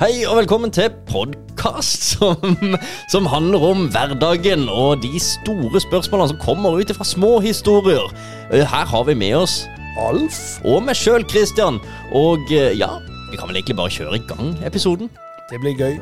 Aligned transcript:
Hei 0.00 0.22
og 0.24 0.38
velkommen 0.38 0.70
til 0.72 0.86
podkast 1.10 2.06
som, 2.14 2.54
som 3.12 3.26
handler 3.28 3.64
om 3.68 3.82
hverdagen 3.92 4.62
og 4.72 5.02
de 5.02 5.18
store 5.20 5.82
spørsmålene 5.84 6.30
som 6.30 6.38
kommer 6.40 6.78
ut 6.80 6.92
fra 6.96 7.04
små 7.04 7.34
historier. 7.44 8.06
Eh, 8.48 8.64
Her 8.64 8.86
har 8.88 9.04
vi 9.04 9.14
med 9.20 9.34
oss 9.42 9.58
Alf 10.00 10.38
og 10.64 10.86
meg 10.86 10.96
sjøl, 10.96 11.26
Christian. 11.28 11.76
Og 12.16 12.48
eh, 12.48 12.72
ja, 12.80 12.88
vi 13.28 13.36
kan 13.36 13.50
vel 13.50 13.58
egentlig 13.60 13.76
bare 13.76 13.92
kjøre 13.92 14.16
i 14.16 14.22
gang 14.30 14.54
episoden. 14.64 15.12
Det 15.50 15.60
blir 15.60 15.76
gøy. 15.76 16.00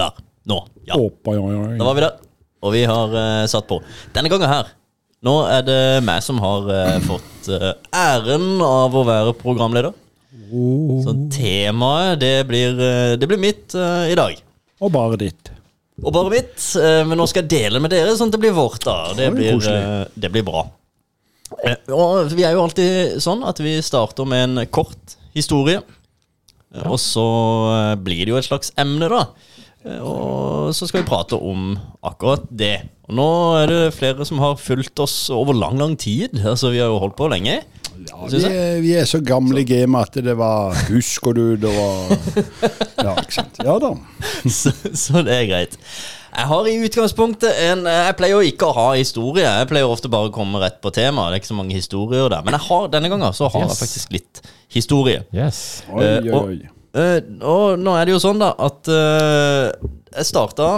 Der. 0.00 0.16
Nå. 0.48 0.62
Ja, 0.88 0.96
Åpa, 0.96 1.36
ja, 1.36 1.44
ja. 1.58 1.68
da 1.76 1.90
var 1.90 2.00
vi 2.00 2.06
der. 2.06 2.16
Og 2.64 2.72
vi 2.72 2.86
har 2.88 3.12
uh, 3.12 3.44
satt 3.52 3.68
på. 3.68 3.82
Denne 4.16 4.32
gangen 4.32 4.48
her 4.48 4.72
Nå 5.26 5.36
er 5.50 5.62
det 5.68 5.78
meg 6.08 6.24
som 6.24 6.40
har 6.40 6.72
uh, 6.72 6.96
fått 7.04 7.52
uh, 7.52 7.74
æren 7.92 8.64
av 8.64 8.96
å 8.96 9.04
være 9.04 9.36
programleder. 9.44 9.92
Oh, 10.52 11.02
Så 11.02 11.14
temaet, 11.32 12.20
det 12.20 12.46
blir, 12.48 12.76
eh, 12.76 13.16
det 13.18 13.28
blir 13.28 13.40
mitt 13.40 13.74
uh, 13.74 14.06
i 14.06 14.16
dag. 14.18 14.36
og 14.80 14.92
bare 14.92 15.18
ditt. 15.20 15.52
Og 16.04 16.12
bare 16.12 16.30
mitt, 16.30 16.58
Uh, 16.76 17.02
men 17.08 17.16
nå 17.16 17.26
skal 17.26 17.44
jeg 17.44 17.52
dele 17.54 17.80
med 17.80 17.90
dere, 17.94 18.14
sånn 18.18 18.28
at 18.28 18.36
det 18.36 18.42
blir 18.42 18.56
vårt. 18.56 18.84
da 18.84 19.14
Det 19.16 19.30
det 19.30 19.34
blir, 19.34 19.68
eh, 19.72 20.04
det 20.14 20.32
blir 20.32 20.44
bra. 20.44 20.66
Og 21.94 22.32
vi 22.34 22.42
er 22.44 22.52
jo 22.52 22.64
alltid 22.64 23.22
sånn 23.22 23.44
at 23.46 23.58
vi 23.62 23.78
starter 23.80 24.26
med 24.26 24.44
en 24.44 24.66
kort 24.66 25.16
historie. 25.34 25.80
Ja. 26.74 26.88
Og 26.90 26.98
så 27.00 27.96
blir 28.02 28.26
det 28.26 28.34
jo 28.34 28.36
et 28.36 28.48
slags 28.48 28.72
emne, 28.76 29.08
da. 29.08 29.22
Og 30.02 30.74
så 30.74 30.88
skal 30.88 31.02
vi 31.02 31.08
prate 31.08 31.38
om 31.38 31.78
akkurat 32.04 32.42
det. 32.50 32.88
Og 33.06 33.14
nå 33.14 33.28
er 33.62 33.70
det 33.70 33.94
flere 33.94 34.26
som 34.26 34.42
har 34.42 34.58
fulgt 34.58 34.98
oss 34.98 35.30
over 35.30 35.54
lang, 35.54 35.78
lang 35.78 35.94
tid. 35.96 36.34
Altså 36.42 36.72
Vi 36.74 36.82
har 36.82 36.90
jo 36.90 36.98
holdt 36.98 37.16
på 37.16 37.30
lenge. 37.30 37.62
Ja, 38.06 38.26
vi, 38.30 38.40
er, 38.50 38.80
vi 38.84 38.92
er 39.00 39.06
så 39.08 39.20
gamle 39.24 39.62
i 39.62 39.66
gamet 39.68 40.10
at 40.10 40.18
det 40.26 40.34
var 40.38 40.76
Husker 40.90 41.34
du 41.36 41.44
det 41.60 41.70
var 41.72 42.12
Ja, 43.06 43.14
ikke 43.22 43.36
sant. 43.38 43.58
Ja 43.64 43.78
da. 43.82 43.90
så, 44.44 44.72
så 44.92 45.22
det 45.26 45.34
er 45.40 45.48
greit. 45.50 45.78
Jeg 46.36 46.48
har 46.50 46.68
i 46.68 46.74
utgangspunktet 46.84 47.56
en 47.70 47.86
Jeg 47.88 48.16
pleier 48.18 48.36
jo 48.36 48.44
ikke 48.44 48.68
å 48.68 48.74
ha 48.76 48.86
historie. 48.98 49.46
Jeg 49.48 49.68
pleier 49.70 49.88
ofte 49.88 50.10
bare 50.12 50.28
å 50.28 50.34
komme 50.34 50.60
rett 50.60 50.76
på 50.84 50.92
tema. 50.92 51.30
Det 51.30 51.38
er 51.38 51.42
ikke 51.44 51.52
så 51.54 51.56
mange 51.58 51.76
historier 51.78 52.28
der. 52.32 52.44
Men 52.44 52.58
jeg 52.58 52.66
har, 52.68 52.88
denne 52.92 53.08
gangen 53.12 53.32
så 53.36 53.48
har 53.54 53.64
jeg 53.64 53.78
faktisk 53.80 54.12
litt 54.18 54.42
historie. 54.76 55.22
Yes. 55.32 55.62
Oi, 55.88 56.02
oi, 56.04 56.16
oi, 56.20 56.32
og- 56.36 56.50
oi. 56.52 56.58
Eh, 56.96 57.18
og 57.44 57.80
nå 57.80 57.92
er 58.00 58.08
det 58.08 58.14
jo 58.14 58.20
sånn, 58.22 58.38
da, 58.40 58.54
at 58.56 58.88
uh, 58.88 59.66
jeg 60.16 60.28
starta 60.30 60.68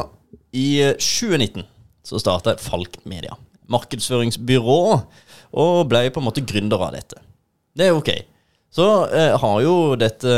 i 0.50 0.64
eh, 0.82 0.96
2019. 0.98 1.62
Så 2.08 2.18
starta 2.22 2.56
Falk 2.58 2.96
Media. 3.06 3.36
Markedsføringsbyrå. 3.70 4.78
Og 5.52 5.86
ble 5.88 6.08
på 6.12 6.20
en 6.20 6.28
måte 6.28 6.44
gründer 6.44 6.82
av 6.82 6.92
dette. 6.96 7.22
Det 7.78 7.88
er 7.88 7.96
ok. 7.96 8.10
Så 8.68 8.84
eh, 9.16 9.32
har 9.40 9.60
jo 9.64 9.74
dette 9.96 10.28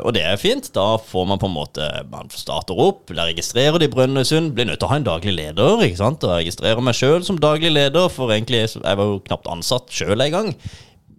Og 0.00 0.14
det 0.16 0.22
er 0.24 0.40
fint. 0.40 0.70
Da 0.72 0.96
får 1.04 1.26
man 1.28 1.40
på 1.40 1.50
en 1.50 1.56
måte 1.58 1.88
Man 2.08 2.30
starter 2.32 2.78
opp, 2.80 3.12
registrerer 3.12 3.84
i 3.84 3.90
Brønnøysund. 3.92 4.54
Blir 4.56 4.70
nødt 4.70 4.80
til 4.80 4.88
å 4.88 4.92
ha 4.94 5.00
en 5.00 5.08
daglig 5.08 5.34
leder. 5.36 5.84
ikke 5.84 6.00
sant? 6.00 6.24
Og 6.24 6.38
registrerer 6.38 6.80
meg 6.84 6.96
sjøl 6.96 7.26
som 7.26 7.40
daglig 7.40 7.74
leder, 7.74 8.08
for 8.12 8.32
egentlig 8.32 8.64
jeg 8.64 8.82
var 8.82 9.04
jo 9.04 9.20
knapt 9.26 9.50
ansatt 9.52 9.92
sjøl 9.92 10.24
en 10.24 10.34
gang 10.34 10.52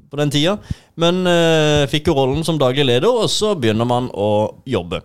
på 0.09 0.17
den 0.17 0.33
tida. 0.33 0.57
Men 0.99 1.21
eh, 1.29 1.85
fikk 1.91 2.09
jo 2.09 2.17
rollen 2.17 2.41
som 2.47 2.57
daglig 2.61 2.87
leder, 2.89 3.09
og 3.13 3.29
så 3.31 3.53
begynner 3.53 3.87
man 3.87 4.09
å 4.09 4.29
jobbe. 4.67 5.03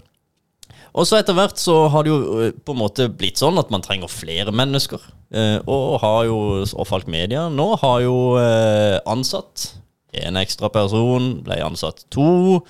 Og 0.95 1.09
så 1.09 1.19
etter 1.19 1.35
hvert 1.35 1.59
så 1.59 1.89
har 1.91 2.07
det 2.07 2.13
jo 2.13 2.19
eh, 2.39 2.55
på 2.55 2.75
en 2.75 2.81
måte 2.85 3.09
blitt 3.11 3.41
sånn 3.41 3.59
at 3.59 3.73
man 3.75 3.83
trenger 3.83 4.11
flere 4.13 4.55
mennesker. 4.55 5.03
Eh, 5.35 5.59
og 5.67 5.99
har 6.05 6.21
jo, 6.29 6.39
og 6.63 6.87
Falk 6.87 7.09
Media 7.11 7.49
nå 7.51 7.73
har 7.83 8.05
jo 8.05 8.17
eh, 8.39 8.99
ansatt 9.11 9.73
en 10.15 10.39
ekstra 10.39 10.71
person, 10.71 11.41
ble 11.43 11.59
ansatt 11.65 12.05
to, 12.15 12.61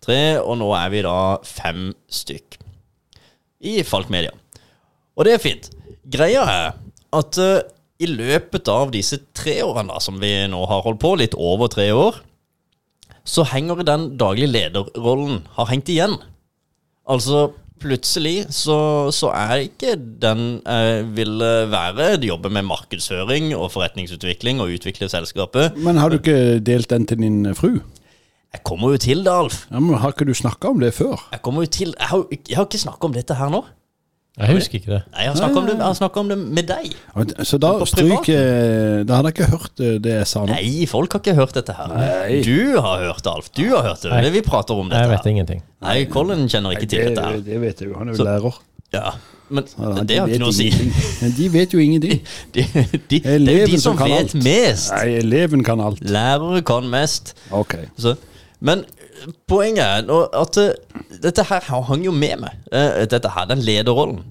tre, 0.00 0.38
og 0.40 0.56
nå 0.62 0.70
er 0.78 0.92
vi 0.94 1.02
da 1.04 1.18
fem 1.44 1.90
stykk 2.08 2.56
i 3.68 3.82
Falk 3.84 4.08
Media. 4.12 4.32
Og 5.16 5.28
det 5.28 5.36
er 5.36 5.42
fint. 5.42 5.68
Greia 6.08 6.46
er 6.48 6.70
at 7.16 7.38
i 8.00 8.08
løpet 8.08 8.68
av 8.72 8.90
disse 8.92 9.18
tre 9.36 9.58
årene 9.64 9.92
da, 9.92 10.00
som 10.00 10.16
vi 10.20 10.32
nå 10.48 10.62
har 10.68 10.84
holdt 10.84 11.02
på, 11.04 11.12
litt 11.20 11.36
over 11.36 11.68
tre 11.72 11.90
år, 11.92 12.22
så 13.26 13.44
henger 13.50 13.84
den 13.84 14.10
daglige 14.20 14.52
lederrollen 14.52 15.42
har 15.56 15.68
hengt 15.68 15.90
igjen. 15.92 16.16
Altså, 17.08 17.50
plutselig 17.82 18.46
så, 18.54 18.76
så 19.14 19.30
er 19.36 19.66
ikke 19.66 19.94
den 20.22 20.60
jeg 20.64 21.04
ville 21.16 21.50
være 21.72 22.16
jobbe 22.26 22.50
med 22.52 22.66
markedsføring 22.68 23.52
og 23.56 23.70
forretningsutvikling 23.74 24.62
og 24.64 24.72
utvikler 24.78 25.10
selskapet. 25.12 25.76
Men 25.76 26.00
har 26.00 26.10
du 26.10 26.18
ikke 26.20 26.58
delt 26.64 26.90
den 26.90 27.06
til 27.06 27.20
din 27.22 27.54
fru? 27.54 27.76
Jeg 28.56 28.62
kommer 28.64 28.94
jo 28.94 29.00
til 29.02 29.24
det, 29.26 29.32
Alf. 29.32 29.66
Ja, 29.70 29.80
men 29.80 29.98
Har 30.00 30.14
ikke 30.14 30.24
du 30.24 30.34
snakka 30.34 30.70
om 30.72 30.80
det 30.80 30.94
før? 30.96 31.18
Jeg 31.32 31.42
kommer 31.44 31.66
jo 31.66 31.66
til 31.66 31.92
Jeg 31.98 32.08
har, 32.08 32.24
jeg 32.32 32.56
har 32.56 32.64
ikke 32.64 32.78
snakka 32.80 33.10
om 33.10 33.12
dette 33.16 33.36
her 33.36 33.50
nå. 33.52 33.64
Jeg 34.36 34.52
husker 34.58 34.76
ikke 34.78 34.90
det. 34.92 35.02
Nei, 35.14 35.26
har 35.30 35.34
snakka 35.38 35.56
om, 35.56 35.66
det- 35.66 36.18
om 36.20 36.28
det 36.28 36.36
med 36.38 36.66
deg. 36.68 36.90
Så 37.48 37.56
da 37.58 37.70
stryker 37.88 39.04
Da 39.08 39.16
hadde 39.16 39.30
jeg 39.32 39.34
ikke 39.38 39.50
hørt 39.50 39.80
eh, 39.80 39.94
det 40.04 40.12
jeg 40.18 40.26
sa 40.26 40.42
nå. 40.44 40.52
Nei, 40.52 40.84
folk 40.86 41.12
har 41.16 41.20
ikke 41.20 41.34
hørt 41.38 41.54
dette 41.56 41.72
her. 41.72 41.88
Nei. 41.88 42.42
Du 42.44 42.76
har 42.80 42.98
hørt 43.06 43.22
det, 43.24 43.32
Alf. 43.32 43.48
Du 43.56 43.64
har 43.72 43.82
hørt 43.82 44.02
det. 44.02 44.10
Det 44.12 44.26
er 44.26 44.30
vi 44.34 44.42
prater 44.42 44.74
om 44.76 44.90
dette. 44.90 45.00
Jeg 45.00 45.08
vet 45.14 45.24
her. 45.24 45.30
ingenting. 45.30 45.62
Nei, 45.82 46.04
Colin 46.12 46.44
kjenner 46.52 46.76
ikke 46.76 46.88
til 46.88 47.08
dette 47.08 47.24
her. 47.24 47.40
det 47.40 47.60
vet 47.60 47.80
jeg 47.80 47.88
jo. 47.88 47.96
Han 47.98 48.08
er 48.08 48.12
Så- 48.14 48.24
jo 48.24 48.28
lærer. 48.28 48.58
Ja, 48.92 49.10
Men 49.48 49.64
Ja, 49.78 49.92
det 50.00 50.06
de 50.08 50.16
har 50.18 50.26
ikke 50.26 50.38
noe 50.40 50.48
å 50.48 50.54
si. 50.54 50.70
Men 51.22 51.30
de 51.36 51.48
vet 51.48 51.70
jo 51.72 51.78
ingenting. 51.78 52.20
De, 52.52 52.62
de, 53.08 53.20
det 53.20 53.48
er 53.48 53.60
jo 53.60 53.66
de 53.66 53.78
som 53.80 53.96
som 53.96 54.08
vet 54.08 54.18
alt. 54.34 54.34
mest. 54.42 54.90
Nei, 54.92 55.16
eleven 55.20 55.62
kan 55.64 55.80
alt. 55.80 56.00
Lærere 56.00 56.62
kan 56.66 56.88
mest. 56.90 57.34
Ok. 57.52 57.76
Så, 57.96 58.16
men 58.60 58.84
poenget 59.50 59.84
er 60.10 60.26
at 60.40 60.58
eh, 60.62 60.72
dette 61.22 61.44
her 61.48 61.60
hang 61.88 62.04
jo 62.06 62.12
med 62.14 62.40
meg. 62.44 62.58
eh, 62.72 63.04
Dette 63.10 63.30
her, 63.32 63.46
den 63.50 63.64
lederrollen. 63.66 64.22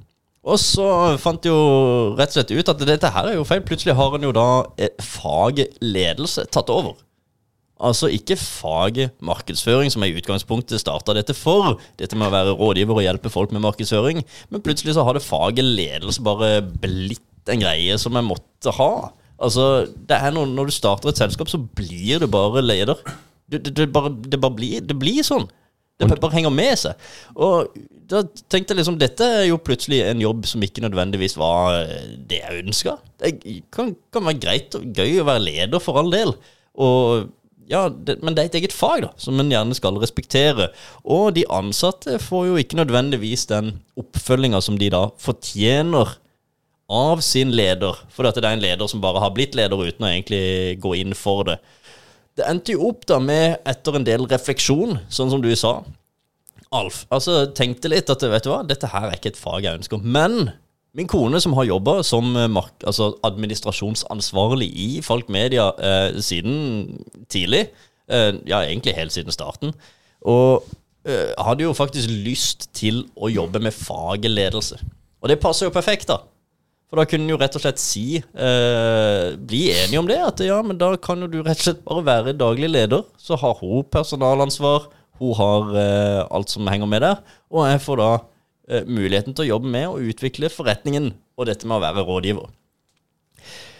Og 0.45 0.59
så 0.61 0.85
fant 1.17 1.41
jeg 1.45 1.49
jo 1.49 2.13
rett 2.19 2.29
og 2.29 2.35
slett 2.37 2.51
ut 2.53 2.69
at 2.69 2.83
dette 2.85 3.09
her 3.15 3.31
er 3.31 3.39
jo 3.39 3.45
feil. 3.49 3.63
Plutselig 3.65 3.95
har 3.97 4.13
en 4.13 4.27
jo 4.27 4.33
da 4.35 4.45
fagledelse 4.77 4.91
faget 5.01 5.79
ledelse 5.81 6.45
tatt 6.53 6.69
over. 6.69 6.99
Altså 7.81 8.07
ikke 8.13 8.37
faget 8.39 9.15
markedsføring, 9.25 9.89
som 9.91 10.05
jeg 10.05 10.13
i 10.13 10.19
utgangspunktet 10.21 10.79
starta 10.79 11.15
dette 11.17 11.33
for. 11.35 11.79
Dette 11.99 12.15
med 12.15 12.29
å 12.29 12.35
være 12.35 12.53
rådgiver 12.55 13.01
og 13.01 13.03
hjelpe 13.03 13.31
folk 13.33 13.51
med 13.51 13.65
markedsføring. 13.65 14.21
Men 14.53 14.63
plutselig 14.63 14.95
så 14.95 15.03
har 15.03 15.17
det 15.17 15.25
faget 15.25 15.65
ledelse 15.65 16.23
bare 16.23 16.61
blitt 16.61 17.51
en 17.51 17.65
greie 17.65 17.97
som 18.01 18.15
jeg 18.15 18.29
måtte 18.29 18.71
ha. 18.77 18.91
Altså, 19.41 19.65
det 20.07 20.15
er 20.15 20.31
noe, 20.31 20.47
Når 20.47 20.69
du 20.69 20.75
starter 20.77 21.09
et 21.11 21.19
selskap, 21.19 21.49
så 21.51 21.59
blir 21.59 22.21
du 22.23 22.29
bare 22.31 22.61
leder. 22.63 23.01
Det, 23.51 23.61
det, 23.61 23.75
det, 23.77 23.91
bare, 23.93 24.09
det 24.09 24.41
bare 24.41 24.57
blir, 24.57 24.81
det 24.81 24.97
blir 24.97 25.25
sånn. 25.25 25.47
Det 25.95 26.09
bare 26.19 26.33
henger 26.33 26.51
med 26.51 26.75
seg. 26.79 27.05
Og 27.39 27.71
da 28.09 28.25
tenkte 28.51 28.73
jeg 28.73 28.81
liksom 28.81 28.97
Dette 28.99 29.27
er 29.39 29.45
jo 29.47 29.61
plutselig 29.63 30.01
en 30.03 30.21
jobb 30.21 30.43
som 30.49 30.63
ikke 30.65 30.83
nødvendigvis 30.83 31.37
var 31.39 31.79
eh, 31.85 32.11
det 32.27 32.41
jeg 32.41 32.65
ønska. 32.65 32.97
Det 33.21 33.31
kan, 33.73 33.93
kan 34.13 34.27
være 34.27 34.41
greit 34.43 34.75
og 34.77 34.85
gøy 34.91 35.21
å 35.21 35.27
være 35.29 35.45
leder, 35.45 35.81
for 35.83 36.01
all 36.01 36.11
del. 36.13 36.35
Og 36.75 37.31
ja, 37.71 37.87
det, 37.89 38.19
Men 38.21 38.35
det 38.35 38.43
er 38.43 38.51
et 38.51 38.59
eget 38.59 38.75
fag 38.75 39.05
da 39.07 39.13
som 39.21 39.39
en 39.41 39.49
gjerne 39.49 39.77
skal 39.77 39.97
respektere. 40.01 40.69
Og 41.01 41.31
de 41.37 41.47
ansatte 41.49 42.19
får 42.21 42.49
jo 42.49 42.59
ikke 42.61 42.81
nødvendigvis 42.81 43.47
den 43.49 43.77
oppfølginga 43.97 44.61
som 44.61 44.77
de 44.81 44.91
da 44.93 45.07
fortjener 45.21 46.17
av 46.91 47.23
sin 47.25 47.55
leder. 47.55 47.97
For 48.13 48.27
det 48.27 48.43
er 48.43 48.51
en 48.51 48.61
leder 48.61 48.91
som 48.91 49.01
bare 49.01 49.23
har 49.23 49.33
blitt 49.33 49.55
leder 49.57 49.79
uten 49.79 50.05
å 50.05 50.11
egentlig 50.11 50.77
gå 50.83 50.93
inn 50.99 51.17
for 51.17 51.47
det. 51.47 51.57
Det 52.35 52.47
endte 52.51 52.75
jo 52.75 52.89
opp 52.89 53.05
da 53.07 53.19
med, 53.23 53.61
etter 53.67 53.95
en 53.95 54.05
del 54.07 54.25
refleksjon, 54.27 54.97
sånn 55.07 55.31
som 55.31 55.43
du 55.43 55.51
sa, 55.55 55.79
Alf, 56.75 57.05
altså 57.13 57.45
tenkte 57.55 57.87
litt 57.91 58.09
at 58.11 58.23
vet 58.25 58.43
du 58.43 58.49
hva, 58.51 58.63
dette 58.67 58.89
her 58.91 59.07
er 59.07 59.15
ikke 59.15 59.31
et 59.31 59.39
fag 59.39 59.63
jeg 59.63 59.79
ønsker. 59.79 60.01
Men 60.01 60.49
min 60.97 61.07
kone 61.11 61.39
som 61.43 61.55
har 61.55 61.67
jobba 61.69 61.99
som 62.07 62.33
eh, 62.35 62.49
mark 62.51 62.83
altså 62.87 63.13
administrasjonsansvarlig 63.27 64.67
i 64.81 64.87
Falk 65.05 65.29
Media 65.31 65.69
eh, 65.77 66.17
siden 66.23 66.97
tidlig, 67.31 67.67
eh, 68.09 68.31
ja 68.49 68.63
egentlig 68.65 68.95
helt 68.97 69.15
siden 69.15 69.35
starten, 69.35 69.75
og 70.25 70.65
eh, 71.07 71.31
hadde 71.37 71.67
jo 71.67 71.75
faktisk 71.77 72.11
lyst 72.11 72.69
til 72.75 73.05
å 73.15 73.31
jobbe 73.31 73.61
med 73.63 73.75
fagledelse. 73.75 74.81
Og 75.21 75.31
det 75.31 75.39
passer 75.43 75.69
jo 75.69 75.75
perfekt, 75.75 76.09
da. 76.11 76.23
For 76.89 77.01
da 77.01 77.07
kunne 77.09 77.25
en 77.25 77.33
jo 77.33 77.39
rett 77.41 77.55
og 77.57 77.63
slett 77.63 77.81
si 77.81 78.19
eh, 78.19 79.33
Bli 79.35 79.61
enige 79.73 80.01
om 80.01 80.09
det. 80.09 80.19
At 80.21 80.43
ja, 80.45 80.59
men 80.65 80.77
da 80.81 80.93
kan 81.01 81.23
jo 81.23 81.29
du 81.31 81.39
rett 81.41 81.59
og 81.59 81.67
slett 81.67 81.83
bare 81.87 82.05
være 82.05 82.37
daglig 82.37 82.69
leder. 82.71 83.05
Så 83.17 83.39
har 83.41 83.57
hun 83.61 83.87
personalansvar. 83.91 84.89
Hun 85.19 85.33
har 85.39 85.75
eh, 85.81 86.21
alt 86.29 86.53
som 86.53 86.67
henger 86.69 86.89
med 86.91 87.05
der. 87.05 87.23
Og 87.51 87.65
jeg 87.69 87.81
får 87.85 88.01
da 88.01 88.11
eh, 88.69 88.85
muligheten 88.85 89.35
til 89.35 89.47
å 89.47 89.51
jobbe 89.55 89.73
med 89.77 89.87
å 89.89 90.01
utvikle 90.11 90.51
forretningen 90.53 91.13
og 91.35 91.49
dette 91.49 91.67
med 91.67 91.79
å 91.79 91.83
være 91.83 92.05
rådgiver. 92.07 92.53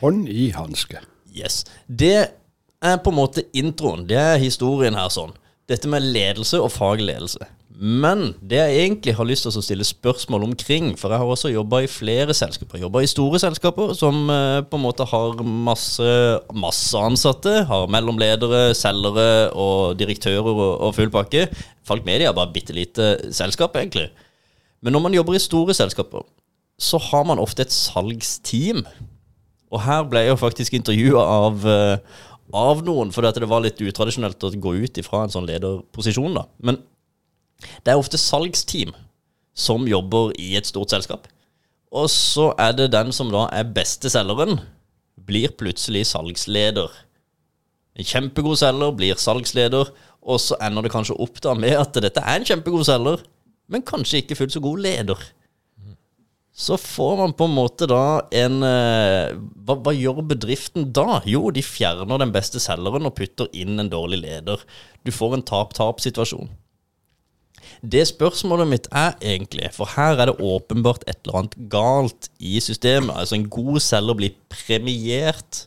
Hånd 0.02 0.28
i 0.30 0.50
hanske. 0.56 1.02
Yes. 1.36 1.64
Det 1.88 2.18
er 2.26 2.98
på 3.04 3.14
en 3.14 3.20
måte 3.20 3.46
introen. 3.56 4.06
Det 4.10 4.20
er 4.20 4.42
historien 4.42 4.98
her 4.98 5.12
sånn. 5.14 5.36
Dette 5.70 5.90
med 5.90 6.04
ledelse 6.06 6.60
og 6.62 6.74
fagledelse. 6.74 7.48
Men 7.76 8.30
det 8.40 8.60
jeg 8.62 8.76
egentlig 8.86 9.14
har 9.18 9.28
lyst 9.28 9.44
til 9.44 9.52
å 9.52 9.64
stille 9.64 9.86
spørsmål 9.88 10.46
omkring, 10.48 10.94
for 11.00 11.12
jeg 11.12 11.20
har 11.20 11.32
også 11.32 11.52
jobba 11.52 11.82
i 11.84 11.90
flere 11.92 12.36
selskaper. 12.38 12.80
Jobba 12.80 13.02
i 13.04 13.10
store 13.12 13.42
selskaper 13.42 13.92
som 14.00 14.30
eh, 14.32 14.62
på 14.64 14.80
en 14.80 14.84
måte 14.86 15.08
har 15.10 15.42
masse, 15.44 16.14
masse 16.56 16.96
ansatte. 16.96 17.58
Har 17.68 17.92
mellomledere, 17.92 18.70
selgere 18.78 19.50
og 19.52 19.98
direktører 20.00 20.48
og, 20.54 20.64
og 20.88 20.96
full 20.96 21.12
pakke. 21.12 21.50
Falk 21.86 22.08
Media 22.08 22.32
er 22.32 22.38
bare 22.38 22.54
et 22.54 22.56
bitte 22.56 22.78
lite 22.78 23.12
selskap, 23.36 23.76
egentlig. 23.76 24.08
Men 24.86 24.96
når 24.96 25.06
man 25.08 25.20
jobber 25.20 25.36
i 25.36 25.44
store 25.44 25.76
selskaper, 25.76 26.24
så 26.80 27.00
har 27.12 27.28
man 27.28 27.44
ofte 27.44 27.66
et 27.66 27.76
salgsteam. 27.76 28.86
Og 29.74 29.84
her 29.84 30.08
ble 30.08 30.24
jeg 30.24 30.36
jo 30.36 30.40
faktisk 30.40 30.80
intervjua 30.80 31.28
av, 31.28 31.68
eh, 31.68 32.26
av 32.56 32.88
noen, 32.88 33.12
fordi 33.12 33.36
det 33.36 33.52
var 33.52 33.64
litt 33.68 33.84
utradisjonelt 33.84 34.44
å 34.48 34.56
gå 34.56 34.78
ut 34.86 35.00
ifra 35.04 35.26
en 35.26 35.34
sånn 35.34 35.48
lederposisjon. 35.50 36.36
da. 36.40 36.48
Men 36.64 36.80
det 37.84 37.94
er 37.94 38.00
ofte 38.00 38.20
salgsteam 38.20 38.94
som 39.56 39.88
jobber 39.88 40.34
i 40.42 40.54
et 40.60 40.68
stort 40.68 40.92
selskap. 40.92 41.30
Og 41.96 42.10
så 42.12 42.50
er 42.60 42.74
det 42.76 42.92
den 42.94 43.14
som 43.16 43.32
da 43.32 43.46
er 43.56 43.72
beste 43.76 44.12
selgeren, 44.12 44.60
blir 45.26 45.54
plutselig 45.58 46.04
salgsleder. 46.12 46.92
En 47.96 48.08
kjempegod 48.08 48.60
selger 48.60 48.92
blir 48.98 49.22
salgsleder, 49.22 49.94
og 50.26 50.42
så 50.42 50.58
ender 50.66 50.86
det 50.86 50.92
kanskje 50.92 51.16
opp 51.22 51.40
da 51.44 51.56
med 51.58 51.78
at 51.80 51.96
dette 52.04 52.22
er 52.22 52.42
en 52.42 52.48
kjempegod 52.48 52.86
selger, 52.88 53.24
men 53.72 53.86
kanskje 53.86 54.22
ikke 54.22 54.38
fullt 54.42 54.58
så 54.58 54.62
god 54.62 54.84
leder. 54.84 55.24
Så 56.56 56.78
får 56.80 57.18
man 57.20 57.34
på 57.36 57.50
en 57.50 57.56
måte 57.56 57.88
da 57.92 58.04
en 58.32 58.62
eh, 58.64 59.34
hva, 59.68 59.76
hva, 59.76 59.92
gjør 59.92 60.22
bedriften 60.24 60.88
da? 60.96 61.20
Jo, 61.28 61.50
de 61.52 61.60
fjerner 61.60 62.22
den 62.22 62.32
beste 62.32 62.62
selgeren 62.64 63.10
og 63.10 63.16
putter 63.18 63.50
inn 63.52 63.76
en 63.82 63.92
dårlig 63.92 64.22
leder. 64.22 64.64
Du 65.04 65.12
får 65.12 65.36
en 65.36 65.44
tap-tap-situasjon. 65.44 66.48
Det 67.82 68.04
spørsmålet 68.08 68.70
mitt 68.70 68.90
er 68.96 69.16
egentlig, 69.22 69.70
for 69.76 69.90
her 69.96 70.20
er 70.20 70.30
det 70.30 70.42
åpenbart 70.44 71.06
et 71.08 71.18
eller 71.26 71.42
annet 71.42 71.56
galt 71.72 72.30
i 72.40 72.60
systemet. 72.64 73.16
Altså 73.16 73.36
En 73.36 73.50
god 73.50 73.80
selger 73.84 74.20
blir 74.20 74.36
premiert 74.52 75.66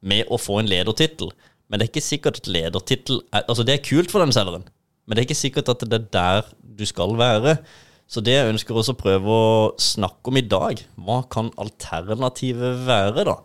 med 0.00 0.28
å 0.30 0.38
få 0.38 0.60
en 0.60 0.70
ledertittel, 0.70 1.32
men 1.68 1.78
det 1.78 1.86
er 1.86 1.92
ikke 1.92 2.04
sikkert 2.04 2.40
at 2.42 2.50
ledertittel 2.50 3.22
er, 3.32 3.44
Altså 3.48 3.64
Det 3.66 3.74
er 3.74 3.84
kult 3.84 4.12
for 4.12 4.22
den 4.24 4.32
selgeren, 4.32 4.64
men 5.06 5.16
det 5.16 5.22
er 5.22 5.28
ikke 5.28 5.42
sikkert 5.42 5.72
at 5.72 5.84
det 5.84 6.00
er 6.00 6.08
der 6.12 6.50
du 6.78 6.86
skal 6.86 7.16
være. 7.18 7.58
Så 8.08 8.22
det 8.24 8.38
jeg 8.38 8.48
ønsker 8.54 8.76
også 8.76 8.94
å 8.94 9.02
prøve 9.02 9.28
å 9.28 9.72
snakke 9.76 10.30
om 10.30 10.38
i 10.40 10.46
dag, 10.46 10.80
hva 10.96 11.20
kan 11.28 11.50
alternativet 11.60 12.86
være, 12.86 13.26
da? 13.28 13.36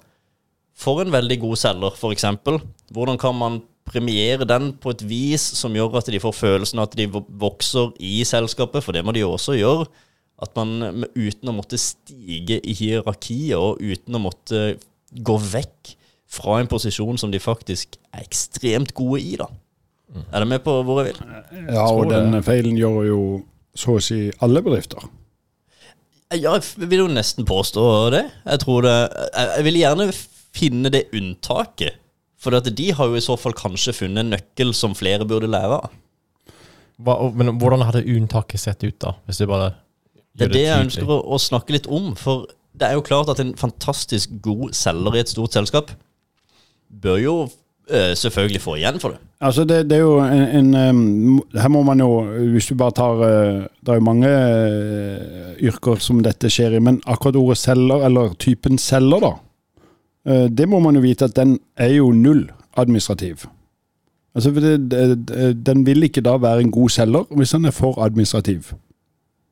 For 0.74 1.02
en 1.04 1.12
veldig 1.14 1.38
god 1.42 1.60
selger, 1.60 1.98
f.eks. 1.98 2.26
Hvordan 2.96 3.20
kan 3.20 3.36
man 3.36 3.60
premiere 3.88 4.47
den 4.47 4.71
på 4.80 4.94
et 4.94 5.03
vis 5.07 5.44
som 5.57 5.75
gjør 5.75 6.00
at 6.00 6.09
de 6.12 6.21
får 6.24 6.35
følelsen 6.38 6.80
av 6.80 6.89
at 6.89 6.97
de 6.97 7.07
vokser 7.12 7.91
i 8.03 8.21
selskapet, 8.27 8.83
for 8.83 8.95
det 8.95 9.03
må 9.06 9.13
de 9.15 9.24
jo 9.24 9.33
også 9.35 9.57
gjøre. 9.57 9.88
At 10.44 10.56
man 10.57 11.06
uten 11.15 11.51
å 11.51 11.56
måtte 11.56 11.80
stige 11.80 12.59
i 12.59 12.75
hierarkiet 12.75 13.57
og 13.59 13.81
uten 13.83 14.18
å 14.18 14.24
måtte 14.24 14.63
gå 15.13 15.35
vekk 15.38 15.94
fra 16.33 16.59
en 16.59 16.69
posisjon 16.69 17.19
som 17.21 17.31
de 17.31 17.41
faktisk 17.44 18.00
er 18.13 18.24
ekstremt 18.25 18.95
gode 18.97 19.21
i, 19.21 19.35
da. 19.39 19.50
Mm. 20.13 20.24
Er 20.30 20.44
du 20.44 20.50
med 20.50 20.63
på 20.65 20.75
hvor 20.85 21.01
jeg 21.01 21.13
vil? 21.13 21.33
Ja, 21.74 21.85
og 21.89 22.09
den 22.09 22.38
feilen 22.45 22.77
gjør 22.77 23.03
jo 23.07 23.19
så 23.77 23.97
å 23.97 24.03
si 24.03 24.27
alle 24.45 24.62
bedrifter. 24.65 25.06
Ja, 26.33 26.56
jeg 26.57 26.89
vil 26.89 27.03
jo 27.03 27.09
nesten 27.13 27.45
påstå 27.45 27.83
det. 28.13 28.24
Jeg 28.47 28.62
tror 28.63 28.85
det 28.85 28.95
Jeg 29.38 29.65
vil 29.68 29.77
gjerne 29.77 30.07
finne 30.53 30.89
det 30.94 31.07
unntaket 31.13 32.00
for 32.44 32.60
de 32.60 32.88
har 32.92 33.07
jo 33.07 33.16
i 33.18 33.24
så 33.24 33.38
fall 33.40 33.56
kanskje 33.56 33.95
funnet 33.95 34.25
en 34.25 34.34
nøkkel 34.36 34.74
som 34.75 34.95
flere 34.98 35.28
burde 35.28 35.48
lære 35.51 35.80
av. 35.80 35.94
Hva, 37.04 37.16
men 37.34 37.56
hvordan 37.60 37.86
hadde 37.88 38.04
unntaket 38.06 38.62
sett 38.62 38.84
ut, 38.84 38.98
da? 39.01 39.16
Hvis 39.25 39.42
det 39.42 39.50
bare 39.50 39.74
Det 40.38 40.45
er 40.45 40.51
det, 40.51 40.57
det 40.57 40.66
jeg 40.68 40.86
ønsker 40.88 41.10
å, 41.10 41.19
å, 41.24 41.40
snakke 41.42 41.75
litt 41.75 41.88
om. 41.88 42.13
For 42.19 42.48
det 42.78 42.90
er 42.90 42.98
jo 42.98 43.06
klart 43.06 43.31
at 43.31 43.42
en 43.42 43.56
fantastisk 43.57 44.36
god 44.44 44.75
selger 44.78 45.16
i 45.16 45.24
et 45.24 45.31
stort 45.31 45.56
selskap 45.56 45.94
bør 46.94 47.18
jo 47.22 47.36
øh, 47.48 48.13
selvfølgelig 48.18 48.62
få 48.62 48.75
igjen 48.78 49.00
for 49.01 49.16
det. 49.16 49.24
Altså 49.44 49.66
det, 49.68 49.80
det 49.90 49.98
er 49.98 50.04
jo 50.04 50.19
en, 50.22 50.75
en, 50.78 51.40
Her 51.57 51.72
må 51.74 51.81
man 51.84 52.00
jo, 52.00 52.22
hvis 52.54 52.69
du 52.69 52.78
bare 52.80 52.95
tar 52.95 53.24
øh, 53.28 53.63
Det 53.81 53.92
er 53.92 53.98
jo 53.98 54.06
mange 54.06 54.30
øh, 54.30 55.56
yrker 55.72 56.00
som 56.04 56.22
dette 56.24 56.51
skjer 56.54 56.78
i, 56.78 56.84
men 56.84 57.01
akkurat 57.10 57.40
ordet 57.42 57.60
selger, 57.63 58.06
eller 58.07 58.38
typen 58.40 58.78
selger, 58.81 59.25
da 59.25 59.34
Eh, 59.36 59.53
det 60.24 60.66
må 60.70 60.80
man 60.80 60.96
jo 60.96 61.02
vite 61.04 61.28
at 61.28 61.36
den 61.36 61.58
er 61.75 61.98
jo 61.98 62.12
null 62.16 62.46
administrativ. 62.80 63.44
Altså, 64.36 64.52
Den 65.66 65.86
vil 65.86 66.04
ikke 66.04 66.22
da 66.22 66.38
være 66.38 66.62
en 66.62 66.72
god 66.72 66.90
selger 66.90 67.25
hvis 67.36 67.52
den 67.52 67.66
er 67.66 67.72
for 67.72 68.02
administrativ. 68.02 68.74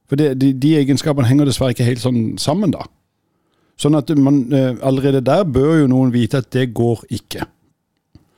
For 0.10 0.16
det, 0.16 0.42
de, 0.42 0.54
de, 0.54 0.78
egenskapene 0.78 1.28
henger 1.28 1.48
dessverre 1.48 1.72
ikke 1.72 1.88
helt 1.88 2.02
sånn 2.04 2.38
sammen, 2.42 2.74
da. 2.74 2.84
Sånn 3.80 3.96
at 3.96 4.10
man 4.20 4.42
eh, 4.54 4.74
allerede 4.84 5.22
der 5.24 5.46
bør 5.48 5.78
jo 5.80 5.86
noen 5.88 6.12
vite 6.12 6.42
at 6.42 6.50
det 6.52 6.74
går 6.76 7.06
ikke. 7.16 7.46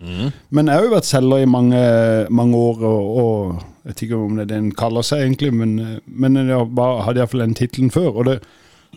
Mm. 0.03 0.29
Men 0.53 0.69
jeg 0.69 0.77
har 0.77 0.86
jo 0.86 0.91
vært 0.94 1.09
selger 1.09 1.41
i 1.41 1.50
mange, 1.50 1.81
mange 2.29 2.59
år, 2.59 2.83
og, 2.86 3.18
og, 3.24 3.63
jeg 3.83 3.89
vet 3.89 4.03
ikke 4.06 4.19
om 4.19 4.38
det 4.38 4.45
er 4.45 4.51
det 4.51 4.59
en 4.59 4.69
kaller 4.83 5.07
seg 5.07 5.24
egentlig, 5.25 5.50
men, 5.57 5.74
eh, 5.79 5.97
men 6.06 6.38
jeg 6.44 6.59
hadde 6.77 7.24
iallfall 7.24 7.45
den 7.47 7.57
tittelen 7.57 7.94
før. 7.95 8.12
og 8.12 8.29
det 8.29 8.38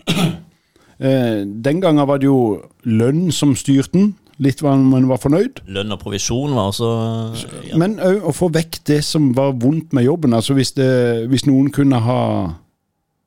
Eh, 0.07 0.35
den 0.99 1.81
gangen 1.83 2.07
var 2.09 2.17
det 2.21 2.25
jo 2.29 2.63
lønn 2.83 3.27
som 3.35 3.55
styrte 3.57 3.93
den. 3.93 4.15
Litt 4.41 4.61
hva 4.61 4.75
man 4.77 5.07
var 5.09 5.17
fornøyd. 5.17 5.63
Lønn 5.73 5.93
og 5.95 5.99
provisjon 6.03 6.53
var 6.53 6.69
også 6.69 6.89
ja. 7.65 7.77
Men 7.81 7.95
òg 8.05 8.27
å 8.29 8.33
få 8.37 8.51
vekk 8.53 8.83
det 8.85 8.99
som 9.05 9.31
var 9.37 9.55
vondt 9.57 9.95
med 9.97 10.05
jobben. 10.05 10.35
Altså 10.37 10.53
hvis, 10.57 10.75
det, 10.77 10.89
hvis 11.31 11.47
noen 11.49 11.71
kunne 11.73 11.97
ha 12.05 12.19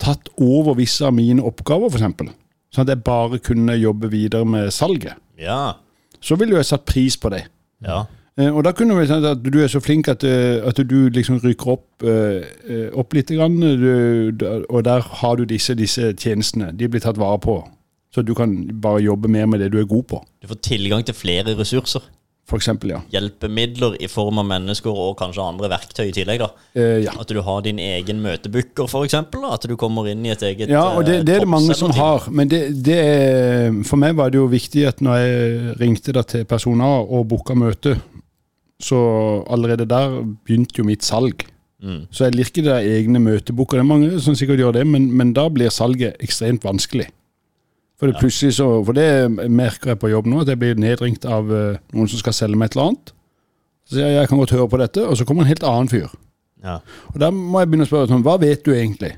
tatt 0.00 0.31
over 0.38 0.78
visse 0.78 1.02
av 1.06 1.17
mine 1.17 1.43
oppgaver, 1.43 1.90
f.eks. 1.90 2.31
Sånn 2.70 2.87
at 2.87 2.93
jeg 2.94 3.02
bare 3.06 3.40
kunne 3.43 3.75
jobbe 3.75 4.11
videre 4.12 4.46
med 4.46 4.70
salget. 4.75 5.19
Ja. 5.40 5.81
Så 6.22 6.38
ville 6.38 6.55
jo 6.55 6.61
jeg 6.61 6.70
satt 6.70 6.87
pris 6.87 7.19
på 7.19 7.32
det. 7.34 7.43
Ja. 7.82 8.05
Eh, 8.38 8.49
og 8.49 8.65
da 8.65 8.73
kunne 8.77 8.97
vi 8.99 9.09
sagt 9.11 9.27
at 9.27 9.43
du 9.44 9.59
er 9.62 9.69
så 9.73 9.81
flink 9.82 10.09
at, 10.09 10.25
eh, 10.25 10.61
at 10.67 10.79
du 10.91 11.09
liksom 11.09 11.41
rykker 11.43 11.75
opp, 11.75 11.88
uh, 12.05 12.41
opp 12.94 13.15
litt. 13.15 13.32
Og 13.35 14.85
der 14.85 15.00
har 15.23 15.37
du 15.37 15.44
disse, 15.44 15.75
disse 15.75 16.12
tjenestene. 16.12 16.73
De 16.73 16.88
blir 16.88 17.00
tatt 17.00 17.19
vare 17.21 17.41
på. 17.43 17.61
Så 18.15 18.23
du 18.27 18.35
kan 18.35 18.56
bare 18.82 19.03
jobbe 19.05 19.29
mer 19.31 19.47
med 19.47 19.61
det 19.61 19.73
du 19.73 19.79
er 19.79 19.87
god 19.87 20.03
på. 20.11 20.25
Du 20.43 20.49
får 20.50 20.62
tilgang 20.67 21.05
til 21.06 21.15
flere 21.15 21.55
ressurser. 21.59 22.03
For 22.50 22.59
eksempel, 22.59 22.91
ja. 22.91 22.99
Hjelpemidler 23.12 23.94
i 24.03 24.09
form 24.11 24.41
av 24.43 24.47
mennesker 24.49 24.91
og 24.91 25.12
kanskje 25.21 25.44
andre 25.44 25.69
verktøy 25.71 26.09
i 26.09 26.15
tillegg. 26.15 26.41
da. 26.43 26.49
Eh, 26.75 27.05
ja. 27.05 27.12
At 27.21 27.31
du 27.31 27.38
har 27.47 27.61
din 27.62 27.79
egen 27.79 28.23
møtebooker, 28.25 28.91
f.eks. 28.91 29.15
At 29.15 29.67
du 29.71 29.77
kommer 29.79 30.09
inn 30.11 30.27
i 30.27 30.32
et 30.35 30.43
eget 30.43 30.73
Ja, 30.73 30.88
og 30.99 31.06
det, 31.06 31.21
det 31.29 31.37
er 31.37 31.44
det 31.47 31.50
mange 31.50 31.77
som 31.79 31.94
har. 31.94 32.27
Men 32.35 32.50
det, 32.50 32.65
det 32.82 32.99
er, 32.99 33.79
for 33.87 34.03
meg 34.03 34.19
var 34.19 34.35
det 34.35 34.41
jo 34.41 34.49
viktig 34.50 34.88
at 34.91 35.05
når 35.05 35.21
jeg 35.23 35.77
ringte 35.85 36.17
da 36.17 36.27
til 36.27 36.43
personer 36.50 37.06
og 37.06 37.29
booka 37.31 37.55
møte, 37.55 38.00
så 38.85 38.99
allerede 39.50 39.87
der 39.88 40.21
begynte 40.44 40.81
jo 40.81 40.87
mitt 40.88 41.05
salg. 41.06 41.47
Mm. 41.81 42.03
Så 42.12 42.27
jeg 42.27 42.37
liker 42.37 42.67
det 42.67 42.77
egne 42.91 43.22
møteboker. 43.22 43.79
Det 43.79 43.84
er 43.84 43.89
mange 43.89 44.20
som 44.20 44.37
sikkert 44.37 44.60
gjør 44.60 44.77
det, 44.81 44.84
men, 44.87 45.08
men 45.17 45.32
da 45.37 45.46
blir 45.53 45.72
salget 45.72 46.20
ekstremt 46.20 46.65
vanskelig. 46.67 47.08
For 48.01 48.08
det, 48.08 48.17
plutselig 48.20 48.56
så, 48.56 48.67
for 48.84 48.96
det 48.96 49.51
merker 49.53 49.93
jeg 49.93 50.01
på 50.01 50.08
jobb 50.08 50.29
nå, 50.29 50.41
at 50.41 50.49
jeg 50.49 50.60
blir 50.60 50.79
nedringt 50.81 51.27
av 51.29 51.51
uh, 51.53 51.77
noen 51.93 52.08
som 52.08 52.20
skal 52.20 52.37
selge 52.37 52.56
meg 52.56 52.70
et 52.70 52.77
eller 52.77 52.91
annet. 52.91 53.13
Så 53.84 53.96
sier 53.99 54.08
jeg 54.08 54.22
jeg 54.22 54.31
kan 54.31 54.41
godt 54.41 54.55
høre 54.56 54.69
på 54.72 54.81
dette, 54.81 55.05
og 55.05 55.19
så 55.19 55.27
kommer 55.29 55.44
en 55.44 55.51
helt 55.51 55.67
annen 55.69 55.91
fyr. 55.93 56.08
Ja. 56.65 56.79
Og 57.13 57.20
Da 57.20 57.29
må 57.34 57.60
jeg 57.60 57.69
begynne 57.69 57.89
å 57.89 57.91
spørre 57.91 58.08
sånn, 58.08 58.25
hva 58.25 58.39
vet 58.41 58.65
du 58.65 58.72
egentlig? 58.72 59.13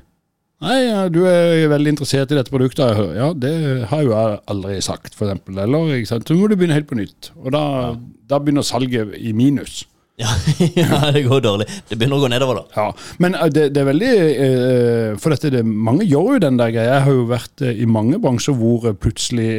Nei, 0.63 0.79
du 1.11 1.23
er 1.27 1.67
veldig 1.71 1.95
interessert 1.95 2.31
i 2.31 2.37
dette 2.37 2.53
produktet. 2.53 2.99
Ja, 3.17 3.31
det 3.35 3.53
har 3.91 4.03
jo 4.05 4.13
jeg 4.13 4.37
aldri 4.53 4.77
sagt, 4.85 5.15
f.eks. 5.17 5.41
Eller 5.51 5.95
ikke 5.97 6.11
sant? 6.13 6.29
så 6.29 6.37
må 6.39 6.47
du 6.47 6.55
begynne 6.55 6.77
helt 6.77 6.87
på 6.89 6.99
nytt. 6.99 7.33
Og 7.41 7.51
da, 7.55 7.63
ja. 7.89 7.89
da 8.31 8.39
begynner 8.39 8.65
salget 8.65 9.17
i 9.19 9.33
minus. 9.35 9.83
Ja, 10.15 10.29
ja, 10.77 11.11
det 11.11 11.23
går 11.25 11.41
dårlig. 11.41 11.65
Det 11.89 11.97
begynner 11.97 12.19
å 12.19 12.23
gå 12.23 12.29
nedover, 12.29 12.61
da. 12.61 12.65
Ja, 12.77 13.15
Men 13.23 13.33
eh, 13.35 13.49
det, 13.53 13.65
det 13.73 13.81
er 13.81 13.87
veldig 13.87 14.11
eh, 14.13 15.15
For 15.21 15.33
dette, 15.33 15.49
det, 15.55 15.63
mange 15.65 16.05
gjør 16.05 16.35
jo 16.35 16.43
den 16.43 16.59
der 16.61 16.73
greia. 16.75 16.99
Jeg 16.99 17.05
har 17.07 17.17
jo 17.17 17.25
vært 17.31 17.65
eh, 17.65 17.81
i 17.81 17.89
mange 17.89 18.19
bransjer 18.21 18.57
hvor 18.59 18.85
plutselig 18.93 19.49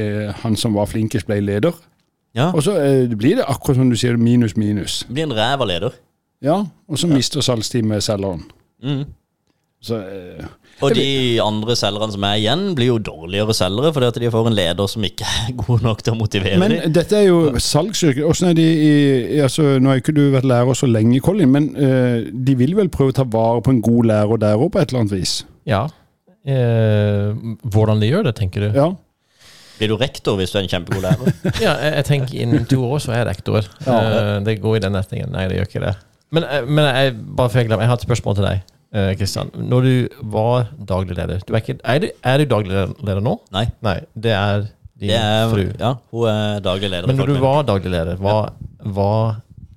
han 0.45 0.57
som 0.61 0.79
var 0.79 0.89
flinkest, 0.93 1.27
ble 1.31 1.41
leder. 1.43 1.75
Ja. 2.35 2.53
Og 2.53 2.65
så 2.67 2.75
blir 3.15 3.39
det 3.39 3.47
akkurat 3.51 3.79
som 3.79 3.91
du 3.91 3.99
sier, 3.99 4.17
minus, 4.19 4.57
minus. 4.59 5.03
Det 5.09 5.19
blir 5.19 5.29
en 5.29 5.37
ræva 5.37 5.67
leder. 5.71 5.99
Ja, 6.45 6.65
og 6.91 6.99
så 7.01 7.09
mister 7.09 7.43
salgsteamet 7.45 8.05
selgeren. 8.05 8.43
Mm. 8.83 9.05
Så, 9.85 9.99
eh, 10.01 10.45
og 10.83 10.95
de 10.97 11.39
andre 11.45 11.75
selgerne 11.77 12.15
som 12.15 12.25
er 12.27 12.39
igjen, 12.41 12.63
blir 12.77 12.89
jo 12.89 13.01
dårligere 13.05 13.55
selgere 13.57 13.93
fordi 13.95 14.09
at 14.09 14.21
de 14.23 14.31
får 14.33 14.49
en 14.49 14.57
leder 14.57 14.89
som 14.91 15.05
ikke 15.07 15.27
er 15.29 15.51
god 15.63 15.85
nok 15.85 16.03
til 16.05 16.15
å 16.15 16.19
motivere 16.19 16.61
Men 16.63 16.77
dem. 16.77 16.95
dette 16.97 17.19
er 17.19 17.29
jo 17.29 17.53
salgsyrke. 17.61 18.25
Åssen 18.27 18.51
er 18.51 18.59
de 18.59 18.65
i 18.65 18.95
altså, 19.45 19.77
Nå 19.79 19.93
har 19.93 20.01
ikke 20.01 20.17
du 20.17 20.25
vært 20.33 20.49
lærer 20.49 20.79
så 20.79 20.89
lenge, 20.89 21.21
Colin, 21.25 21.53
men 21.53 21.71
uh, 21.77 22.25
de 22.25 22.57
vil 22.59 22.75
vel 22.79 22.91
prøve 22.93 23.15
å 23.15 23.19
ta 23.21 23.27
vare 23.29 23.63
på 23.65 23.75
en 23.75 23.83
god 23.85 24.11
lærer 24.11 24.41
der 24.47 24.59
òg, 24.59 24.73
på 24.75 24.81
et 24.81 24.91
eller 24.91 25.05
annet 25.05 25.17
vis? 25.19 25.37
Ja. 25.69 25.87
Eh, 26.45 27.31
hvordan 27.73 28.03
de 28.03 28.11
gjør 28.11 28.27
det, 28.27 28.35
tenker 28.37 28.67
du? 28.67 28.75
Ja. 28.77 28.91
Blir 29.79 29.91
du 29.91 29.97
rektor 29.99 30.37
hvis 30.39 30.53
du 30.53 30.59
er 30.61 30.67
en 30.67 30.71
kjempegod 30.71 31.05
lærer? 31.05 31.33
ja, 31.65 31.73
jeg, 31.73 31.93
jeg, 31.99 32.07
tenker 32.09 32.43
innen 32.45 32.67
to 32.71 32.83
år 32.85 33.01
så 33.03 33.15
er 33.15 33.23
jeg 33.23 33.31
rektor. 33.33 33.71
Ja. 33.87 33.97
Uh, 33.97 34.37
det 34.47 34.59
går 34.63 34.79
i 34.79 34.85
den 34.85 34.97
retningen. 34.99 35.33
Nei, 35.35 35.47
det 35.51 35.61
gjør 35.61 35.71
ikke 35.71 35.87
det. 35.87 35.95
Men, 36.35 36.49
men 36.67 36.89
jeg, 36.89 37.17
bare 37.37 37.51
for 37.51 37.61
jeg, 37.61 37.71
glemmer, 37.71 37.87
jeg 37.87 37.93
har 37.93 38.01
et 38.01 38.07
spørsmål 38.09 38.39
til 38.39 38.49
deg. 38.49 38.71
Eh, 38.95 39.11
Kristian. 39.19 39.51
Når 39.59 39.89
du 39.89 40.23
var 40.35 40.71
daglig 40.79 41.19
leder 41.19 41.43
du 41.45 41.53
er, 41.55 41.61
ikke, 41.63 41.79
er, 41.83 42.01
du, 42.05 42.09
er 42.23 42.41
du 42.43 42.49
daglig 42.55 42.73
leder 43.05 43.23
nå? 43.25 43.37
Nei. 43.55 43.67
Nei, 43.85 43.99
det 44.15 44.35
er 44.39 44.67
din 44.95 45.11
Det 45.11 45.21
er, 45.21 45.47
fru. 45.53 45.65
ja, 45.81 45.95
hun 46.15 46.29
er 46.31 46.61
daglig 46.65 46.91
leder. 46.91 47.11
Men 47.11 47.19
når 47.21 47.33
du 47.35 47.41
var 47.43 47.65
daglig 47.69 47.95
leder, 47.95 48.21
hva, 48.23 48.39
hva 48.95 49.13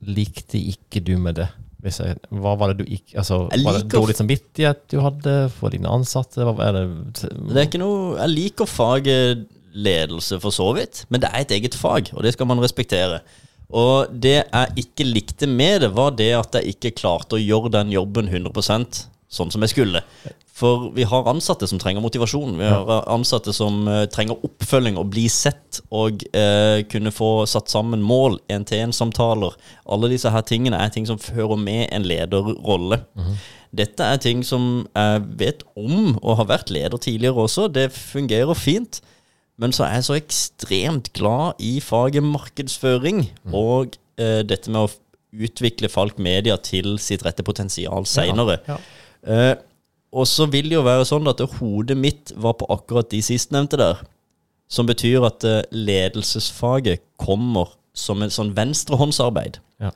likte 0.07 0.59
ikke 0.61 1.01
du 1.03 1.15
med 1.21 1.41
det? 1.41 1.49
Jeg, 1.87 2.17
hva 2.33 2.55
var 2.59 2.73
det 2.73 2.81
du 2.81 2.89
ikke 2.91 3.19
altså, 3.21 3.45
Var 3.47 3.75
det 3.77 3.91
dårlig 3.93 4.15
samvittighet 4.17 4.79
du 4.91 4.97
hadde 4.99 5.35
for 5.53 5.71
dine 5.71 5.87
ansatte? 5.93 6.41
Er 6.43 6.73
det, 6.75 6.81
Det 7.21 7.53
er 7.53 7.67
ikke 7.67 7.79
noe 7.79 8.17
Jeg 8.17 8.33
liker 8.33 8.67
faget 8.67 9.45
ledelse 9.77 10.39
for 10.41 10.51
så 10.51 10.71
vidt, 10.73 11.03
men 11.13 11.21
det 11.21 11.29
er 11.29 11.43
et 11.45 11.51
eget 11.53 11.75
fag, 11.77 12.09
og 12.17 12.23
det 12.25 12.31
skal 12.33 12.47
man 12.49 12.57
respektere. 12.63 13.19
Og 13.75 14.11
det 14.11 14.37
jeg 14.39 14.83
ikke 14.83 15.07
likte 15.07 15.47
med 15.51 15.83
det, 15.83 15.91
var 15.95 16.15
det 16.15 16.31
at 16.37 16.55
jeg 16.59 16.75
ikke 16.77 16.95
klarte 17.01 17.35
å 17.35 17.41
gjøre 17.41 17.73
den 17.73 17.91
jobben 17.91 18.29
100% 18.31 19.07
sånn 19.27 19.51
som 19.51 19.63
jeg 19.65 19.73
skulle. 19.73 20.01
For 20.57 20.87
vi 20.95 21.05
har 21.05 21.27
ansatte 21.29 21.67
som 21.69 21.77
trenger 21.77 22.01
motivasjon. 22.01 22.55
Vi 22.57 22.69
har 22.71 23.03
ansatte 23.13 23.53
som 23.53 23.83
eh, 23.91 24.05
trenger 24.09 24.39
oppfølging 24.47 24.97
og 24.97 25.11
bli 25.13 25.27
sett 25.29 25.81
og 25.93 26.23
eh, 26.31 26.81
kunne 26.89 27.13
få 27.13 27.45
satt 27.49 27.69
sammen 27.69 28.01
mål, 28.01 28.39
én-til-én-samtaler. 28.49 29.53
Alle 29.85 30.09
disse 30.09 30.31
her 30.33 30.47
tingene 30.47 30.79
er 30.81 30.89
ting 30.93 31.05
som 31.09 31.21
fører 31.21 31.59
med 31.61 31.85
en 31.91 32.07
lederrolle. 32.09 33.03
Dette 33.77 34.01
er 34.01 34.17
ting 34.23 34.41
som 34.47 34.87
jeg 34.95 35.27
vet 35.37 35.61
om, 35.77 36.15
og 36.23 36.39
har 36.39 36.49
vært 36.55 36.73
leder 36.73 36.97
tidligere 36.97 37.45
også. 37.45 37.67
Det 37.69 37.91
fungerer 37.93 38.57
fint. 38.57 39.01
Men 39.57 39.73
så 39.73 39.87
er 39.87 39.97
jeg 39.97 40.05
så 40.05 40.17
ekstremt 40.17 41.11
glad 41.17 41.61
i 41.63 41.79
faget 41.81 42.25
markedsføring 42.25 43.23
og 43.49 43.95
eh, 44.21 44.43
dette 44.45 44.69
med 44.69 44.85
å 44.85 44.91
utvikle 45.47 45.89
Falk 45.89 46.19
Media 46.21 46.57
til 46.61 46.97
sitt 47.01 47.25
rette 47.25 47.45
potensial 47.45 48.05
seinere. 48.09 48.59
Ja. 48.69 48.77
Eh, 49.25 49.55
og 50.17 50.27
så 50.29 50.47
vil 50.49 50.69
det 50.69 50.77
jo 50.77 50.85
være 50.85 51.07
sånn 51.09 51.27
at 51.29 51.41
hodet 51.57 51.97
mitt 51.99 52.31
var 52.39 52.55
på 52.59 52.69
akkurat 52.73 53.09
de 53.11 53.19
sistnevnte 53.25 53.79
der. 53.81 54.03
Som 54.71 54.87
betyr 54.89 55.25
at 55.27 55.45
eh, 55.47 55.63
ledelsesfaget 55.71 57.03
kommer 57.19 57.73
som 57.97 58.21
en 58.21 58.33
sånn 58.33 58.53
venstrehåndsarbeid. 58.55 59.59
Ja. 59.81 59.91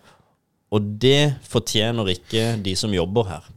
Og 0.72 0.94
det 1.04 1.36
fortjener 1.52 2.08
ikke 2.14 2.56
de 2.64 2.76
som 2.80 2.94
jobber 2.96 3.28
her. 3.30 3.48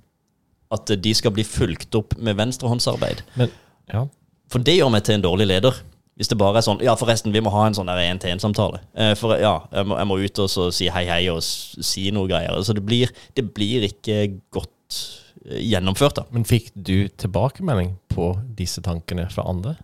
At 0.74 0.90
eh, 0.90 1.00
de 1.00 1.14
skal 1.16 1.34
bli 1.34 1.46
fulgt 1.48 1.96
opp 1.98 2.16
med 2.18 2.38
venstrehåndsarbeid. 2.38 3.24
Men, 3.40 3.52
ja. 3.90 4.06
For 4.52 4.62
det 4.62 4.76
gjør 4.78 4.92
meg 4.94 5.06
til 5.06 5.18
en 5.18 5.26
dårlig 5.26 5.48
leder. 5.50 5.82
Hvis 6.14 6.30
det 6.30 6.38
bare 6.38 6.60
er 6.60 6.66
sånn 6.66 6.82
Ja, 6.84 6.94
forresten, 6.98 7.32
vi 7.34 7.42
må 7.42 7.50
ha 7.50 7.64
en 7.66 7.74
sånn 7.74 7.90
én-til-én-samtale. 7.90 8.80
Eh, 8.94 9.14
for 9.18 9.34
ja, 9.40 9.56
jeg 9.74 9.88
må, 9.90 9.96
jeg 9.98 10.06
må 10.10 10.18
ut 10.22 10.38
og 10.44 10.50
så 10.52 10.68
si 10.74 10.86
hei, 10.94 11.04
hei 11.10 11.24
og 11.32 11.40
si 11.42 12.06
noe 12.14 12.30
greier. 12.30 12.54
Så 12.62 12.76
det 12.76 12.84
blir, 12.86 13.10
det 13.34 13.48
blir 13.56 13.88
ikke 13.88 14.20
godt 14.54 15.00
eh, 15.48 15.64
gjennomført, 15.72 16.20
da. 16.20 16.26
Men 16.34 16.46
fikk 16.46 16.70
du 16.76 17.08
tilbakemelding 17.18 17.96
på 18.14 18.30
disse 18.58 18.84
tankene 18.86 19.26
fra 19.34 19.46
andre? 19.50 19.74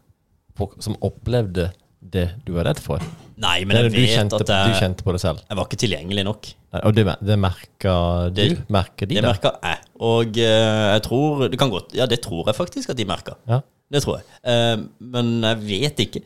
Folk 0.61 0.79
som 0.85 0.95
opplevde 1.03 1.73
det 2.01 2.29
du 2.47 2.55
var 2.55 2.69
redd 2.71 2.79
for? 2.81 3.03
Nei, 3.41 3.65
men 3.65 3.77
det 3.77 3.83
jeg 3.89 3.93
vet 3.97 4.15
kjente, 4.15 4.39
at 4.45 4.51
du 4.69 4.79
kjente 4.79 5.05
på 5.05 5.13
det 5.17 5.21
selv? 5.23 5.43
jeg 5.49 5.57
var 5.59 5.67
ikke 5.67 5.81
tilgjengelig 5.81 6.25
nok. 6.29 6.49
Nei, 6.71 6.81
Og 6.87 6.95
det, 6.95 7.05
det 7.27 7.37
merka 7.41 7.93
du? 8.37 8.43
Merker 8.71 9.09
de 9.09 9.17
Det 9.19 9.23
det? 9.25 9.29
merka 9.33 9.53
jeg. 9.65 9.79
Og 10.07 10.37
uh, 10.39 10.87
jeg 10.95 11.03
tror 11.05 11.41
Det 11.51 11.59
kan 11.59 11.73
godt 11.73 11.97
Ja, 11.99 12.07
det 12.07 12.21
tror 12.23 12.47
jeg 12.47 12.55
faktisk 12.57 12.93
at 12.93 13.01
de 13.01 13.07
merka. 13.09 13.35
Ja. 13.51 13.59
Det 13.91 14.03
tror 14.05 14.21
jeg. 14.21 14.29
Eh, 14.53 14.77
men 15.15 15.33
jeg 15.45 15.65
vet 15.67 16.05
ikke. 16.07 16.23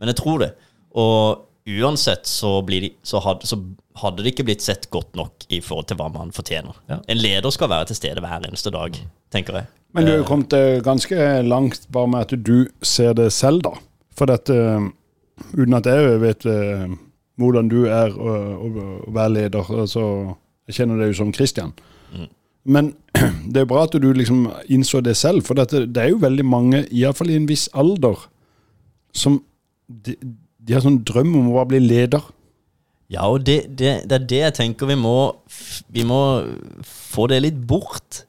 Men 0.00 0.12
jeg 0.12 0.20
tror 0.20 0.44
det. 0.44 0.52
Og 0.98 1.48
uansett 1.82 2.26
så, 2.26 2.56
blir 2.66 2.86
de, 2.86 2.90
så, 3.06 3.20
hadde, 3.22 3.46
så 3.46 3.58
hadde 4.02 4.24
det 4.24 4.32
ikke 4.34 4.46
blitt 4.48 4.64
sett 4.64 4.88
godt 4.90 5.14
nok 5.18 5.46
i 5.52 5.60
forhold 5.62 5.90
til 5.90 5.98
hva 6.00 6.08
man 6.14 6.34
fortjener. 6.34 6.78
Ja. 6.90 6.98
En 7.10 7.22
leder 7.22 7.54
skal 7.54 7.70
være 7.70 7.90
til 7.90 8.00
stede 8.00 8.24
hver 8.24 8.48
eneste 8.48 8.72
dag, 8.74 8.98
tenker 9.34 9.60
jeg. 9.60 9.70
Men 9.92 10.08
du 10.08 10.14
er 10.14 10.20
jo 10.22 10.26
kommet 10.28 10.54
eh, 10.56 10.80
ganske 10.84 11.28
langt 11.46 11.86
bare 11.92 12.10
med 12.10 12.26
at 12.26 12.46
du 12.46 12.68
ser 12.86 13.14
det 13.18 13.30
selv, 13.34 13.62
da. 13.66 13.76
For 14.16 14.30
dette 14.30 14.58
Uten 15.56 15.74
at 15.74 15.86
jeg 15.88 16.20
vet 16.22 16.44
eh, 16.46 16.90
hvordan 17.40 17.70
du 17.72 17.80
er 17.90 18.12
å, 18.14 18.34
å, 18.62 18.68
å 19.08 19.14
være 19.14 19.32
leder, 19.34 19.70
så 19.90 20.04
jeg 20.68 20.76
kjenner 20.76 21.00
deg 21.00 21.10
jo 21.10 21.18
som 21.22 21.32
Christian. 21.34 21.72
Mm. 22.12 22.28
Men 22.64 22.92
det 23.52 23.62
er 23.62 23.70
bra 23.70 23.86
at 23.86 23.96
du 23.98 24.08
liksom 24.14 24.46
innså 24.72 25.02
det 25.04 25.16
selv, 25.18 25.44
for 25.46 25.58
dette, 25.58 25.86
det 25.86 26.02
er 26.02 26.12
jo 26.12 26.22
veldig 26.22 26.46
mange, 26.46 26.84
iallfall 26.90 27.32
i 27.32 27.38
en 27.40 27.48
viss 27.50 27.68
alder, 27.78 28.28
som 29.14 29.40
de, 29.86 30.14
de 30.62 30.76
har 30.76 30.84
sånn 30.84 31.02
drøm 31.06 31.34
om 31.40 31.50
å 31.50 31.58
bare 31.58 31.72
bli 31.74 31.82
leder. 31.84 32.22
Ja, 33.12 33.26
og 33.28 33.42
det, 33.44 33.58
det, 33.76 33.96
det 34.08 34.16
er 34.16 34.28
det 34.28 34.38
jeg 34.40 34.54
tenker 34.56 34.88
vi 34.88 34.94
må 34.96 35.34
Vi 35.92 36.00
må 36.08 36.20
få 36.88 37.26
det 37.28 37.42
litt 37.44 37.58
bort. 37.68 38.22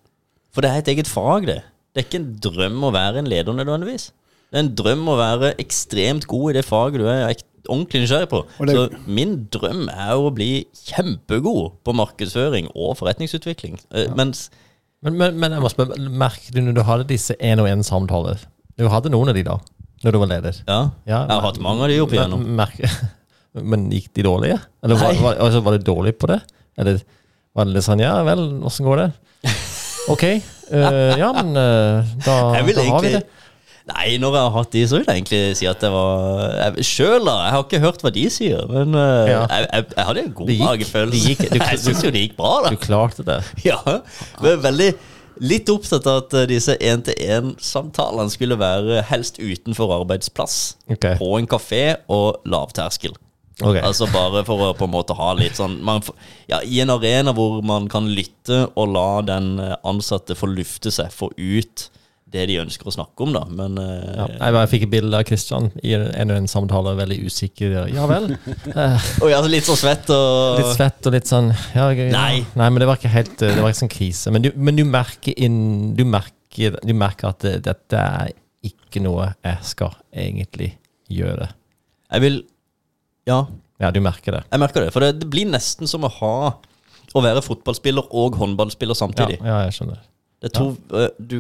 For 0.52 0.66
det 0.66 0.74
er 0.74 0.82
et 0.82 0.92
eget 0.92 1.08
fag, 1.10 1.48
det. 1.48 1.62
Det 1.94 2.02
er 2.02 2.08
ikke 2.10 2.20
en 2.20 2.34
drøm 2.44 2.84
å 2.84 2.92
være 2.94 3.22
en 3.22 3.30
leder 3.32 3.56
nødvendigvis. 3.56 4.10
Det 4.52 4.60
er 4.60 4.66
en 4.66 4.76
drøm 4.78 5.08
å 5.10 5.18
være 5.18 5.54
ekstremt 5.62 6.28
god 6.30 6.52
i 6.52 6.56
det 6.60 6.66
faget 6.68 7.02
du 7.02 7.08
er 7.08 7.24
ordentlig 7.70 8.04
nysgjerrig 8.04 8.30
på. 8.32 8.42
Det- 8.68 8.76
Så 8.76 9.08
min 9.08 9.48
drøm 9.52 9.88
er 9.90 10.12
jo 10.14 10.30
å 10.30 10.34
bli 10.36 10.66
kjempegod 10.74 11.72
på 11.86 11.94
markedsføring 11.96 12.70
og 12.76 12.98
forretningsutvikling. 12.98 13.80
Ja. 13.94 14.14
Mens 14.16 14.50
Men, 15.04 15.18
men, 15.18 15.38
men 15.38 15.52
jeg 15.52 15.60
må 15.60 15.70
spørre, 15.70 15.98
merker 16.00 16.54
du 16.56 16.62
når 16.62 16.76
du 16.78 16.84
hadde 16.88 17.08
disse 17.10 17.36
én-og-én-samtaler 17.36 18.38
Du 18.78 18.88
hadde 18.88 19.10
noen 19.12 19.28
av 19.30 19.36
de 19.36 19.44
da, 19.44 19.58
når 20.04 20.12
du 20.16 20.18
var 20.22 20.28
leder? 20.32 20.62
Ja, 20.66 20.78
Ja, 21.06 21.26
jeg 21.28 21.34
har 21.36 21.42
hatt 21.42 21.60
mange 21.60 21.84
av 21.84 21.90
de 21.90 22.00
opp 22.00 22.14
igjennom. 22.16 22.46
Men, 22.46 22.68
men 23.70 23.92
gikk 23.92 24.14
de 24.16 24.24
dårlige? 24.24 24.62
Eller 24.82 24.96
var, 24.96 25.14
var, 25.22 25.36
altså, 25.44 25.62
var 25.62 25.76
de 25.78 25.84
dårlig 25.84 26.16
på 26.18 26.28
det? 26.32 26.40
Eller 26.78 27.02
var 27.54 27.66
det 27.66 27.74
litt 27.76 27.84
sånn 27.84 28.00
Ja 28.00 28.24
vel, 28.24 28.64
åssen 28.64 28.88
går 28.88 29.04
det? 29.04 29.12
Ok, 30.14 30.24
Uh, 30.74 31.14
ja, 31.20 31.28
men 31.36 31.52
uh, 31.54 32.06
da, 32.24 32.34
da 32.56 32.84
har 32.88 33.04
vi 33.04 33.12
det. 33.14 33.20
Nei, 33.84 34.14
når 34.16 34.36
jeg 34.38 34.44
har 34.46 34.54
hatt 34.56 34.72
de, 34.72 34.82
så 34.88 34.96
vil 34.96 35.08
jeg 35.10 35.20
egentlig 35.20 35.40
si 35.60 35.68
at 35.68 35.82
det 35.84 35.90
var 35.92 36.44
jeg, 36.56 36.86
Sjøl, 36.88 37.26
da. 37.28 37.34
Jeg 37.44 37.56
har 37.56 37.64
ikke 37.66 37.82
hørt 37.84 38.06
hva 38.06 38.12
de 38.16 38.22
sier, 38.32 38.62
men 38.72 38.96
eh, 38.96 39.32
Ja. 39.34 39.42
jeg, 39.52 39.66
jeg, 39.74 39.88
jeg 39.98 40.06
hadde 40.10 40.22
en 40.24 40.36
god 40.38 40.54
magefølelse. 40.62 41.34
jeg 41.60 41.82
syns 41.84 42.04
jo 42.06 42.14
det 42.16 42.22
gikk 42.28 42.38
bra, 42.38 42.54
da. 42.64 42.72
Du 42.72 42.80
klarte 42.80 43.26
det. 43.28 43.42
Ja, 43.68 43.82
men 44.40 44.50
er 44.54 44.64
veldig 44.64 44.90
litt 45.44 45.68
opptatt 45.74 46.08
av 46.08 46.22
at 46.22 46.38
eh, 46.40 46.48
disse 46.54 46.78
én-til-én-samtalene 46.80 48.32
skulle 48.32 48.56
være 48.62 49.02
helst 49.10 49.42
utenfor 49.42 49.92
arbeidsplass. 50.00 50.78
Okay. 50.88 51.18
På 51.20 51.34
en 51.40 51.50
kafé 51.50 51.84
og 52.08 52.40
lavterskel. 52.48 53.18
Okay. 53.62 53.84
Altså 53.86 54.08
bare 54.10 54.42
for 54.48 54.64
å 54.66 54.72
på 54.78 54.88
en 54.88 54.94
måte 54.96 55.14
ha 55.14 55.28
litt 55.38 55.60
sånn 55.60 55.76
man, 55.86 56.02
Ja, 56.50 56.64
I 56.66 56.80
en 56.82 56.90
arena 56.90 57.36
hvor 57.38 57.60
man 57.62 57.86
kan 57.92 58.08
lytte 58.10 58.64
og 58.74 58.96
la 58.96 59.10
den 59.28 59.58
eh, 59.62 59.76
ansatte 59.86 60.40
få 60.40 60.50
lufte 60.50 60.92
seg, 60.94 61.12
få 61.14 61.30
ut 61.38 61.90
det 62.34 62.44
de 62.50 62.56
ønsker 62.64 62.90
å 62.90 62.94
snakke 62.96 63.26
om, 63.26 63.34
da. 63.36 63.44
Men 63.50 63.78
eh, 63.82 64.14
Ja. 64.18 64.26
Jeg, 64.52 64.70
fikk 64.72 64.86
et 64.88 64.92
bilde 64.96 65.20
av 65.20 65.26
Kristian 65.28 65.70
i 65.86 65.94
en 65.96 66.32
og 66.34 66.40
en 66.40 66.50
samtale, 66.50 66.96
veldig 66.98 67.20
usikker. 67.30 67.76
Ja 67.94 68.08
vel. 68.10 68.32
Eh, 68.74 69.08
Og 69.22 69.50
litt 69.52 69.68
så 69.68 69.76
svett 69.78 70.08
og 70.14 70.58
litt 70.60 70.72
svett 70.78 71.06
og 71.10 71.14
litt 71.14 71.28
sånn 71.30 71.52
ja, 71.76 71.90
ja. 71.94 72.08
Nei. 72.14 72.44
Nei, 72.58 72.68
men 72.72 72.82
det 72.82 72.88
var 72.90 72.98
ikke 72.98 73.12
helt 73.14 73.36
Det 73.42 73.60
var 73.60 73.70
ikke 73.70 73.84
sånn 73.84 73.92
krise. 73.94 74.32
Men 74.34 74.46
du, 74.46 74.50
men 74.56 74.78
du 74.80 74.84
merker 74.88 75.36
inn 75.38 75.94
Du 75.98 76.02
merker, 76.10 76.78
du 76.82 76.94
merker 76.98 77.30
at 77.34 77.44
det, 77.46 77.58
dette 77.68 78.00
er 78.00 78.32
ikke 78.66 79.02
noe 79.04 79.32
jeg 79.44 79.68
skal 79.68 79.94
egentlig 80.16 80.72
gjøre. 81.12 81.50
Jeg 82.14 82.26
vil 82.26 82.40
Ja, 83.30 83.44
Ja, 83.82 83.92
du 83.92 84.00
merker 84.02 84.40
det. 84.40 84.44
jeg 84.50 84.62
merker 84.64 84.86
det. 84.86 84.94
For 84.96 85.04
det, 85.06 85.20
det 85.22 85.30
blir 85.30 85.50
nesten 85.52 85.90
som 85.92 86.06
å 86.08 86.12
ha 86.22 86.36
Å 87.14 87.22
være 87.22 87.44
fotballspiller 87.46 88.10
og 88.10 88.40
håndballspiller 88.42 88.98
samtidig. 88.98 89.38
ja 89.44 89.64
jeg 89.68 89.78
skjønner. 89.78 90.00
Det, 90.44 90.50
to, 90.58 90.72
eh, 90.98 91.12
du, 91.20 91.38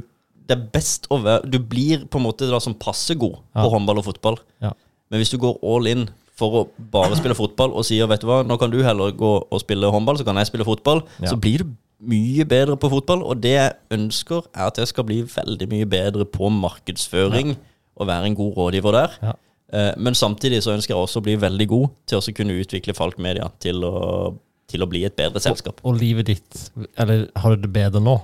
det 0.48 0.58
er 0.58 0.66
best 0.74 1.08
å 1.14 1.22
være 1.24 1.50
Du 1.50 1.60
blir 1.60 2.06
på 2.12 2.20
en 2.20 2.26
måte 2.26 2.50
da 2.50 2.60
som 2.60 2.74
passe 2.76 3.16
god 3.16 3.38
Ja. 3.56 3.64
på 3.64 3.70
håndball 3.72 3.98
og 4.02 4.06
fotball. 4.06 4.38
Ja. 4.62 4.72
Men 5.12 5.20
hvis 5.22 5.32
du 5.32 5.38
går 5.38 5.60
all 5.64 5.88
in 5.88 6.10
for 6.36 6.52
å 6.64 6.70
bare 6.92 7.16
spille 7.16 7.36
fotball 7.38 7.72
og 7.78 7.86
sier 7.86 8.08
vet 8.10 8.22
du 8.22 8.28
hva, 8.28 8.42
nå 8.44 8.58
kan 8.60 8.72
du 8.74 8.82
heller 8.84 9.12
gå 9.12 9.32
og 9.52 9.60
spille 9.62 9.92
håndball, 9.94 10.18
så 10.18 10.26
kan 10.26 10.36
jeg 10.36 10.48
spille 10.50 10.66
fotball, 10.66 11.04
Ja. 11.22 11.30
så 11.30 11.38
blir 11.40 11.60
du 11.64 11.76
mye 12.04 12.44
bedre 12.46 12.76
på 12.76 12.90
fotball. 12.90 13.22
Og 13.24 13.40
det 13.40 13.54
jeg 13.54 13.74
ønsker, 13.92 14.44
er 14.54 14.66
at 14.68 14.76
jeg 14.78 14.88
skal 14.88 15.04
bli 15.06 15.22
veldig 15.24 15.70
mye 15.70 15.86
bedre 15.86 16.26
på 16.26 16.50
markedsføring 16.52 17.56
og 17.98 18.08
være 18.08 18.26
en 18.26 18.36
god 18.36 18.56
rådgiver 18.58 18.92
der. 18.92 19.12
Ja. 19.22 19.34
Eh, 19.74 19.94
Men 19.98 20.14
samtidig 20.14 20.62
så 20.64 20.74
ønsker 20.76 20.94
jeg 20.96 20.98
også 21.04 21.22
å 21.22 21.24
bli 21.24 21.36
veldig 21.38 21.68
god 21.68 21.90
til 22.08 22.18
å 22.20 22.34
kunne 22.36 22.58
utvikle 22.60 22.94
Falk 22.96 23.18
Media 23.20 23.48
til 23.60 23.76
å, 23.84 24.36
til 24.68 24.82
å 24.82 24.90
bli 24.90 25.06
et 25.06 25.16
bedre 25.16 25.40
selskap. 25.40 25.80
Og 25.86 25.98
livet 26.00 26.26
ditt 26.26 26.72
Eller 26.98 27.30
har 27.36 27.56
du 27.56 27.62
det 27.68 27.74
bedre 27.74 28.02
nå? 28.02 28.20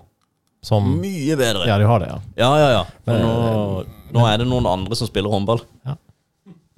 Som 0.66 0.90
Mye 1.00 1.36
bedre. 1.40 1.66
Ja, 1.70 1.78
de 1.80 1.86
har 1.88 2.00
det, 2.04 2.10
ja. 2.12 2.20
Ja, 2.42 2.50
ja, 2.60 2.70
ja. 2.78 2.86
Men- 3.08 3.22
nå, 3.24 3.86
nå 4.18 4.26
er 4.28 4.38
det 4.42 4.48
noen 4.50 4.66
andre 4.68 4.96
som 5.00 5.08
spiller 5.08 5.32
håndball. 5.32 5.62
Ja. 5.88 5.96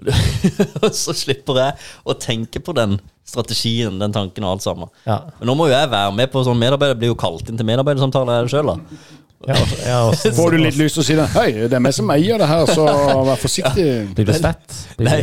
så 1.03 1.13
slipper 1.13 1.57
jeg 1.59 1.73
å 2.09 2.15
tenke 2.17 2.61
på 2.63 2.73
den 2.77 2.95
strategien, 3.27 3.99
den 4.01 4.13
tanken 4.15 4.45
og 4.47 4.55
alt 4.57 4.63
sammen. 4.65 4.89
Ja, 5.05 5.19
Men 5.39 5.51
nå 5.51 5.55
må 5.59 5.67
jo 5.69 5.75
jeg 5.75 5.89
være 5.91 6.13
med 6.17 6.31
på 6.33 6.41
sånn 6.45 6.57
medarbeider, 6.61 6.97
blir 6.97 7.11
jo 7.13 7.17
kalt 7.21 7.49
inn 7.51 7.59
til 7.59 7.67
medarbeidersamtale 7.69 8.39
sjøl, 8.51 8.71
da. 8.73 8.97
ja, 9.51 9.59
ja 9.85 9.99
også, 10.09 10.31
Får 10.37 10.55
du 10.55 10.57
litt 10.63 10.79
lyst 10.79 10.97
til 10.97 11.03
å 11.03 11.07
si 11.07 11.17
det? 11.19 11.27
Hei, 11.35 11.47
det 11.69 11.77
er 11.77 11.83
meg 11.85 11.93
som 11.97 12.09
eier 12.13 12.41
det 12.41 12.49
her, 12.49 12.65
så 12.73 12.85
vær 13.29 13.39
forsiktig. 13.41 13.87
Blir 14.17 14.29
du 14.31 14.33
svett? 14.37 14.77
Nei. 15.05 15.19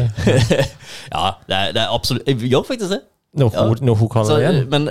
ja, 1.14 1.24
det 1.50 1.58
er, 1.58 1.74
det 1.74 1.82
er 1.84 1.94
absolutt 1.94 2.26
Jeg 2.30 2.50
gjør 2.54 2.66
faktisk 2.70 2.94
det. 2.94 3.02
Når 3.38 3.50
Ja. 3.54 3.66
hun, 3.68 3.82
når 3.90 3.98
hun 4.00 4.08
kaller 4.14 4.30
Så, 4.30 4.38
deg 4.38 4.46
igjen? 4.46 4.68
men 4.72 4.88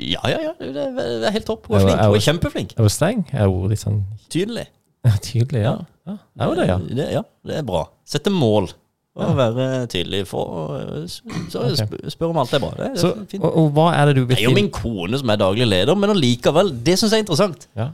Ja, 0.00 0.20
ja, 0.30 0.38
ja. 0.48 0.52
Det 0.60 0.74
er, 0.86 0.92
det 0.96 1.28
er 1.28 1.34
helt 1.34 1.46
topp. 1.48 1.66
Hun 1.68 1.76
er 1.78 1.86
flink. 1.86 2.00
Hun 2.00 2.16
er 2.18 2.24
kjempeflink. 2.26 2.74
Er 2.78 2.86
hun 2.86 2.92
streng? 2.94 3.24
Er 3.36 3.46
hun 3.50 3.68
litt 3.72 3.82
sånn 3.82 4.02
Tydelig. 4.32 4.66
tydelig? 5.24 5.62
Ja. 5.64 5.74
ja. 6.08 6.14
Er 6.40 6.50
hun 6.52 6.56
det, 6.60 6.66
ja? 6.68 6.78
Det, 7.00 7.08
ja, 7.18 7.22
det 7.48 7.56
er 7.60 7.66
bra. 7.68 7.86
Sette 8.08 8.32
mål. 8.32 8.70
Og 9.20 9.32
være 9.36 9.86
tydelig. 9.90 10.22
For, 10.30 10.76
så 11.50 11.64
Ok. 11.66 11.74
sp- 11.80 12.12
spør 12.14 12.30
om 12.32 12.38
alt 12.40 12.52
er 12.56 12.62
bra. 12.62 12.70
Det 12.78 12.86
er 12.92 13.00
Så, 13.02 13.10
fint. 13.28 13.42
og, 13.44 13.56
og 13.64 13.72
hva 13.76 13.88
er 13.98 14.06
det 14.12 14.16
du 14.20 14.22
Det 14.30 14.38
er 14.38 14.44
jo 14.46 14.54
min 14.56 14.70
kone 14.72 15.18
som 15.20 15.32
er 15.34 15.40
daglig 15.42 15.66
leder, 15.68 15.98
men 15.98 16.14
allikevel, 16.14 16.70
det 16.86 16.94
syns 17.00 17.12
jeg 17.12 17.20
er 17.20 17.26
interessant. 17.26 17.66
Ja. 17.76 17.88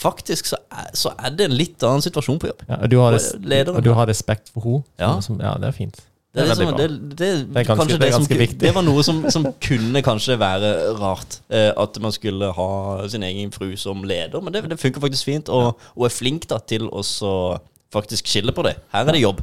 Faktisk 0.00 0.46
så 0.48 0.56
er, 0.72 0.90
så 0.96 1.12
er 1.20 1.32
det 1.36 1.44
en 1.50 1.56
litt 1.56 1.82
annen 1.84 2.00
situasjon 2.04 2.38
på 2.40 2.48
jobb. 2.50 2.62
Ja, 2.68 2.78
og, 2.82 2.88
du 2.90 2.96
har 3.02 3.12
res 3.14 3.30
Lederen. 3.40 3.76
og 3.76 3.84
du 3.84 3.92
har 3.96 4.08
respekt 4.08 4.48
for 4.52 4.64
henne? 4.64 4.84
Ja. 5.00 5.10
Som, 5.24 5.40
ja, 5.44 5.54
det 5.60 5.68
er 5.68 5.76
fint. 5.76 6.00
Det 6.30 6.44
er, 6.44 6.46
veldig 6.46 6.62
liksom, 6.62 6.76
bra. 6.76 6.78
det, 6.78 6.90
det, 6.90 7.18
det, 7.18 7.18
Det 7.18 7.60
er 7.60 7.64
ganske- 7.64 7.76
kanskje 7.76 7.98
det 7.98 8.08
er 8.08 8.12
som, 8.12 8.26
viktig. 8.38 8.60
det 8.60 8.74
var 8.74 8.84
noe 8.86 9.02
som, 9.02 9.30
som 9.34 9.46
kunne 9.66 10.02
kanskje 10.06 10.36
være 10.38 10.68
rart. 11.00 11.40
Eh, 11.50 11.72
at 11.74 11.98
man 12.00 12.12
skulle 12.14 12.52
ha 12.54 13.08
sin 13.10 13.22
egen 13.26 13.50
fru 13.50 13.72
som 13.76 14.04
leder, 14.06 14.40
men 14.40 14.54
det, 14.54 14.62
det 14.70 14.78
funker 14.78 15.02
faktisk 15.02 15.24
fint. 15.26 15.48
Og 15.48 15.74
hun 15.96 16.06
er 16.06 16.14
flink 16.14 16.46
da 16.46 16.60
til 16.62 16.86
å 16.86 17.02
faktisk 17.90 18.30
skille 18.30 18.54
på 18.54 18.62
det. 18.62 18.76
Her 18.94 19.10
er 19.10 19.18
det 19.18 19.24
jobb. 19.24 19.42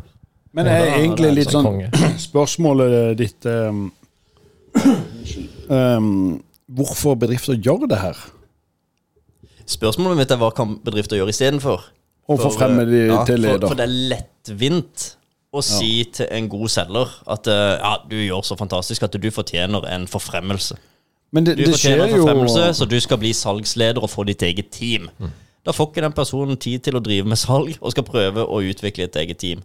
Men 0.56 0.66
det 0.66 0.78
er 0.78 0.94
egentlig 1.02 1.28
er 1.28 1.36
litt 1.36 1.52
sånn 1.52 1.68
sånn. 1.68 2.18
Spørsmålet 2.30 3.18
ditt 3.20 3.46
um, 3.52 3.92
um, 5.70 6.40
Hvorfor 6.78 7.16
bedrifter 7.20 7.56
gjør 7.56 7.86
det 7.88 8.00
her? 8.00 8.18
Spørsmålet 9.68 10.20
mitt 10.20 10.32
er 10.32 10.40
hva 10.40 10.50
kan 10.56 10.78
bedrifter 10.84 11.20
gjøre 11.20 11.32
istedenfor? 11.36 11.86
Og 12.28 12.42
forfremme 12.42 12.84
de 12.88 13.06
ja, 13.08 13.22
til 13.28 13.40
leder. 13.40 13.62
For, 13.64 13.72
for 13.72 13.80
det 13.80 13.86
er 13.88 13.94
lettvint 14.16 15.06
å 15.56 15.62
si 15.64 16.04
til 16.14 16.28
en 16.32 16.50
god 16.52 16.68
selger 16.70 17.12
at 17.34 17.48
eh, 17.48 17.78
ja, 17.80 17.94
du 18.10 18.16
gjør 18.20 18.44
så 18.46 18.58
fantastisk 18.60 19.04
at 19.08 19.16
du 19.16 19.28
fortjener 19.32 19.86
en 19.94 20.08
forfremmelse. 20.08 20.76
Men 21.32 21.44
det, 21.48 21.58
Du 21.58 21.64
det 21.66 21.74
fortjener 21.76 22.06
en 22.08 22.16
jo 22.16 22.24
forfremmelse, 22.26 22.70
så 22.78 22.86
du 22.88 22.98
skal 23.04 23.20
bli 23.22 23.34
salgsleder 23.36 24.04
og 24.04 24.10
få 24.12 24.24
ditt 24.28 24.44
eget 24.48 24.70
team. 24.72 25.10
Da 25.68 25.74
får 25.76 25.90
ikke 25.90 26.04
den 26.06 26.16
personen 26.16 26.56
tid 26.58 26.80
til 26.86 26.96
å 26.96 27.04
drive 27.04 27.28
med 27.28 27.40
salg 27.40 27.74
og 27.82 27.92
skal 27.92 28.06
prøve 28.08 28.46
å 28.48 28.62
utvikle 28.64 29.04
et 29.08 29.16
eget 29.20 29.38
team. 29.44 29.64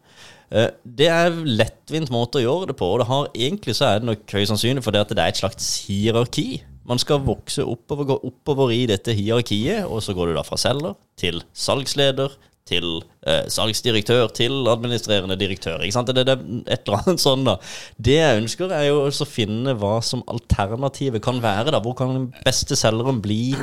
Eh, 0.51 0.71
Det 0.85 1.07
er 1.09 1.31
en 1.31 1.45
lettvint 1.47 2.11
måte 2.11 2.41
å 2.41 2.43
gjøre 2.43 2.73
det 2.73 2.77
på, 2.77 2.87
og 2.87 2.99
det 3.03 3.07
har, 3.07 3.29
egentlig 3.35 3.77
så 3.79 3.87
er 3.91 3.99
det 4.01 4.09
nok 4.11 4.35
høyst 4.35 4.51
sannsynlig 4.51 4.83
fordi 4.83 4.99
at 5.03 5.09
det 5.15 5.19
er 5.23 5.29
et 5.35 5.43
slags 5.43 5.69
hierarki. 5.87 6.63
Man 6.85 6.99
skal 6.99 7.23
vokse 7.23 7.63
oppover, 7.63 8.05
gå 8.11 8.17
oppover 8.27 8.73
i 8.75 8.87
dette 8.91 9.15
hierarkiet, 9.15 9.85
og 9.87 10.03
så 10.03 10.15
går 10.19 10.33
du 10.33 10.35
da 10.35 10.43
fra 10.43 10.59
selger 10.59 10.97
til 11.17 11.43
salgsleder 11.55 12.35
til 12.69 12.87
eh, 13.27 13.47
salgsdirektør 13.51 14.31
til 14.37 14.69
administrerende 14.71 15.37
direktør. 15.41 15.83
Ikke 15.83 15.97
sant? 15.97 16.13
Det, 16.15 16.25
det 16.29 16.37
er 16.37 16.45
et 16.77 16.87
eller 16.87 17.03
annet 17.03 17.25
sånn 17.27 17.47
da. 17.49 17.57
Det 17.99 18.19
jeg 18.19 18.43
ønsker, 18.43 18.75
er 18.77 18.89
jo 18.91 19.01
å 19.09 19.29
finne 19.29 19.75
hva 19.79 19.97
som 20.05 20.23
alternativet 20.31 21.23
kan 21.25 21.43
være. 21.43 21.73
da. 21.75 21.83
Hvor 21.83 21.97
kan 21.99 22.15
den 22.15 22.29
beste 22.47 22.79
selgeren 22.79 23.23
bli 23.25 23.55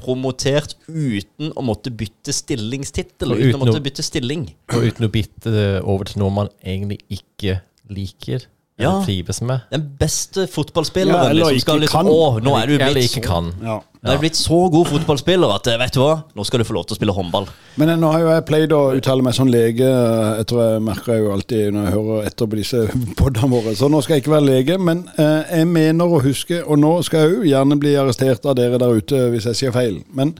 promotert 0.00 0.76
uten 0.88 1.52
å 1.56 1.66
måtte 1.66 1.92
bytte 1.92 2.34
stillingstittel? 2.34 3.34
Og 3.34 3.42
Uten, 3.42 3.52
uten 3.52 3.60
å 3.60 3.66
måtte 3.66 3.84
bytte 3.84 4.06
stilling? 4.06 4.48
Og 4.72 4.88
uten 4.88 5.08
å 5.08 5.12
bytte 5.12 5.52
det 5.52 5.68
over 5.82 6.08
til 6.08 6.22
noe 6.24 6.34
man 6.42 6.52
egentlig 6.62 7.02
ikke 7.12 7.60
liker 7.92 8.48
Ja. 8.80 9.02
trives 9.04 9.38
med. 9.44 9.60
Den 9.70 9.82
beste 10.00 10.46
fotballspilleren 10.50 11.14
Ja, 11.26 11.30
eller 11.30 11.52
liksom, 11.52 11.60
skal 11.60 11.74
ikke 11.76 11.80
liksom 11.84 12.06
kan. 12.06 12.08
Å, 12.08 12.38
nå 12.42 12.54
er 12.56 12.66
du 12.66 12.72
Eller 12.78 12.94
blitt 12.96 13.10
ikke 13.10 13.20
så, 13.20 13.28
kan. 13.28 13.50
ja. 13.62 13.74
Du 14.02 14.10
er 14.10 14.18
blitt 14.18 14.34
så 14.34 14.56
god 14.72 14.88
fotballspiller 14.90 15.52
at 15.54 15.68
eh, 15.70 15.76
vet 15.78 15.94
du 15.94 16.00
hva, 16.02 16.14
nå 16.34 16.42
skal 16.48 16.58
du 16.58 16.64
få 16.66 16.74
lov 16.74 16.86
til 16.88 16.96
å 16.96 16.98
spille 16.98 17.14
håndball. 17.14 17.46
Men 17.78 17.92
nå 18.00 18.08
har 18.10 18.24
jo 18.24 18.30
jeg 18.32 18.44
pleid 18.48 18.72
å 18.74 18.80
uttale 18.98 19.22
meg 19.22 19.36
som 19.36 19.46
lege. 19.52 19.86
Jeg 19.86 20.48
tror 20.50 20.62
jeg 20.64 20.82
merker 20.88 21.20
jo 21.20 21.30
alltid 21.36 21.68
når 21.76 21.84
jeg 21.86 21.94
hører 21.98 22.26
etter 22.32 22.50
på 22.50 22.58
disse 22.58 22.80
podene 23.20 23.50
våre. 23.52 23.76
Så 23.78 23.92
nå 23.92 24.00
skal 24.02 24.16
jeg 24.16 24.24
ikke 24.24 24.34
være 24.34 24.48
lege, 24.48 24.78
men 24.82 25.04
eh, 25.14 25.52
jeg 25.60 25.68
mener 25.70 26.16
å 26.16 26.22
huske, 26.24 26.62
og 26.64 26.80
nå 26.82 26.96
skal 27.06 27.26
jeg 27.28 27.36
jo 27.36 27.46
gjerne 27.52 27.78
bli 27.84 27.94
arrestert 28.00 28.48
av 28.50 28.56
dere 28.58 28.80
der 28.82 28.98
ute 28.98 29.26
hvis 29.36 29.46
jeg 29.52 29.60
sier 29.60 29.76
feil, 29.76 30.00
men 30.16 30.34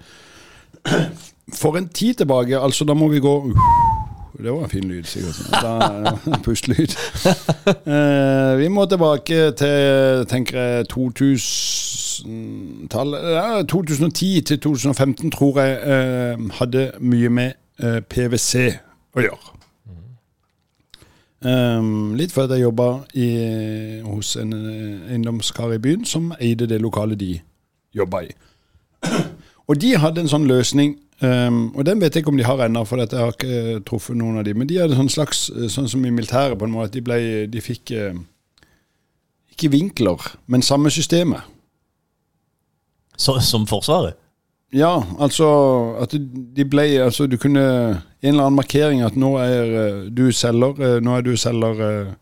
for 1.60 1.76
en 1.78 1.86
tid 1.94 2.18
tilbake, 2.24 2.58
altså 2.58 2.88
da 2.88 2.96
må 2.98 3.06
vi 3.12 3.20
gå 3.22 3.36
det 4.38 4.52
var 4.52 4.64
en 4.64 4.70
fin 4.70 4.88
lyd, 4.88 5.04
sikkert. 5.04 5.34
Pustelyd. 6.44 6.88
Eh, 7.86 8.58
vi 8.58 8.68
må 8.68 8.86
tilbake 8.86 9.50
til 9.50 10.26
tenker 10.28 10.60
jeg 10.60 10.84
2000-tallet. 10.92 13.32
Ja, 13.32 13.62
2010 13.62 14.40
til 14.40 14.60
2015 14.60 15.30
tror 15.30 15.60
jeg 15.60 15.78
eh, 15.82 16.38
hadde 16.58 16.92
mye 17.00 17.28
med 17.28 17.52
eh, 17.82 18.00
PwC 18.00 18.54
å 19.16 19.20
gjøre. 19.20 19.52
Um, 21.42 22.14
litt 22.14 22.30
før 22.30 22.52
jeg 22.54 22.62
jobba 22.62 22.84
hos 24.06 24.36
en 24.38 24.52
eh, 24.54 25.10
eiendomskar 25.10 25.72
i 25.74 25.80
byen 25.82 26.04
som 26.06 26.30
eide 26.38 26.68
det 26.70 26.78
lokalet 26.80 27.18
de 27.18 27.40
jobba 27.94 28.22
i. 28.28 28.30
Og 29.68 29.80
de 29.82 29.96
hadde 29.98 30.22
en 30.22 30.30
sånn 30.30 30.46
løsning, 30.46 30.94
um, 31.22 31.60
og 31.76 31.86
den 31.86 32.00
vet 32.02 32.14
jeg 32.14 32.22
ikke 32.22 32.32
om 32.32 32.38
de 32.40 32.46
har 32.46 32.60
ennå, 32.64 32.84
for 32.88 33.00
jeg 33.00 33.12
har 33.14 33.34
ikke 33.34 33.60
uh, 33.76 33.82
truffet 33.86 34.18
noen 34.18 34.40
av 34.40 34.46
de, 34.46 34.54
men 34.58 34.68
de 34.70 34.80
hadde 34.80 34.98
sånn 34.98 35.10
slags, 35.12 35.46
eh, 35.54 35.68
sånn 35.72 35.88
som 35.90 36.04
i 36.06 36.12
militæret 36.14 36.58
på 36.58 36.68
en 36.68 36.74
måte, 36.74 36.90
at 36.90 36.96
de, 36.96 37.02
ble, 37.04 37.18
de 37.52 37.62
fikk 37.62 37.92
uh, 37.96 38.16
ikke 39.54 39.72
vinkler, 39.72 40.32
men 40.50 40.64
samme 40.66 40.92
systemet. 40.92 41.48
Så, 43.16 43.36
som 43.44 43.68
Forsvaret. 43.68 44.18
Ja, 44.72 45.02
altså 45.20 45.46
at 46.00 46.14
de 46.16 46.64
ble 46.64 46.86
Altså 47.04 47.26
du 47.28 47.34
kunne 47.36 47.60
En 47.60 48.30
eller 48.30 48.46
annen 48.46 48.56
markering 48.56 49.02
at 49.04 49.18
nå 49.20 49.34
er 49.36 49.74
du 50.08 50.30
selger, 50.32 50.96
nå 51.04 51.18
er 51.18 51.26
du 51.26 51.34
selger 51.36 52.14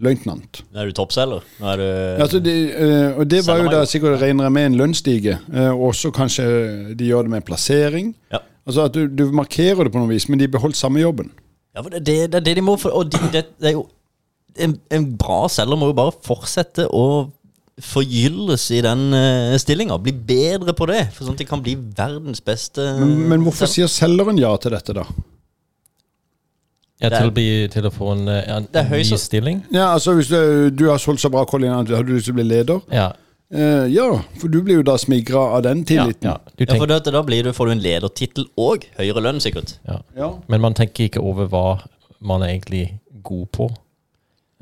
løytnant. 0.00 0.62
Er 0.74 0.88
du 0.88 0.96
toppselger. 0.96 1.44
Er 1.60 1.80
du 1.80 1.86
Altså 2.24 2.40
de, 2.42 2.54
eh, 2.72 3.18
og 3.18 3.28
det 3.30 3.42
var 3.46 3.60
jo 3.60 3.70
da 3.72 3.84
sikkert 3.88 4.20
regner 4.22 4.48
jeg 4.48 4.56
med 4.56 4.66
en 4.70 4.78
lønnsstige. 4.80 5.38
eh, 5.52 5.70
og 5.70 5.94
kanskje 6.16 6.94
de 6.96 7.10
gjør 7.10 7.28
det 7.28 7.34
med 7.36 7.44
plassering. 7.44 8.14
Ja. 8.32 8.42
Altså 8.66 8.88
at 8.88 8.94
du, 8.94 9.06
du 9.06 9.30
markerer 9.32 9.84
det 9.84 9.92
på 9.92 10.00
noe 10.00 10.10
vis, 10.10 10.28
men 10.28 10.38
de 10.38 10.48
beholdt 10.48 10.76
samme 10.76 11.00
jobben. 11.00 11.30
Ja, 11.74 11.82
for 11.82 11.90
det, 11.90 12.04
det, 12.06 12.32
det 12.32 12.40
er 12.40 12.46
det 12.48 12.56
de 12.56 12.62
må 12.66 12.76
for, 12.76 12.90
Og 12.90 13.12
de, 13.12 13.18
det, 13.32 13.44
det 13.60 13.72
er 13.72 13.76
jo 13.78 13.86
en, 14.58 14.74
en 14.90 15.04
bra 15.16 15.44
selger 15.52 15.78
må 15.78 15.90
jo 15.92 15.96
bare 16.00 16.16
fortsette 16.26 16.88
å 16.90 17.04
forgylles 17.80 18.66
i 18.76 18.82
den 18.84 19.06
uh, 19.14 19.56
stillinga. 19.60 19.96
Bli 20.04 20.12
bedre 20.12 20.74
på 20.76 20.88
det, 20.90 21.06
for 21.14 21.24
sånn 21.24 21.36
at 21.38 21.40
de 21.40 21.48
kan 21.48 21.62
bli 21.64 21.76
verdens 21.96 22.42
beste 22.44 22.84
Men, 22.98 23.14
men 23.30 23.46
hvorfor 23.46 23.70
selger. 23.70 23.88
sier 23.88 23.92
selgeren 23.94 24.40
ja 24.40 24.50
til 24.60 24.74
dette, 24.76 24.96
da? 24.96 25.06
Ja, 27.00 27.08
Det 27.08 27.16
til, 27.16 27.30
å 27.30 27.32
bli, 27.32 27.48
til 27.72 27.86
å 27.88 27.90
få 27.94 28.10
en, 28.12 28.28
en, 28.28 28.66
en, 28.76 28.90
ny 28.92 29.16
stilling? 29.16 29.62
Ja, 29.72 29.94
altså 29.94 30.12
Hvis 30.18 30.28
du, 30.28 30.68
du 30.68 30.90
har 30.90 31.00
solgt 31.00 31.22
så 31.22 31.30
bra, 31.32 31.46
Colin, 31.48 31.72
at 31.72 31.88
har 31.88 32.04
du 32.04 32.12
lyst 32.12 32.28
til 32.28 32.34
å 32.34 32.40
bli 32.40 32.44
leder? 32.44 32.82
Ja. 32.92 33.10
Uh, 33.50 33.88
ja, 33.90 34.04
for 34.38 34.52
du 34.52 34.60
blir 34.62 34.78
jo 34.78 34.82
da 34.86 34.94
smigra 35.00 35.40
av 35.56 35.64
den 35.66 35.80
tilliten. 35.84 36.28
ja. 36.28 36.36
Du 36.54 36.64
Ja, 36.68 36.76
for 36.76 36.86
det, 36.86 37.00
da 37.10 37.22
blir 37.26 37.42
du, 37.42 37.52
får 37.56 37.66
du 37.66 37.72
en 37.72 37.82
ledertittel 37.82 38.46
og 38.60 38.84
høyere 38.98 39.24
lønn, 39.24 39.40
sikkert. 39.42 39.78
ja. 39.88 39.98
Ja. 40.16 40.28
Men 40.46 40.60
man 40.60 40.76
tenker 40.78 41.08
ikke 41.08 41.24
over 41.24 41.48
hva 41.50 41.80
man 42.20 42.44
er 42.44 42.52
egentlig 42.52 43.00
god 43.24 43.46
på, 43.56 43.70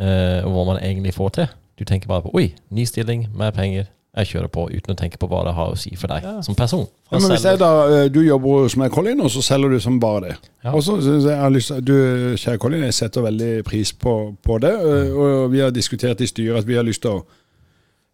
uh, 0.00 0.40
og 0.46 0.54
hva 0.54 0.64
man 0.72 0.80
egentlig 0.80 1.14
får 1.18 1.34
til. 1.36 1.52
Du 1.78 1.84
tenker 1.84 2.08
bare 2.08 2.22
på 2.22 2.32
'oi, 2.34 2.54
ny 2.70 2.86
stilling, 2.86 3.28
mer 3.34 3.50
penger'. 3.50 3.90
Jeg 4.18 4.26
kjører 4.32 4.50
på 4.50 4.64
uten 4.72 4.92
å 4.94 4.96
tenke 4.98 5.18
på 5.22 5.28
hva 5.30 5.44
det 5.46 5.52
har 5.54 5.70
å 5.72 5.76
si 5.78 5.92
for 5.96 6.10
deg 6.10 6.24
Ja. 6.26 6.40
som 6.42 6.54
person. 6.58 6.86
Ja, 7.12 7.18
men 7.20 7.30
hvis 7.30 7.44
jeg 7.46 7.58
da, 7.60 7.68
eh, 8.02 8.08
Du 8.08 8.20
jobber 8.20 8.64
hos 8.64 8.76
meg, 8.76 8.90
Colin, 8.92 9.20
og 9.20 9.30
så 9.30 9.40
selger 9.42 9.70
du 9.70 9.78
som 9.80 10.00
bare 10.00 10.20
det. 10.28 10.36
Ja. 10.64 10.72
Og 10.74 10.82
så 10.82 10.96
jeg, 11.00 11.36
har 11.38 11.50
lyst 11.50 11.70
du, 11.84 11.92
Kjære 12.36 12.58
Colin, 12.58 12.82
jeg 12.82 12.94
setter 12.94 13.22
veldig 13.22 13.64
pris 13.64 13.92
på, 13.92 14.34
på 14.42 14.58
det. 14.60 14.72
eh, 14.74 15.12
Og 15.14 15.52
vi 15.52 15.58
har 15.62 15.70
diskutert 15.70 16.20
i 16.20 16.26
styret 16.26 16.58
at 16.58 16.66
vi 16.66 16.74
har 16.74 16.82
lyst 16.84 17.02
til 17.02 17.10
å 17.10 17.24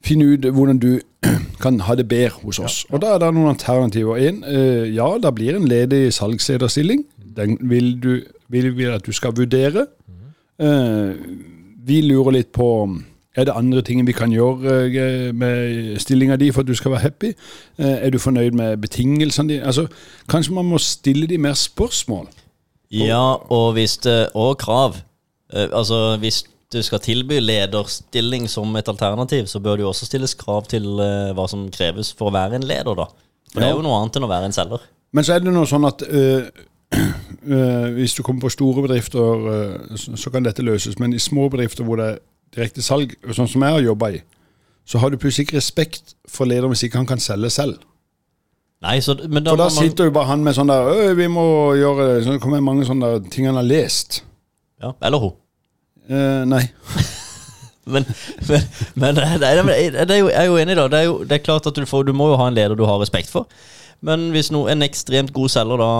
finne 0.04 0.34
ut 0.34 0.40
hvordan 0.52 0.78
du 0.78 1.00
kan 1.64 1.80
ha 1.80 1.94
det 1.94 2.06
bedre 2.08 2.42
hos 2.44 2.58
oss. 2.58 2.84
Og 2.92 3.00
Da 3.00 3.14
er 3.14 3.18
det 3.18 3.32
noen 3.34 3.54
alternativer. 3.56 4.16
En, 4.28 4.44
eh, 4.44 4.92
ja, 4.94 5.08
da 5.18 5.30
blir 5.30 5.56
en 5.56 5.64
ledig 5.68 6.12
salgslederstilling. 6.12 7.04
Den 7.36 7.56
vil, 7.62 7.94
du, 8.00 8.20
vil 8.52 8.68
vi 8.76 8.84
at 8.84 9.02
du 9.06 9.12
skal 9.12 9.32
vurdere. 9.32 9.86
Eh, 10.60 11.14
vi 11.84 12.02
lurer 12.02 12.32
litt 12.36 12.52
på 12.52 12.68
er 13.34 13.44
det 13.44 13.54
andre 13.56 13.82
ting 13.82 14.06
vi 14.06 14.12
kan 14.14 14.32
gjøre 14.32 14.74
eh, 14.86 15.34
med 15.34 15.98
stillinga 15.98 16.36
di 16.36 16.50
for 16.54 16.62
at 16.62 16.68
du 16.68 16.74
skal 16.74 16.94
være 16.94 17.00
happy? 17.00 17.32
Eh, 17.78 18.06
Er 18.06 18.10
du 18.10 18.18
fornøyd 18.18 18.50
med 18.54 18.76
betingelsene 18.76 19.48
dine? 19.48 19.66
Altså, 19.66 19.86
kanskje 20.28 20.54
man 20.54 20.64
må 20.64 20.78
stille 20.78 21.26
de 21.26 21.38
mer 21.38 21.54
spørsmål? 21.58 22.28
Ja, 22.92 23.34
og, 23.50 23.72
hvis 23.72 23.96
det, 23.96 24.28
og 24.34 24.58
krav. 24.58 24.96
Eh, 25.52 25.68
altså, 25.72 26.16
hvis 26.16 26.44
du 26.72 26.82
skal 26.82 27.00
tilby 27.00 27.40
lederstilling 27.40 28.50
som 28.50 28.76
et 28.76 28.88
alternativ, 28.88 29.46
så 29.46 29.60
bør 29.60 29.76
det 29.76 29.82
jo 29.82 29.88
også 29.88 30.06
stilles 30.06 30.34
krav 30.34 30.66
til 30.66 30.86
hva 31.34 31.46
som 31.50 31.68
kreves 31.70 32.12
for 32.18 32.30
å 32.30 32.34
være 32.34 32.58
en 32.58 32.66
leder, 32.66 32.94
da. 32.94 33.06
For 33.52 33.60
det 33.60 33.68
er 33.68 33.74
jo 33.76 33.82
noe 33.82 33.98
annet 34.00 34.16
enn 34.16 34.26
å 34.26 34.30
være 34.30 34.48
en 34.50 34.54
selger. 34.56 34.86
Men 35.14 35.24
så 35.24 35.34
er 35.34 35.42
det 35.42 35.52
noe 35.54 35.66
sånn 35.70 35.86
at 35.86 36.02
øh, 36.02 36.46
hvis 37.98 38.14
du 38.14 38.22
kommer 38.22 38.46
på 38.46 38.50
store 38.54 38.82
bedrifter, 38.86 39.44
så, 39.94 40.16
så 40.18 40.30
kan 40.30 40.46
dette 40.46 40.62
løses. 40.66 40.98
Men 40.98 41.14
i 41.14 41.22
små 41.22 41.48
bedrifter 41.52 41.86
hvor 41.86 41.98
det 42.00 42.08
er 42.14 42.18
direkte 42.54 42.84
salg, 42.84 43.16
sånn 43.34 43.50
som 43.50 43.64
jeg 43.66 43.76
har 43.76 43.84
jobba 43.84 44.12
i, 44.16 44.22
så 44.84 45.00
har 45.00 45.10
du 45.10 45.18
plutselig 45.20 45.48
ikke 45.48 45.58
respekt 45.58 46.14
for 46.28 46.48
lederen 46.48 46.72
hvis 46.74 46.84
ikke 46.86 47.00
han 47.00 47.08
kan 47.08 47.22
selge 47.22 47.50
selv. 47.54 47.82
Nei, 48.84 48.98
så, 49.00 49.14
men 49.16 49.40
da 49.44 49.54
For 49.54 49.62
da 49.62 49.68
man 49.70 49.76
sitter 49.78 50.10
jo 50.10 50.12
bare 50.12 50.28
han 50.28 50.42
med 50.44 50.56
sånn 50.58 50.68
der 50.68 50.90
Øy, 50.92 51.14
vi 51.16 51.28
må 51.32 51.46
gjøre 51.78 52.08
det. 52.10 52.16
Så 52.26 52.34
kommer 52.42 52.60
det 52.60 52.66
mange 52.66 52.84
sånne 52.84 53.14
ting 53.32 53.46
han 53.48 53.56
har 53.56 53.64
lest. 53.64 54.20
ja, 54.82 54.90
Eller 55.00 55.22
hun. 55.22 55.36
Eh, 56.10 56.42
nei. 56.48 56.66
Men, 57.84 58.06
men, 58.48 58.62
men 58.96 59.16
det, 59.18 59.24
er, 59.28 59.40
det 60.08 60.14
er 60.14 60.16
jo, 60.16 60.28
jeg 60.30 60.38
er 60.40 60.46
jo 60.48 60.54
enig, 60.56 60.72
da. 60.78 60.86
Det 60.88 60.98
er, 61.02 61.04
jo, 61.04 61.16
det 61.28 61.34
er 61.36 61.42
klart 61.44 61.66
at 61.68 61.76
du, 61.76 61.82
får, 61.84 62.06
du 62.08 62.14
må 62.16 62.30
jo 62.30 62.38
ha 62.40 62.46
en 62.48 62.56
leder 62.56 62.78
du 62.80 62.86
har 62.88 62.96
respekt 62.96 63.28
for. 63.28 63.44
Men 64.00 64.30
hvis 64.32 64.48
no, 64.54 64.62
en 64.72 64.80
ekstremt 64.86 65.34
god 65.36 65.52
selger 65.52 65.82
da 65.82 65.90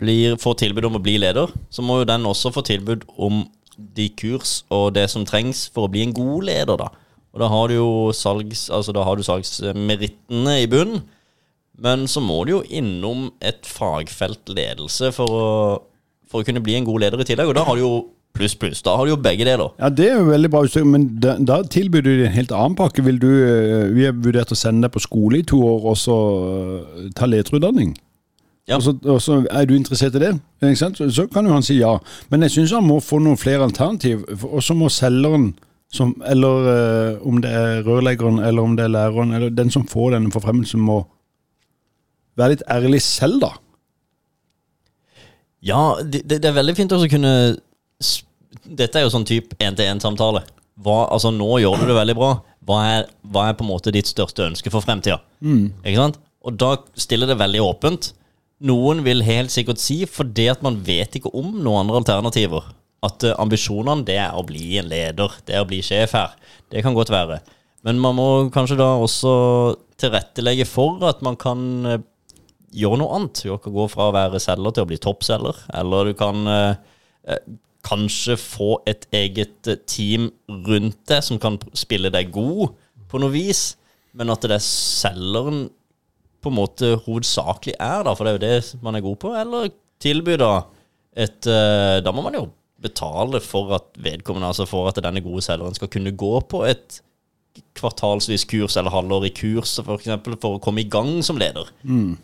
blir, 0.00 0.38
får 0.40 0.56
tilbud 0.62 0.88
om 0.88 0.96
å 0.96 1.02
bli 1.04 1.18
leder, 1.20 1.52
så 1.68 1.84
må 1.84 1.98
jo 2.00 2.08
den 2.08 2.24
også 2.24 2.54
få 2.54 2.64
tilbud 2.64 3.04
om 3.20 3.42
de 3.96 4.08
kurs 4.18 4.60
og 4.72 4.94
det 4.96 5.06
som 5.12 5.26
trengs 5.28 5.66
for 5.72 5.86
å 5.86 5.92
bli 5.92 6.04
en 6.06 6.16
god 6.16 6.46
leder, 6.48 6.80
da. 6.80 6.90
Og 7.30 7.42
da 7.42 7.48
har 7.52 7.70
du 7.70 7.76
jo 7.76 7.90
salgs, 8.16 8.68
altså 8.74 8.94
da 8.94 9.04
har 9.06 9.18
du 9.18 9.26
salgsmerittene 9.26 10.56
i 10.64 10.70
bunnen. 10.70 11.04
Men 11.80 12.04
så 12.10 12.20
må 12.20 12.42
du 12.44 12.56
jo 12.56 12.64
innom 12.66 13.30
et 13.40 13.64
fagfelt 13.64 14.50
ledelse 14.52 15.12
for 15.16 15.36
å, 15.36 15.50
for 16.28 16.42
å 16.42 16.48
kunne 16.48 16.62
bli 16.64 16.74
en 16.76 16.88
god 16.88 17.06
leder 17.06 17.22
i 17.22 17.28
tillegg. 17.30 17.52
Og 17.52 17.56
da 17.56 17.64
har 17.64 17.78
du 17.78 17.84
jo 17.84 17.92
pluss, 18.36 18.56
pluss. 18.58 18.82
Da 18.84 18.96
har 18.98 19.06
du 19.06 19.14
jo 19.14 19.20
begge 19.22 19.46
deler. 19.48 19.72
Ja, 19.80 19.88
Det 19.88 20.10
er 20.10 20.18
jo 20.18 20.28
veldig 20.28 20.50
bra, 20.52 20.64
men 20.84 21.06
da, 21.22 21.36
da 21.38 21.62
tilbyr 21.62 22.04
du 22.04 22.12
en 22.26 22.34
helt 22.34 22.52
annen 22.52 22.76
pakke. 22.78 23.04
Vil 23.06 23.18
du, 23.22 23.30
eh, 23.30 23.88
Vi 23.94 24.04
har 24.04 24.12
vurdert 24.12 24.52
å 24.52 24.58
sende 24.58 24.86
deg 24.86 24.94
på 24.94 25.06
skole 25.06 25.40
i 25.40 25.46
to 25.46 25.62
år 25.64 25.88
og 25.92 25.96
så 25.98 26.18
eh, 27.06 27.10
ta 27.16 27.30
lederutdanning. 27.30 27.94
Ja. 28.70 28.76
Og, 28.78 28.84
så, 28.84 28.94
og 29.10 29.18
så 29.22 29.40
er 29.50 29.66
du 29.66 29.74
interessert 29.74 30.14
i 30.14 30.22
det? 30.22 30.34
Så, 30.78 31.08
så 31.10 31.26
kan 31.30 31.48
jo 31.48 31.56
han 31.56 31.64
si 31.66 31.80
ja. 31.80 31.96
Men 32.30 32.46
jeg 32.46 32.54
syns 32.54 32.76
han 32.76 32.86
må 32.86 33.00
få 33.02 33.18
noen 33.22 33.40
flere 33.40 33.66
alternativ. 33.66 34.22
Og 34.46 34.62
så 34.62 34.76
må 34.78 34.90
selgeren, 34.94 35.50
som, 35.90 36.12
eller 36.30 36.68
uh, 36.68 37.26
om 37.26 37.40
det 37.42 37.50
er 37.50 37.82
rørleggeren 37.86 38.38
eller 38.38 38.62
om 38.62 38.76
det 38.78 38.86
er 38.86 38.94
læreren, 38.94 39.34
eller 39.34 39.50
den 39.50 39.72
som 39.74 39.88
får 39.90 40.14
denne 40.14 40.30
forfremmelsen, 40.30 40.84
må 40.86 41.02
være 42.38 42.54
litt 42.54 42.64
ærlig 42.70 43.02
selv, 43.02 43.40
da. 43.42 43.50
Ja, 45.66 45.82
det, 46.06 46.22
det 46.30 46.46
er 46.46 46.56
veldig 46.56 46.76
fint 46.78 46.94
å 46.96 47.02
kunne 47.10 47.32
Dette 48.64 48.96
er 48.96 49.04
jo 49.04 49.10
sånn 49.12 49.26
type 49.28 49.58
én-til-én-samtale. 49.60 50.44
Altså, 50.86 51.34
nå 51.34 51.58
gjør 51.60 51.82
du 51.82 51.90
det 51.90 51.98
veldig 51.98 52.16
bra. 52.16 52.30
Hva 52.64 52.78
er, 52.86 53.10
hva 53.34 53.48
er 53.48 53.58
på 53.58 53.66
en 53.66 53.72
måte 53.72 53.92
ditt 53.92 54.08
største 54.08 54.46
ønske 54.46 54.70
for 54.72 54.84
fremtida? 54.84 55.18
Ikke 55.82 55.98
sant? 55.98 56.16
Og 56.46 56.56
da 56.56 56.70
stiller 56.96 57.28
det 57.28 57.36
veldig 57.40 57.60
åpent. 57.66 58.12
Noen 58.60 59.00
vil 59.06 59.24
helt 59.24 59.52
sikkert 59.52 59.80
si, 59.80 60.02
fordi 60.04 60.50
at 60.52 60.60
man 60.64 60.76
vet 60.84 61.16
ikke 61.16 61.32
om 61.36 61.54
noen 61.62 61.86
andre 61.86 62.02
alternativer, 62.02 62.66
at 63.06 63.24
eh, 63.24 63.36
ambisjonene 63.40 64.04
det 64.04 64.18
er 64.20 64.36
å 64.36 64.44
bli 64.44 64.74
en 64.80 64.90
leder, 64.90 65.38
det 65.48 65.56
er 65.56 65.64
å 65.64 65.68
bli 65.68 65.80
sjef 65.84 66.12
her. 66.18 66.34
Det 66.72 66.82
kan 66.84 66.96
godt 66.96 67.12
være. 67.12 67.40
Men 67.88 68.00
man 68.02 68.18
må 68.18 68.28
kanskje 68.52 68.76
da 68.76 68.92
også 69.00 69.32
tilrettelegge 70.00 70.66
for 70.68 71.00
at 71.08 71.24
man 71.24 71.38
kan 71.40 71.64
eh, 71.88 72.04
gjøre 72.76 73.00
noe 73.00 73.16
annet. 73.16 73.40
Du 73.46 73.56
kan 73.56 73.74
gå 73.74 73.88
fra 73.92 74.10
å 74.10 74.14
være 74.14 74.42
selger 74.42 74.76
til 74.76 74.84
å 74.84 74.90
bli 74.92 75.00
toppselger, 75.00 75.64
eller 75.80 76.12
du 76.12 76.14
kan 76.20 76.52
eh, 76.52 77.40
kanskje 77.88 78.36
få 78.36 78.74
et 78.88 79.08
eget 79.16 79.72
team 79.88 80.28
rundt 80.68 81.00
deg 81.08 81.24
som 81.24 81.40
kan 81.40 81.56
spille 81.72 82.12
deg 82.12 82.28
god 82.34 82.76
på 83.08 83.20
noe 83.22 83.32
vis, 83.32 83.70
men 84.12 84.28
at 84.32 84.44
det 84.44 84.58
er 84.58 84.68
selgeren 84.68 85.68
på 86.40 86.50
en 86.50 86.56
måte 86.56 86.94
hovedsakelig 87.04 87.76
er, 87.76 88.04
da, 88.06 88.14
for 88.16 88.26
det 88.26 88.32
er 88.32 88.38
jo 88.38 88.46
det 88.46 88.82
man 88.84 88.96
er 88.96 89.04
god 89.04 89.18
på, 89.22 89.34
eller 89.36 89.70
tilby 90.00 90.38
da 90.40 90.54
et 91.20 91.46
eh, 91.50 91.98
Da 92.04 92.12
må 92.14 92.22
man 92.22 92.36
jo 92.38 92.46
betale 92.80 93.40
for 93.44 93.74
at 93.76 93.90
vedkommende, 94.00 94.48
altså 94.48 94.64
for 94.68 94.88
at 94.88 95.00
denne 95.04 95.20
gode 95.20 95.42
selgeren 95.44 95.74
skal 95.76 95.90
kunne 95.92 96.14
gå 96.16 96.32
på 96.48 96.62
et 96.68 97.00
kvartalsvis 97.76 98.46
kurs 98.48 98.76
eller 98.78 98.94
halvårig 98.94 99.34
kurs 99.36 99.74
for 99.82 99.98
eksempel, 99.98 100.36
for 100.40 100.56
å 100.56 100.62
komme 100.62 100.80
i 100.84 100.88
gang 100.88 101.18
som 101.26 101.36
leder. 101.40 101.68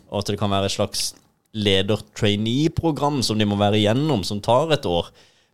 Og 0.09 0.21
at 0.21 0.31
det 0.31 0.39
kan 0.39 0.49
være 0.49 0.71
et 0.71 0.77
slags 0.77 1.11
leder-trainee-program 1.57 3.21
som 3.25 3.37
de 3.37 3.45
må 3.45 3.57
være 3.59 3.79
igjennom, 3.81 4.23
som 4.25 4.41
tar 4.43 4.71
et 4.73 4.87
år. 4.89 5.11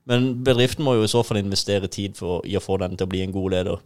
Men 0.09 0.43
bedriften 0.43 0.83
må 0.85 0.97
jo 0.97 1.07
i 1.07 1.11
så 1.11 1.23
fall 1.23 1.41
investere 1.41 1.89
tid 1.91 2.15
for, 2.19 2.41
i 2.45 2.57
å 2.59 2.63
få 2.63 2.77
den 2.81 2.95
til 2.97 3.07
å 3.07 3.11
bli 3.11 3.23
en 3.23 3.35
god 3.35 3.57
leder. 3.57 3.83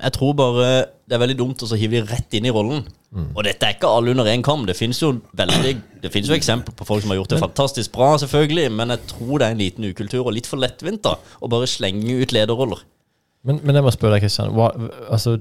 Jeg 0.00 0.14
tror 0.16 0.32
bare 0.36 0.68
det 1.04 1.16
er 1.16 1.20
veldig 1.20 1.36
dumt 1.36 1.62
å 1.64 1.68
så 1.68 1.76
hive 1.76 1.98
de 1.98 2.08
rett 2.08 2.36
inn 2.38 2.46
i 2.48 2.52
rollen. 2.54 2.86
Og 3.12 3.42
dette 3.44 3.66
er 3.68 3.74
ikke 3.74 3.90
alle 3.92 4.14
under 4.14 4.28
én 4.32 4.44
kam. 4.44 4.62
Det 4.64 4.76
finnes 4.78 4.96
jo 5.02 5.10
veldig 5.36 5.72
Det 6.00 6.10
finnes 6.14 6.30
jo 6.30 6.36
eksempler 6.36 6.72
på 6.76 6.86
folk 6.88 7.02
som 7.04 7.12
har 7.12 7.18
gjort 7.20 7.34
det 7.34 7.40
fantastisk 7.42 7.92
bra, 7.92 8.14
selvfølgelig, 8.18 8.70
men 8.72 8.94
jeg 8.94 9.02
tror 9.12 9.38
det 9.38 9.46
er 9.46 9.52
en 9.54 9.60
liten 9.60 9.84
ukultur 9.84 10.24
og 10.24 10.32
litt 10.34 10.48
for 10.48 10.62
lettvint 10.62 11.02
da 11.04 11.18
å 11.40 11.50
bare 11.52 11.68
slenge 11.70 12.16
ut 12.22 12.32
lederroller. 12.32 12.80
Men, 13.46 13.60
men 13.62 13.76
jeg 13.76 13.84
må 13.84 13.92
spørre 13.92 14.16
deg, 14.16 14.24
Kristian. 14.24 14.54
Hva, 14.56 14.70
altså, 15.12 15.36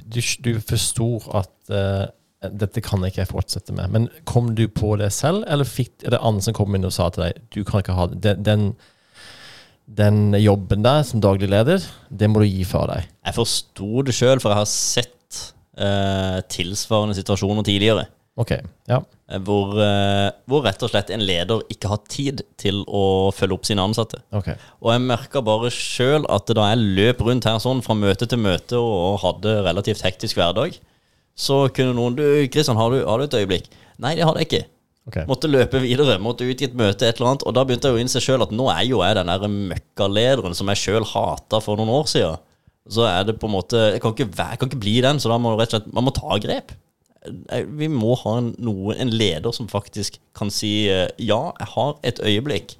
du, 0.00 0.20
du 0.42 0.50
forsto 0.64 1.10
at 1.36 1.52
uh, 1.74 2.08
dette 2.40 2.82
kan 2.84 3.04
ikke 3.04 3.22
jeg 3.22 3.30
fortsette 3.30 3.74
med. 3.76 3.92
Men 3.92 4.08
kom 4.28 4.54
du 4.56 4.64
på 4.72 4.94
det 5.00 5.12
selv, 5.12 5.44
eller 5.50 5.68
fikk, 5.68 5.92
er 6.06 6.16
det 6.16 6.22
andre 6.24 6.46
som 6.46 6.56
kom 6.56 6.74
inn 6.78 6.88
og 6.88 6.94
sa 6.96 7.10
til 7.12 7.26
deg 7.26 7.42
du 7.52 7.60
kan 7.68 7.84
ikke 7.84 7.98
ha 7.98 8.08
det? 8.10 8.22
Den, 8.24 8.46
den, 8.46 8.66
den 9.90 10.32
jobben 10.38 10.84
der 10.86 11.02
som 11.06 11.20
daglig 11.22 11.48
leder, 11.50 11.82
det 12.10 12.28
må 12.30 12.42
du 12.42 12.46
gi 12.48 12.62
fra 12.68 12.84
deg. 12.90 13.08
Jeg 13.26 13.34
forsto 13.36 14.04
det 14.06 14.14
sjøl, 14.14 14.38
for 14.42 14.52
jeg 14.54 14.60
har 14.62 14.68
sett 14.70 15.40
eh, 15.80 16.38
tilsvarende 16.52 17.16
situasjoner 17.18 17.66
tidligere. 17.66 18.06
Ok, 18.40 18.52
ja. 18.88 19.00
eh, 19.28 19.40
Hvor, 19.44 19.74
eh, 19.82 20.30
hvor 20.48 20.62
rett 20.64 20.80
og 20.86 20.92
slett 20.92 21.10
en 21.12 21.24
leder 21.26 21.64
ikke 21.74 21.90
har 21.90 22.00
tid 22.08 22.44
til 22.60 22.84
å 22.86 23.02
følge 23.34 23.58
opp 23.58 23.66
sine 23.68 23.82
ansatte. 23.84 24.22
ok. 24.32 24.52
Og 24.80 24.92
jeg 24.94 25.02
merka 25.08 25.42
bare 25.44 25.72
sjøl 25.74 26.24
at 26.30 26.46
da 26.56 26.70
jeg 26.70 26.84
løp 27.00 27.20
rundt 27.26 27.44
her 27.50 27.58
sånn 27.60 27.82
fra 27.84 27.98
møte 27.98 28.28
til 28.30 28.38
møte 28.40 28.78
og 28.80 29.18
hadde 29.26 29.58
relativt 29.66 30.06
hektisk 30.06 30.38
hverdag, 30.40 30.78
så 31.36 31.64
kunne 31.74 31.96
noen 31.98 32.16
Du, 32.16 32.24
Kristian, 32.52 32.76
har, 32.78 32.90
du- 32.94 33.04
har 33.06 33.18
du 33.18 33.24
et 33.26 33.38
øyeblikk? 33.42 33.66
Nei, 34.00 34.14
det 34.16 34.24
hadde 34.24 34.40
jeg 34.44 34.48
ikke. 34.52 34.64
Ok. 35.10 35.18
Måtte 35.28 35.50
løpe 35.50 35.82
videre, 35.82 36.16
måtte 36.22 36.46
ut 36.48 36.62
i 36.62 36.68
et 36.68 36.76
møte, 36.78 37.04
et 37.04 37.18
eller 37.18 37.34
annet. 37.34 37.46
Og 37.48 37.56
da 37.56 37.64
begynte 37.66 37.90
jeg 37.90 37.98
å 37.98 38.02
innse 38.02 38.22
sjøl 38.24 38.46
at 38.46 38.54
nå 38.54 38.70
er 38.72 38.84
jo 38.88 39.02
jeg 39.04 39.18
den 39.18 39.32
der 39.32 39.56
møkkalederen 39.74 40.56
som 40.56 40.70
jeg 40.72 40.84
sjøl 40.84 41.08
hata 41.12 41.60
for 41.64 41.80
noen 41.80 41.92
år 41.98 42.08
siden. 42.10 42.46
Så 42.90 43.04
er 43.06 43.26
det 43.28 43.36
på 43.38 43.46
en 43.46 43.52
måte 43.52 43.80
Jeg 43.92 44.00
kan 44.02 44.14
ikke, 44.14 44.30
jeg 44.32 44.58
kan 44.58 44.70
ikke 44.70 44.80
bli 44.82 44.94
den, 45.04 45.20
så 45.20 45.30
da 45.30 45.36
må 45.38 45.52
rett 45.58 45.74
og 45.74 45.76
slett 45.76 45.92
Man 45.94 46.06
må 46.06 46.14
ta 46.16 46.38
grep. 46.42 46.72
Vi 47.76 47.88
må 47.92 48.14
ha 48.22 48.38
en, 48.40 48.54
noe, 48.64 48.94
en 48.96 49.10
leder 49.12 49.52
som 49.52 49.68
faktisk 49.68 50.16
kan 50.36 50.48
si 50.54 50.88
eh, 50.88 51.04
ja, 51.20 51.40
jeg 51.60 51.68
har 51.74 51.98
et 52.08 52.22
øyeblikk 52.24 52.72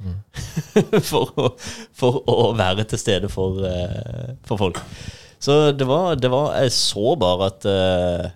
for, 1.11 1.29
å, 1.37 1.51
for 1.93 2.23
å 2.25 2.55
være 2.57 2.87
til 2.89 3.03
stede 3.03 3.29
for, 3.29 3.61
eh, 3.69 4.33
for 4.49 4.63
folk. 4.63 4.81
Så 5.41 5.59
det 5.77 5.85
var, 5.89 6.17
det 6.21 6.33
var 6.33 6.57
Jeg 6.63 6.73
så 6.73 7.15
bare 7.21 7.51
at 7.53 7.69
eh, 7.69 8.31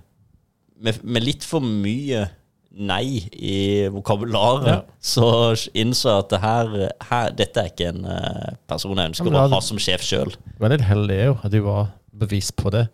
med, 0.84 1.00
med 1.02 1.24
litt 1.24 1.48
for 1.48 1.64
mye 1.64 2.26
nei 2.74 3.28
i 3.32 3.86
vokabularet, 3.92 4.66
Ja. 4.66 4.80
så 5.00 5.28
innså 5.74 6.10
jeg 6.10 6.18
at 6.24 6.30
det 6.30 6.40
her, 6.42 6.72
her, 7.10 7.30
dette 7.38 7.60
er 7.62 7.70
ikke 7.70 7.88
en 7.92 8.04
eh, 8.10 8.54
person 8.70 8.98
jeg 8.98 9.12
ønsker 9.12 9.30
å 9.34 9.46
ha 9.52 9.60
som 9.62 9.78
sjef 9.78 10.02
sjøl. 10.02 10.34
Heldig 10.60 11.14
er 11.18 11.28
jo 11.30 11.38
at 11.42 11.52
du 11.54 11.60
var 11.62 11.92
bevisst 12.12 12.56
på 12.56 12.72
det. 12.74 12.88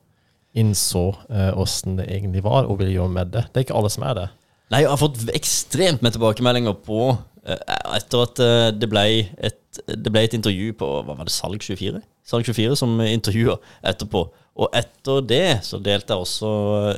Innså 0.58 1.14
eh, 1.30 1.52
åssen 1.56 1.96
det 2.00 2.08
egentlig 2.10 2.42
var, 2.44 2.66
og 2.66 2.80
ville 2.80 2.92
gjøre 2.96 3.14
med 3.14 3.32
det. 3.32 3.46
Det 3.52 3.60
er 3.62 3.66
ikke 3.68 3.78
alle 3.78 3.90
som 3.92 4.04
er 4.08 4.14
det. 4.18 4.28
Nei, 4.70 4.82
jeg 4.84 4.90
har 4.92 5.00
fått 5.00 5.22
ekstremt 5.34 6.02
med 6.02 6.14
tilbakemeldinger 6.14 6.76
på 6.86 7.00
eh, 7.46 7.58
Etter 7.96 8.22
at 8.26 8.42
eh, 8.44 8.68
det 8.74 8.88
ble, 8.90 9.04
et, 9.38 9.80
det 9.88 10.12
ble 10.12 10.22
et 10.26 10.36
intervju 10.36 10.74
på 10.78 10.90
Hva 11.06 11.16
var 11.16 11.26
det, 11.26 11.34
Salg24? 11.34 12.02
Salg24 12.30 12.76
som 12.78 13.00
intervjua 13.02 13.56
etterpå. 13.90 14.26
Og 14.60 14.76
etter 14.76 15.22
det 15.24 15.44
så 15.66 15.80
delte 15.82 16.12
jeg 16.14 16.26
også 16.26 16.50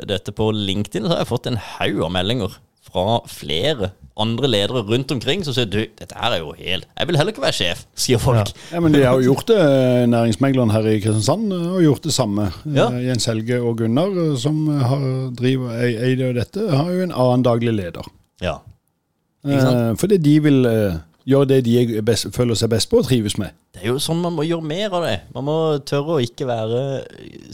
dette 0.09 0.35
på 0.37 0.51
LinkedIn, 0.57 1.07
så 1.07 1.15
har 1.15 1.23
jeg 1.23 1.31
fått 1.31 1.49
en 1.53 1.61
haug 1.79 2.03
av 2.09 2.13
meldinger 2.13 2.59
fra 2.93 3.19
flere 3.33 3.91
andre 4.21 4.49
ledere 4.53 4.83
rundt 4.85 5.11
omkring 5.15 5.41
som 5.47 5.55
sier 5.57 5.65
du, 5.73 5.79
dette 5.97 6.13
her 6.19 6.35
er 6.37 6.43
jo 6.43 6.51
helt 6.59 6.85
Jeg 6.99 7.09
vil 7.09 7.17
heller 7.17 7.33
ikke 7.33 7.45
være 7.47 7.57
sjef, 7.57 7.87
sier 7.97 8.21
folk. 8.21 8.51
Ja, 8.71 8.81
men 8.85 8.93
De 8.93 9.01
har 9.07 9.17
jo 9.17 9.31
gjort 9.33 9.47
det. 9.49 9.61
Næringsmegleren 10.13 10.71
her 10.75 10.89
i 10.91 10.99
Kristiansand 11.01 11.53
eh, 11.57 11.63
har 11.73 11.81
gjort 11.87 12.05
det 12.05 12.13
samme. 12.13 12.51
Ja. 12.77 12.91
Eh, 12.93 13.07
Jens 13.09 13.25
Helge 13.31 13.63
og 13.65 13.79
Gunnar, 13.81 14.13
eh, 14.27 14.35
som 14.43 14.59
har, 14.69 15.07
driver 15.39 15.73
ei- 15.81 15.97
eier 16.11 16.37
dette, 16.37 16.67
har 16.71 16.91
jo 16.93 17.07
en 17.07 17.15
annen 17.17 17.47
daglig 17.49 17.73
leder. 17.79 18.05
Ja. 18.45 18.59
Eh, 19.49 19.95
Fordi 19.99 20.19
de 20.23 20.35
vil 20.45 20.67
eh, 20.69 20.99
gjøre 21.33 21.49
det 21.55 21.61
de 21.67 22.03
best, 22.05 22.29
føler 22.37 22.55
seg 22.59 22.71
best 22.75 22.91
på 22.93 23.01
og 23.01 23.07
trives 23.09 23.39
med. 23.41 23.57
Det 23.73 23.81
er 23.87 23.95
jo 23.95 23.99
sånn 24.03 24.21
man 24.23 24.37
må 24.37 24.45
gjøre 24.45 24.67
mer 24.69 24.93
av 24.99 25.07
det. 25.07 25.17
Man 25.35 25.47
må 25.49 25.57
tørre 25.89 26.19
å 26.19 26.23
ikke 26.23 26.47
være 26.51 26.83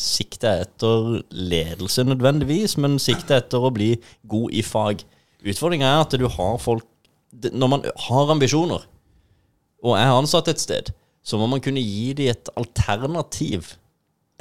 sikta 0.00 0.56
etter 0.64 1.20
ledelse 1.30 2.02
nødvendigvis, 2.08 2.74
men 2.82 2.98
sikte 2.98 3.38
etter 3.38 3.62
å 3.62 3.70
bli 3.72 3.92
god 4.28 4.50
i 4.58 4.64
fag. 4.66 5.06
Utfordringen 5.46 5.86
er 5.86 6.02
at 6.02 6.14
du 6.18 6.26
har 6.26 6.56
folk 6.62 6.86
Når 7.52 7.70
man 7.70 7.84
har 8.08 8.32
ambisjoner 8.34 8.86
og 9.78 9.92
er 9.94 10.10
ansatt 10.10 10.48
et 10.50 10.58
sted, 10.58 10.88
så 11.22 11.38
må 11.38 11.46
man 11.46 11.60
kunne 11.62 11.78
gi 11.78 12.08
dem 12.18 12.32
et 12.32 12.48
alternativ 12.58 13.76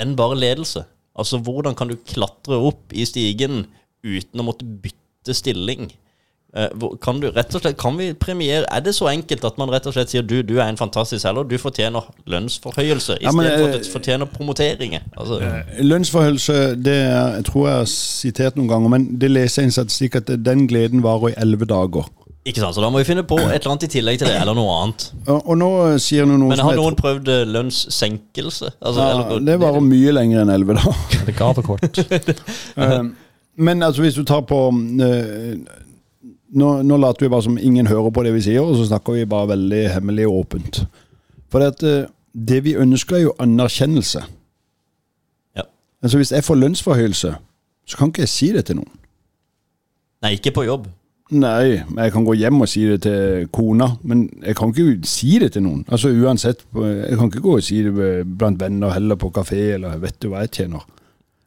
enn 0.02 0.16
bare 0.18 0.34
ledelse. 0.34 0.82
Altså 1.14 1.38
hvordan 1.46 1.76
kan 1.78 1.92
du 1.92 1.94
klatre 2.10 2.58
opp 2.58 2.90
i 2.90 3.06
stigen 3.06 3.68
uten 4.02 4.42
å 4.42 4.46
måtte 4.48 4.66
bytte 4.66 5.36
stilling? 5.38 5.92
Eh, 6.58 6.70
Kan 7.04 7.20
du 7.22 7.28
rett 7.30 7.54
og 7.56 7.62
slett, 7.62 7.76
kan 7.78 7.98
vi 8.00 8.08
premiere 8.18 8.66
Er 8.74 8.80
det 8.82 8.96
så 8.98 9.06
enkelt 9.12 9.44
at 9.46 9.58
man 9.62 9.70
rett 9.70 9.86
og 9.86 9.94
slett 9.94 10.10
sier 10.10 10.24
du, 10.26 10.40
du 10.42 10.56
er 10.58 10.68
en 10.72 10.78
fantastisk 10.80 11.22
selger, 11.22 11.44
du 11.46 11.58
fortjener 11.62 12.08
lønnsforhøyelse 12.34 13.18
Ja, 13.22 13.32
men, 13.36 13.46
istedenfor 13.46 13.68
eh, 13.70 13.76
at 13.76 13.86
du 13.86 13.92
fortjener 13.94 14.26
promoteringer? 14.32 15.04
Altså, 15.18 15.38
Lønnsforhøyelse, 15.86 16.54
det 16.82 16.96
er, 17.04 17.36
jeg 17.38 17.46
tror 17.52 17.68
jeg 17.68 17.78
har 17.84 17.90
sitert 17.92 18.58
noen 18.58 18.72
ganger, 18.72 18.90
men 18.96 19.06
det 19.22 19.30
leser 19.32 19.62
jeg 19.62 19.68
i 19.68 19.70
en 19.70 19.76
statistikk 19.78 20.16
at 20.22 20.32
den 20.46 20.66
gleden 20.72 21.04
varer 21.06 21.34
i 21.36 21.38
elleve 21.44 21.68
dager. 21.70 22.08
Ikke 22.48 22.62
sant, 22.64 22.76
Så 22.78 22.82
da 22.82 22.90
må 22.90 23.02
vi 23.02 23.08
finne 23.10 23.26
på 23.28 23.36
et 23.44 23.58
eller 23.60 23.74
annet 23.74 23.84
i 23.84 23.92
tillegg 23.92 24.20
til 24.22 24.30
det, 24.32 24.38
eller 24.42 24.56
noe 24.56 24.72
annet. 24.82 25.08
Og, 25.28 25.42
og 25.52 25.58
nå 25.60 25.70
sier 26.00 26.24
du 26.26 26.32
noe 26.38 26.54
Men 26.54 26.62
har 26.64 26.78
noen 26.80 26.96
tror- 26.96 27.02
prøvd 27.04 27.32
eh, 27.34 27.42
lønnssenkelse? 27.54 28.70
Altså, 28.82 29.02
ja, 29.04 29.18
eller- 29.28 29.46
Det 29.52 29.58
varer 29.62 29.84
mye 29.84 30.14
lenger 30.16 30.42
enn 30.46 30.54
elleve 30.56 30.78
dager. 30.80 31.26
Det 31.26 31.34
er 31.36 31.40
gavekort. 31.44 32.04
Eh, 32.78 33.04
Men 33.58 33.82
altså, 33.84 34.02
hvis 34.06 34.14
du 34.16 34.24
tar 34.24 34.42
på 34.48 34.58
eh, 35.02 35.58
nå, 36.50 36.82
nå 36.84 36.98
later 36.98 37.26
vi 37.26 37.32
bare 37.34 37.46
som 37.46 37.58
ingen 37.58 37.88
hører 37.88 38.12
på 38.14 38.24
det 38.24 38.34
vi 38.36 38.44
sier, 38.46 38.62
og 38.64 38.78
så 38.78 38.88
snakker 38.90 39.18
vi 39.18 39.26
bare 39.30 39.52
veldig 39.54 39.84
hemmelig 39.96 40.28
og 40.28 40.40
åpent. 40.44 40.84
For 41.52 41.64
det, 41.64 41.84
eh, 41.84 42.06
det 42.34 42.64
vi 42.66 42.76
ønsker, 42.76 43.18
er 43.18 43.26
jo 43.28 43.34
anerkjennelse. 43.40 44.24
Ja. 45.58 45.68
Altså 46.04 46.18
Hvis 46.18 46.32
jeg 46.32 46.44
får 46.44 46.56
lønnsforhøyelse, 46.56 47.36
så 47.88 47.98
kan 47.98 48.08
ikke 48.08 48.26
jeg 48.26 48.30
si 48.30 48.52
det 48.54 48.66
til 48.66 48.80
noen. 48.82 48.94
Nei, 50.22 50.34
ikke 50.38 50.52
på 50.56 50.66
jobb. 50.68 50.88
Nei, 51.32 51.84
men 51.92 52.06
jeg 52.06 52.14
kan 52.16 52.24
gå 52.24 52.34
hjem 52.40 52.62
og 52.64 52.70
si 52.72 52.86
det 52.88 53.02
til 53.04 53.48
kona, 53.52 53.90
men 54.08 54.30
jeg 54.46 54.56
kan 54.56 54.72
ikke 54.72 55.08
si 55.08 55.40
det 55.40 55.52
til 55.54 55.66
noen. 55.66 55.84
Altså 55.92 56.10
uansett, 56.10 56.64
Jeg 56.74 57.18
kan 57.18 57.28
ikke 57.28 57.44
gå 57.44 57.56
og 57.58 57.64
si 57.64 57.82
det 57.84 57.94
blant 58.38 58.60
venner 58.60 58.94
heller 58.96 59.16
på 59.16 59.30
kafé, 59.36 59.74
eller 59.76 59.98
vet 59.98 60.22
du 60.22 60.30
hva 60.30 60.46
jeg 60.46 60.52
tjener. 60.52 60.86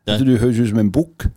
Altså, 0.06 0.24
du 0.24 0.36
høres 0.36 0.58
ut 0.58 0.68
som 0.68 0.78
en 0.78 0.92
bukk. 0.92 1.28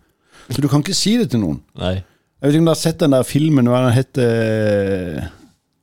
Så 0.50 0.60
du 0.60 0.68
kan 0.68 0.82
ikke 0.84 0.94
si 0.94 1.16
det 1.16 1.30
til 1.30 1.40
noen. 1.40 1.62
Nei. 1.78 2.02
Jeg 2.40 2.48
vet 2.48 2.54
ikke 2.54 2.62
om 2.62 2.68
du 2.68 2.74
har 2.74 2.80
sett 2.80 3.00
den 3.00 3.14
der 3.14 3.26
filmen, 3.26 3.68
hva 3.70 3.84
den 3.86 3.96
het 3.96 4.18
eh, 4.20 5.26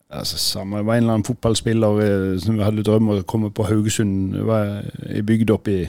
altså, 0.09 0.37
samme, 0.37 0.77
Det 0.77 0.85
var 0.85 0.95
en 0.95 1.03
eller 1.03 1.13
annen 1.13 1.25
fotballspiller 1.25 2.01
eh, 2.05 2.39
som 2.39 2.59
hadde 2.59 2.83
drøm 2.83 3.09
om 3.09 3.19
å 3.19 3.27
komme 3.27 3.51
på 3.51 3.65
Haugesund. 3.69 4.35
Var 4.45 4.83
ei 5.09 5.23
bygd 5.25 5.53
oppi 5.55 5.79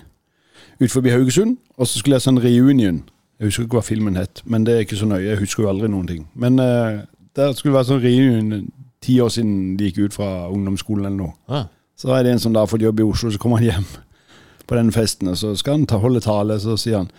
ut 0.80 0.90
forbi 0.90 1.12
Haugesund. 1.12 1.58
Og 1.76 1.86
så 1.86 1.98
skulle 1.98 2.16
jeg 2.16 2.22
ha 2.22 2.28
sånn 2.28 2.42
reunion. 2.42 3.02
Jeg 3.40 3.50
husker 3.50 3.66
ikke 3.66 3.80
hva 3.80 3.84
filmen 3.84 4.16
het, 4.16 4.44
men 4.46 4.64
det 4.66 4.74
er 4.74 4.84
ikke 4.86 5.00
så 5.00 5.08
nøye. 5.10 5.26
Jeg 5.26 5.42
husker 5.42 5.64
jo 5.64 5.72
aldri 5.72 5.90
noen 5.90 6.06
ting. 6.06 6.26
Men 6.38 6.60
uh, 6.62 7.02
der 7.36 7.54
skulle 7.58 7.72
det 7.72 7.78
være 7.80 7.88
sånn 7.90 8.04
reunion 8.04 8.66
ti 9.02 9.16
år 9.20 9.32
siden 9.34 9.74
de 9.76 9.88
gikk 9.88 10.04
ut 10.06 10.14
fra 10.14 10.28
ungdomsskolen 10.46 11.08
eller 11.08 11.18
noe. 11.18 11.34
Ah. 11.50 11.66
Så 11.98 12.12
er 12.14 12.22
det 12.22 12.36
en 12.36 12.42
som 12.42 12.54
da 12.54 12.62
har 12.62 12.70
fått 12.70 12.84
jobb 12.84 13.02
i 13.02 13.06
Oslo, 13.06 13.32
så 13.34 13.40
kommer 13.42 13.58
han 13.58 13.66
hjem 13.66 13.88
på 14.68 14.78
den 14.78 14.92
festen, 14.94 15.32
og 15.32 15.40
så 15.40 15.56
skal 15.58 15.80
han 15.80 15.88
ta, 15.90 15.98
holde 16.02 16.22
tale, 16.22 16.60
så 16.62 16.78
sier 16.78 17.02
han 17.02 17.10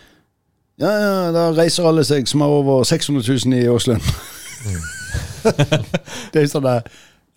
ja, 0.82 0.90
ja, 0.90 1.32
da 1.34 1.48
reiser 1.54 1.86
alle 1.86 2.04
seg 2.08 2.28
som 2.30 2.42
har 2.42 2.54
over 2.54 2.84
600 2.88 3.26
000 3.46 3.58
i 3.60 3.68
årslønn. 3.70 4.02
det 6.34 6.42
er 6.42 6.48
sånn 6.50 6.66
der, 6.66 6.88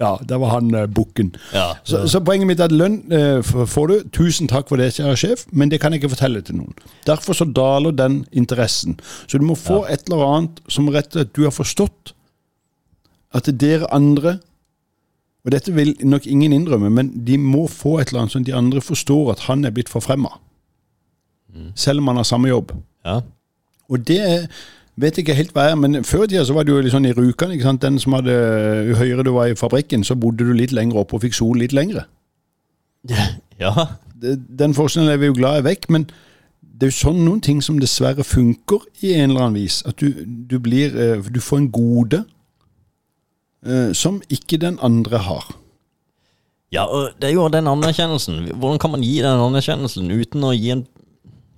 Ja, 0.00 0.14
der 0.28 0.40
var 0.40 0.54
han 0.54 0.72
uh, 0.76 0.84
bukken. 0.88 1.34
Ja. 1.56 1.70
Så, 1.84 2.02
så 2.08 2.20
poenget 2.24 2.48
mitt 2.48 2.60
er 2.60 2.70
at 2.70 2.76
lønn 2.76 2.98
uh, 3.12 3.40
får 3.44 3.92
du. 3.92 3.94
Tusen 4.16 4.48
takk 4.48 4.68
for 4.68 4.80
det, 4.80 4.90
kjære 4.96 5.20
sjef, 5.20 5.46
men 5.52 5.72
det 5.72 5.80
kan 5.80 5.92
jeg 5.92 6.02
ikke 6.02 6.14
fortelle 6.14 6.42
til 6.44 6.58
noen. 6.60 6.76
Derfor 7.08 7.36
så 7.36 7.48
daler 7.48 7.96
den 7.96 8.22
interessen. 8.32 8.98
Så 9.26 9.40
du 9.40 9.46
må 9.48 9.56
få 9.56 9.84
et 9.88 10.08
eller 10.08 10.24
annet 10.26 10.60
som 10.72 10.88
rett 10.92 11.12
og 11.12 11.20
slett 11.20 11.36
du 11.36 11.44
har 11.44 11.56
forstått 11.56 12.12
at 13.36 13.48
dere 13.60 13.88
andre 13.92 14.38
Og 15.46 15.52
dette 15.52 15.70
vil 15.70 15.92
nok 16.02 16.24
ingen 16.26 16.50
innrømme, 16.52 16.88
men 16.90 17.12
de 17.26 17.36
må 17.38 17.68
få 17.70 18.00
et 18.00 18.08
eller 18.10 18.24
annet 18.24 18.32
sånn 18.34 18.46
de 18.48 18.54
andre 18.56 18.80
forstår 18.82 19.28
at 19.36 19.44
han 19.46 19.60
er 19.62 19.70
blitt 19.70 19.92
forfremma. 19.92 20.32
Selv 21.78 22.02
om 22.02 22.10
han 22.10 22.18
har 22.18 22.26
samme 22.26 22.50
jobb. 22.50 22.72
Ja. 23.06 23.20
Og 23.86 24.02
det 24.08 24.18
vet 24.98 25.14
jeg 25.18 25.22
ikke 25.26 25.36
helt 25.38 25.52
hva 25.54 25.68
er, 25.70 25.76
men 25.78 26.00
før 26.04 26.24
i 26.24 26.30
tida 26.32 26.42
så 26.48 26.54
var 26.56 26.66
det 26.66 26.72
jo 26.74 26.80
litt 26.82 26.92
sånn 26.94 27.06
i 27.06 27.12
Rjukan. 27.14 27.52
ikke 27.54 27.68
sant? 27.68 27.82
Den 27.84 27.98
som 28.02 28.16
hadde, 28.18 28.34
Jo 28.88 28.96
høyere 28.98 29.24
du 29.26 29.30
var 29.36 29.52
i 29.52 29.56
fabrikken, 29.58 30.02
så 30.04 30.16
bodde 30.18 30.42
du 30.48 30.52
litt 30.56 30.72
lenger 30.74 31.04
oppe 31.04 31.14
og 31.18 31.22
fikk 31.22 31.36
sol 31.38 31.58
litt 31.62 31.76
lengre. 31.76 32.06
Ja. 33.56 33.72
Den 34.20 34.74
forskjellen 34.76 35.08
er 35.08 35.16
vi 35.22 35.30
jo 35.30 35.36
glad 35.38 35.62
i 35.62 35.64
vekk, 35.70 35.86
men 35.94 36.02
det 36.60 36.88
er 36.88 36.90
jo 36.90 36.96
sånn 36.98 37.22
noen 37.24 37.38
ting 37.40 37.62
som 37.64 37.78
dessverre 37.80 38.24
funker 38.26 38.82
i 39.00 39.14
en 39.16 39.30
eller 39.30 39.46
annen 39.46 39.56
vis. 39.62 39.78
At 39.88 39.96
du, 40.02 40.10
du 40.26 40.58
blir 40.60 40.92
eh, 40.92 41.22
Du 41.32 41.38
får 41.40 41.62
en 41.62 41.70
gode 41.72 42.18
eh, 43.64 43.94
som 43.96 44.18
ikke 44.28 44.58
den 44.60 44.76
andre 44.84 45.22
har. 45.24 45.46
ja, 46.74 46.84
og 46.84 47.14
det 47.20 47.30
er 47.30 47.34
jo 47.38 47.46
den 47.48 47.68
anerkjennelsen. 47.70 48.42
Hvordan 48.58 48.82
kan 48.82 48.92
man 48.92 49.04
gi 49.06 49.22
den 49.24 49.40
anerkjennelsen 49.46 50.10
uten 50.12 50.44
å 50.44 50.52
gi 50.52 50.74
en 50.74 50.84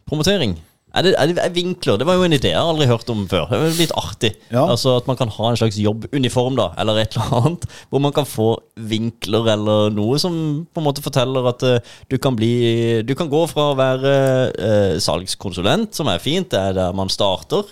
promotering? 0.06 0.54
Er 0.96 1.04
det, 1.04 1.10
er 1.20 1.28
det 1.28 1.42
er 1.42 1.52
vinkler? 1.52 1.98
Det 2.00 2.06
var 2.08 2.16
jo 2.16 2.24
en 2.24 2.32
idé 2.32 2.48
jeg 2.48 2.56
har 2.56 2.70
aldri 2.70 2.86
hørt 2.88 3.10
om 3.12 3.26
før. 3.28 3.50
Det 3.50 3.58
er 3.60 3.74
litt 3.76 3.92
artig. 3.98 4.30
Ja. 4.48 4.64
Altså 4.64 4.96
At 4.96 5.08
man 5.10 5.18
kan 5.20 5.28
ha 5.34 5.50
en 5.50 5.58
slags 5.60 5.76
jobbuniform, 5.80 6.56
da, 6.56 6.70
eller 6.80 7.02
et 7.02 7.16
eller 7.16 7.34
annet, 7.42 7.66
hvor 7.90 8.02
man 8.02 8.14
kan 8.16 8.28
få 8.28 8.54
vinkler 8.88 9.52
eller 9.52 9.92
noe 9.92 10.16
som 10.22 10.32
på 10.64 10.80
en 10.80 10.86
måte 10.86 11.04
forteller 11.04 11.50
at 11.50 11.66
uh, 11.66 11.92
du 12.08 12.16
kan 12.22 12.36
bli 12.38 13.02
Du 13.04 13.14
kan 13.18 13.28
gå 13.28 13.44
fra 13.50 13.70
å 13.72 13.76
være 13.78 14.14
uh, 14.54 14.96
salgskonsulent, 15.02 15.92
som 15.94 16.08
er 16.08 16.24
fint, 16.24 16.48
det 16.54 16.62
er 16.70 16.78
der 16.80 16.96
man 16.96 17.12
starter, 17.12 17.68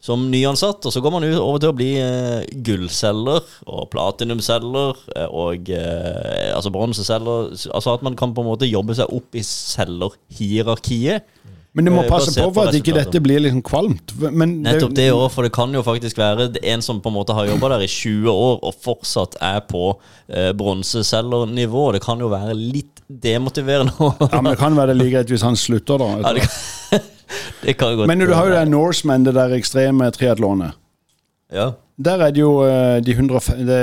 som 0.00 0.28
nyansatt, 0.32 0.84
og 0.84 0.92
så 0.92 1.00
går 1.04 1.12
man 1.12 1.26
over 1.32 1.58
til 1.60 1.72
å 1.72 1.76
bli 1.76 1.90
uh, 2.00 2.44
gullselger 2.64 3.44
og 3.68 3.88
platinumselger 3.92 5.00
og 5.28 5.72
uh, 5.72 6.54
altså 6.56 6.72
bronseselger. 6.76 7.52
Altså 7.72 7.96
at 7.96 8.04
man 8.04 8.16
kan 8.20 8.36
på 8.36 8.44
en 8.44 8.52
måte 8.52 8.68
jobbe 8.68 8.96
seg 8.96 9.12
opp 9.16 9.36
i 9.36 9.44
selgerhierarkiet. 9.44 11.28
Men 11.72 11.86
du 11.86 11.90
må 11.94 12.02
Eh, 12.02 12.08
passe 12.10 12.32
på 12.34 12.48
for 12.54 12.66
at 12.66 12.74
ikke 12.74 12.94
dette 12.96 13.20
blir 13.22 13.38
liksom 13.44 13.62
kvalmt. 13.62 14.14
Men 14.18 14.56
Nettopp 14.64 14.94
det 14.96 15.06
òg, 15.14 15.28
for 15.30 15.46
det 15.46 15.52
kan 15.54 15.70
jo 15.74 15.82
faktisk 15.86 16.18
være 16.18 16.48
en 16.66 16.82
som 16.82 16.98
på 17.00 17.12
en 17.12 17.14
måte 17.14 17.36
har 17.36 17.46
jobba 17.46 17.68
der 17.76 17.84
i 17.86 17.90
20 17.90 18.26
år 18.32 18.58
og 18.66 18.74
fortsatt 18.82 19.36
er 19.40 19.60
på 19.68 19.84
eh, 20.28 20.50
bronseselgernivå. 20.58 21.92
Det 21.94 22.02
kan 22.02 22.18
jo 22.18 22.30
være 22.32 22.56
litt 22.58 23.04
demotiverende. 23.06 23.94
Ja, 24.00 24.40
men 24.40 24.50
Det 24.52 24.58
kan 24.58 24.76
være 24.78 24.94
det 24.94 24.98
like 24.98 25.14
greit 25.14 25.30
hvis 25.30 25.46
han 25.46 25.56
slutter, 25.58 25.98
da. 26.02 26.10
Ja, 26.24 26.32
det, 26.34 26.48
kan, 26.48 27.06
det 27.64 27.76
kan 27.78 27.96
godt 27.96 28.10
Men 28.10 28.18
du 28.26 28.34
har 28.34 28.50
jo 28.50 28.56
det 28.56 28.66
Norseman, 28.70 29.24
det 29.26 29.34
der 29.38 29.54
ekstreme 29.54 30.10
triatlonet. 30.14 30.74
Ja. 31.54 31.72
Der 32.04 32.22
er 32.24 32.30
det 32.32 32.40
jo 32.40 32.62
eh, 32.64 33.00
de 33.04 33.12
100 33.12 33.40
det, 33.66 33.78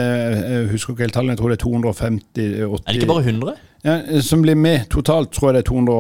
Jeg 0.50 0.70
husker 0.72 0.94
ikke 0.94 1.06
helt 1.06 1.14
tallene, 1.14 1.36
jeg 1.36 1.40
tror 1.42 1.50
det 1.54 1.58
er 1.60 1.64
250 1.64 2.22
80, 2.34 2.84
Er 2.88 2.94
det 2.94 2.96
ikke 2.96 3.12
bare 3.12 3.26
100? 3.26 3.54
ja, 3.86 4.22
Som 4.22 4.42
blir 4.42 4.56
med 4.56 4.88
totalt, 4.90 5.32
tror 5.32 5.52
jeg 5.52 5.60
det 5.60 5.64
er 5.66 5.70
200 5.70 5.98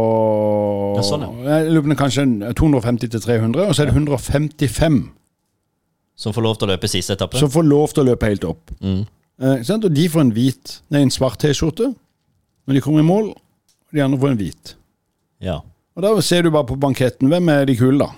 Ja, 0.97 1.03
sånn, 1.05 1.27
Jeg 1.45 1.69
lurer 1.71 1.91
på 1.91 1.99
kanskje 2.01 2.25
250 2.57 3.11
til 3.13 3.21
300, 3.21 3.67
og 3.67 3.75
så 3.75 3.83
er 3.85 3.91
det 3.91 3.95
155 3.95 4.97
Som 6.17 6.33
får 6.33 6.47
lov 6.47 6.57
til 6.57 6.67
å 6.67 6.71
løpe 6.73 6.89
siste 6.89 7.13
etappe? 7.13 7.37
som 7.37 7.53
får 7.53 7.63
lov 7.69 7.93
til 7.93 8.03
å 8.03 8.07
løpe 8.09 8.25
helt 8.25 8.43
opp. 8.43 8.71
Mm. 8.81 9.05
Eh? 9.37 9.73
Og 9.75 9.91
de 9.93 10.09
får 10.09 10.21
en 10.21 10.33
hvit, 10.33 10.79
nei, 10.89 11.03
en 11.05 11.13
svart 11.13 11.37
T-skjorte 11.43 11.93
når 12.67 12.73
de 12.73 12.81
kommer 12.81 12.99
i 12.99 13.07
mål, 13.07 13.29
og 13.31 13.93
de 13.95 14.01
andre 14.03 14.19
får 14.19 14.31
en 14.33 14.39
hvit. 14.41 14.71
Ja. 15.39 15.59
Og 15.95 16.03
da 16.03 16.09
ser 16.21 16.43
du 16.43 16.49
bare 16.51 16.67
på 16.67 16.75
banketten, 16.75 17.29
hvem 17.31 17.49
er 17.53 17.69
de 17.69 17.75
kule, 17.77 17.99
da? 18.01 18.09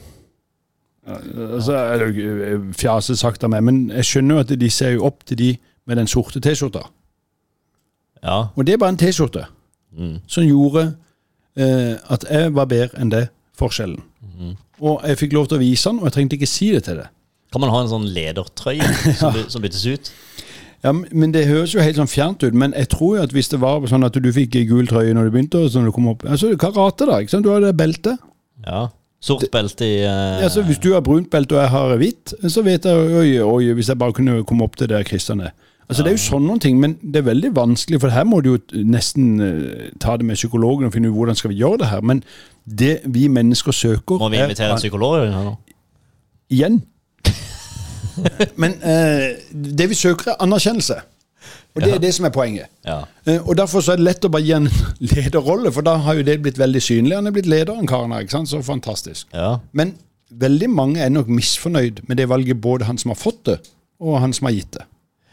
Eh, 1.10 1.56
Altså, 1.56 1.74
ikke 2.06 2.74
fjaset 2.78 3.18
sagt 3.20 3.44
av 3.44 3.50
meg, 3.50 3.64
men 3.64 3.80
jeg 3.90 4.06
skjønner 4.06 4.36
jo 4.36 4.40
at 4.46 4.54
de 4.60 4.70
ser 4.70 4.92
jo 4.98 5.06
opp 5.10 5.24
til 5.26 5.38
de 5.38 5.50
med 5.90 5.98
den 5.98 6.08
sorte 6.08 6.40
T-skjorta. 6.40 6.84
ja. 8.24 8.40
Og 8.56 8.66
det 8.68 8.74
er 8.74 8.78
bare 8.82 8.90
en 8.96 8.98
T-skjorte 9.02 9.46
Mm. 9.98 10.20
som 10.28 10.44
gjorde 10.46 10.84
eh, 11.58 11.96
at 12.14 12.24
jeg 12.30 12.52
var 12.54 12.66
bedre 12.70 13.00
enn 13.02 13.10
det 13.10 13.24
forskjellen. 13.58 14.04
Mm. 14.40 14.52
Og 14.86 15.02
jeg 15.08 15.18
fikk 15.18 15.34
lov 15.34 15.48
til 15.50 15.58
å 15.58 15.60
vise 15.64 15.90
den, 15.90 15.98
og 16.00 16.06
jeg 16.06 16.14
trengte 16.14 16.38
ikke 16.38 16.48
si 16.48 16.68
det 16.72 16.84
til 16.86 17.00
det. 17.02 17.08
Kan 17.52 17.62
man 17.62 17.72
ha 17.74 17.80
en 17.82 17.90
sånn 17.90 18.06
ledertrøye 18.14 18.86
som, 19.20 19.34
by- 19.34 19.48
som 19.50 19.62
byttes 19.66 19.86
ut? 19.90 20.12
Ja, 20.84 20.92
Men 20.94 21.32
det 21.34 21.48
høres 21.50 21.74
jo 21.74 21.82
helt 21.82 21.98
sånn 21.98 22.08
fjernt 22.08 22.44
ut, 22.46 22.54
men 22.54 22.72
jeg 22.78 22.88
tror 22.94 23.18
jo 23.18 23.24
at 23.26 23.34
hvis 23.34 23.50
det 23.50 23.60
var 23.60 23.82
sånn 23.90 24.06
at 24.06 24.14
du 24.14 24.30
fikk 24.32 24.60
gul 24.70 24.86
trøye 24.88 25.12
når 25.18 25.26
du 25.28 25.32
begynte, 25.34 25.58
og 25.66 25.74
sånn 25.74 25.90
du 25.90 25.92
kom 25.92 26.08
opp 26.14 26.22
Altså 26.30 26.54
karate, 26.56 27.10
da. 27.10 27.18
ikke 27.20 27.34
sant? 27.34 27.44
Du 27.44 27.50
har 27.52 27.60
det 27.66 27.74
beltet. 27.76 28.22
Ja. 28.68 28.86
Sort 29.22 29.44
belte 29.52 29.84
i 29.84 29.98
uh... 30.06 30.40
Ja, 30.44 30.48
så 30.50 30.62
hvis 30.64 30.80
du 30.80 30.94
har 30.94 31.02
brunt 31.04 31.28
belte 31.34 31.58
og 31.58 31.62
jeg 31.62 31.70
har 31.74 31.96
hvitt, 32.00 32.34
så 32.48 32.62
vet 32.64 32.86
jeg 32.88 33.16
oi, 33.20 33.34
oi, 33.44 33.74
hvis 33.76 33.90
jeg 33.92 34.00
bare 34.00 34.16
kunne 34.16 34.38
komme 34.48 34.64
opp 34.64 34.78
til 34.80 34.88
der 34.88 35.04
Kristian 35.04 35.42
er. 35.44 35.52
Altså, 35.90 36.04
Det 36.06 36.12
er 36.12 36.16
jo 36.16 36.22
sånne 36.22 36.48
noen 36.48 36.62
ting, 36.62 36.78
men 36.80 36.94
det 37.02 37.20
er 37.24 37.26
veldig 37.28 37.50
vanskelig, 37.58 38.00
for 38.00 38.14
her 38.14 38.24
må 38.30 38.40
du 38.46 38.52
jo 38.54 38.84
nesten 38.86 39.40
eh, 39.42 39.88
ta 40.00 40.14
det 40.22 40.28
med 40.30 40.38
psykologen 40.38 40.86
og 40.88 40.94
finne 40.94 41.10
ut 41.10 41.18
hvordan 41.18 41.36
skal 41.36 41.50
vi 41.52 41.58
gjøre 41.64 41.82
det 41.82 41.90
her. 41.90 42.02
Men 42.06 42.22
det 42.64 43.00
vi 43.10 43.26
mennesker 43.28 43.74
søker 43.74 44.22
Må 44.22 44.30
vi 44.30 44.38
er- 44.38 44.46
invitere 44.48 44.72
en 44.76 44.78
psykolog 44.84 45.26
nå? 45.34 45.56
Igjen. 46.54 46.80
Men 48.62 48.78
eh, 48.86 49.40
det 49.80 49.90
vi 49.90 49.98
søker, 49.98 50.32
er 50.32 50.44
anerkjennelse. 50.46 51.00
Og 51.76 51.84
det 51.84 51.94
er 51.96 52.02
det 52.04 52.12
som 52.16 52.28
er 52.28 52.34
poenget. 52.36 52.68
Ja. 52.88 53.02
Eh, 53.26 53.40
og 53.40 53.56
Derfor 53.58 53.84
så 53.86 53.94
er 53.94 54.02
det 54.02 54.08
lett 54.08 54.26
å 54.28 54.32
bare 54.34 54.46
gi 54.46 54.56
en 54.58 54.70
lederrolle, 55.14 55.72
for 55.76 55.86
da 55.86 55.96
har 56.06 56.20
jo 56.20 56.28
det 56.28 56.40
blitt 56.44 56.60
veldig 56.60 56.82
synlig. 56.84 57.16
Han 57.16 57.30
er 57.30 57.36
blitt 57.36 57.50
lederen, 57.50 57.88
karen 57.90 58.12
her. 58.16 58.26
ikke 58.26 58.38
sant? 58.40 58.52
Så 58.52 58.62
fantastisk. 58.66 59.28
ja. 59.34 59.58
Men 59.72 59.96
veldig 60.30 60.70
mange 60.70 61.02
er 61.02 61.10
nok 61.10 61.30
misfornøyd 61.34 62.04
med 62.08 62.20
det 62.22 62.30
valget, 62.30 62.62
både 62.62 62.86
han 62.86 63.00
som 63.02 63.10
har 63.14 63.18
fått 63.18 63.46
det, 63.50 63.60
og 64.00 64.20
han 64.22 64.34
som 64.36 64.46
har 64.46 64.54
gitt 64.54 64.76
det. 64.78 64.86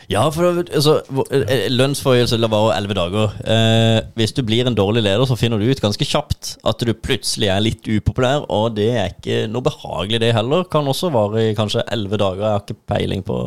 Ja, 0.09 0.23
for 0.31 0.61
altså, 0.62 1.01
var 1.11 1.27
lønnsforhøyelse 1.73 2.38
varer 2.47 2.77
elleve 2.77 2.95
dager. 2.95 3.33
Eh, 3.42 3.99
hvis 4.14 4.33
du 4.37 4.45
blir 4.47 4.69
en 4.69 4.77
dårlig 4.79 5.03
leder, 5.03 5.25
så 5.27 5.37
finner 5.37 5.59
du 5.59 5.66
ut 5.66 5.83
ganske 5.83 6.07
kjapt 6.07 6.53
at 6.64 6.85
du 6.87 6.92
plutselig 6.95 7.51
er 7.51 7.64
litt 7.64 7.88
upopulær, 7.90 8.47
og 8.53 8.77
det 8.77 8.90
er 8.95 9.11
ikke 9.11 9.40
noe 9.51 9.66
behagelig, 9.66 10.21
det 10.23 10.35
heller. 10.37 10.62
Kan 10.71 10.87
også 10.87 11.11
vare 11.14 11.49
i 11.49 11.57
kanskje 11.59 11.83
elleve 11.90 12.21
dager. 12.23 12.45
Jeg 12.45 12.55
har 12.55 12.62
ikke 12.62 12.79
peiling 12.95 13.27
på 13.27 13.40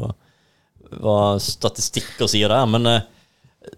hva 0.98 1.38
statistikker 1.44 2.30
sier 2.32 2.52
der, 2.52 2.68
men 2.70 2.88
eh, 2.90 3.08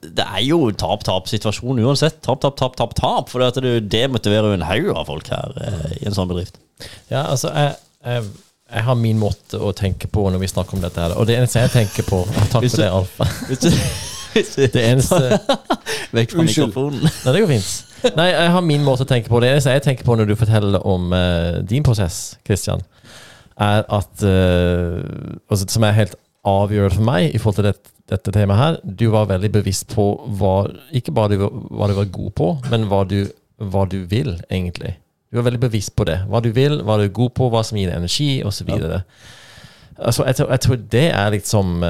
det 0.02 0.24
er 0.24 0.43
jo 0.45 0.69
tap-tap-situasjon 0.78 1.82
uansett. 1.84 2.21
Tap, 2.24 2.39
tap, 2.43 2.56
tap, 2.60 2.78
tap, 2.80 2.93
tap. 2.97 3.32
For 3.32 3.43
det, 3.43 3.74
demotiverer 3.91 4.52
jo 4.52 4.60
en 4.60 4.67
haug 4.69 4.93
av 4.93 5.10
folk 5.10 5.32
her 5.34 5.58
eh, 5.65 5.89
i 6.00 6.08
en 6.08 6.15
sånn 6.15 6.30
bedrift. 6.32 6.62
Ja, 7.12 7.26
altså, 7.26 7.52
jeg, 7.56 7.76
jeg, 8.06 8.30
jeg 8.71 8.86
har 8.88 8.97
min 9.00 9.19
måte 9.21 9.60
å 9.60 9.74
tenke 9.76 10.08
på 10.12 10.24
når 10.32 10.45
vi 10.45 10.52
snakker 10.52 10.78
om 10.78 10.86
dette 10.86 11.04
her. 11.04 11.17
Og 11.19 11.28
det 11.28 11.38
eneste 11.39 11.65
jeg 11.65 11.74
tenker 11.76 12.08
på 12.08 12.24
Takk 12.54 12.65
for 12.69 12.84
det, 12.84 12.89
Alf. 12.91 14.08
Det 14.32 14.80
eneste 14.80 15.17
Vekk 16.15 16.32
fra 16.32 16.43
mikrofonen. 16.47 17.02
Nei, 17.04 17.32
det 17.36 17.41
går 17.43 17.50
fint. 17.50 18.13
Nei, 18.15 18.30
jeg 18.32 18.52
har 18.54 18.63
min 18.63 18.86
måte 18.86 19.04
å 19.04 19.10
tenke 19.10 19.28
på. 19.28 19.41
Det 19.43 19.50
eneste 19.52 19.74
jeg 19.76 19.84
tenker 19.84 20.08
på 20.08 20.15
når 20.15 20.30
du 20.30 20.38
forteller 20.39 20.88
om 20.88 21.12
uh, 21.12 21.60
din 21.67 21.84
prosess, 21.84 22.38
Christian, 22.47 22.80
er 23.60 23.84
at 23.84 24.24
uh, 24.24 25.02
altså, 25.52 25.67
Som 25.67 25.84
er 25.84 25.97
helt 26.00 26.15
avgjørende 26.47 26.95
for 26.95 27.08
meg 27.08 27.36
i 27.36 27.41
forhold 27.41 27.60
til 27.60 27.67
dette, 27.69 27.93
dette 28.12 28.34
temaet 28.36 28.62
her. 28.62 28.80
Du 28.84 29.08
var 29.13 29.30
veldig 29.30 29.51
bevisst 29.54 29.91
på 29.93 30.08
hva 30.39 30.56
Ikke 30.97 31.13
bare 31.15 31.36
du, 31.36 31.45
hva 31.69 31.89
du 31.89 31.95
var 31.97 32.10
god 32.12 32.32
på, 32.38 32.49
men 32.71 32.88
hva 32.91 33.04
du, 33.08 33.19
hva 33.62 33.86
du 33.89 34.01
vil, 34.10 34.36
egentlig. 34.49 34.95
Du 35.32 35.39
var 35.39 35.47
veldig 35.47 35.62
bevisst 35.67 35.95
på 35.95 36.08
det. 36.10 36.19
Hva 36.27 36.41
du 36.43 36.51
vil, 36.56 36.82
hva 36.84 36.97
du 36.99 37.06
er 37.08 37.15
god 37.15 37.36
på, 37.38 37.49
hva 37.54 37.63
som 37.63 37.80
gir 37.80 37.91
deg 37.91 38.01
energi, 38.01 38.32
osv. 38.43 38.71
Altså, 40.01 40.25
jeg, 40.25 40.39
jeg 40.49 40.63
tror 40.65 40.80
det 40.91 41.08
er 41.13 41.34
liksom 41.36 41.84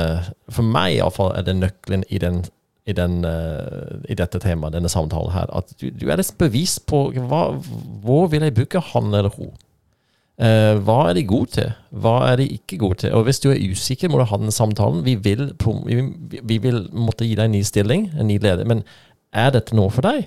For 0.52 0.66
meg 0.68 0.98
iallfall 0.98 1.32
er 1.38 1.46
det 1.48 1.54
nøkkelen 1.62 2.04
i 2.10 2.20
den 2.20 2.42
i, 2.86 2.94
den, 2.98 3.26
eh, 3.26 3.98
i 4.10 4.16
dette 4.18 4.40
temaet, 4.42 4.74
denne 4.74 4.90
samtalen 4.90 5.34
her, 5.36 5.50
at 5.54 5.70
du, 5.78 5.90
du 5.94 6.08
er 6.10 6.18
litt 6.20 6.34
bevisst 6.42 6.86
på 6.90 7.04
hva, 7.30 7.44
hvor 8.04 8.32
vil 8.32 8.46
jeg 8.46 8.56
bruke 8.58 8.82
han 8.92 9.12
eller 9.14 9.30
hun. 9.36 9.52
Eh, 10.42 10.76
hva 10.82 10.98
er 11.10 11.18
de 11.20 11.24
gode 11.30 11.54
til? 11.54 11.72
Hva 12.02 12.16
er 12.32 12.40
de 12.42 12.48
ikke 12.56 12.80
gode 12.82 13.04
til? 13.04 13.14
Og 13.14 13.28
hvis 13.28 13.42
du 13.44 13.52
er 13.52 13.62
usikker, 13.62 14.10
må 14.10 14.18
du 14.18 14.26
ha 14.26 14.40
den 14.42 14.54
samtalen. 14.54 15.04
Vi 15.06 15.16
vil, 15.22 15.52
vi, 15.86 16.00
vi 16.50 16.58
vil 16.64 16.88
måtte 16.98 17.28
gi 17.28 17.36
deg 17.38 17.46
en 17.46 17.54
ny 17.60 17.62
stilling, 17.68 18.08
en 18.18 18.30
ny 18.32 18.40
leder, 18.42 18.66
men 18.70 18.82
er 19.38 19.54
dette 19.54 19.78
noe 19.78 19.92
for 19.94 20.08
deg? 20.08 20.26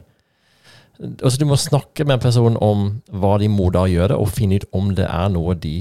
Altså, 1.02 1.34
du 1.40 1.48
må 1.50 1.58
snakke 1.58 2.06
med 2.06 2.22
personen 2.22 2.60
om 2.62 2.86
hva 3.10 3.34
de 3.42 3.50
må 3.50 3.72
da 3.74 3.88
gjøre, 3.90 4.14
og 4.14 4.30
finne 4.36 4.60
ut 4.62 4.68
om 4.76 4.94
det 4.94 5.08
er 5.10 5.34
noe 5.34 5.58
de 5.58 5.80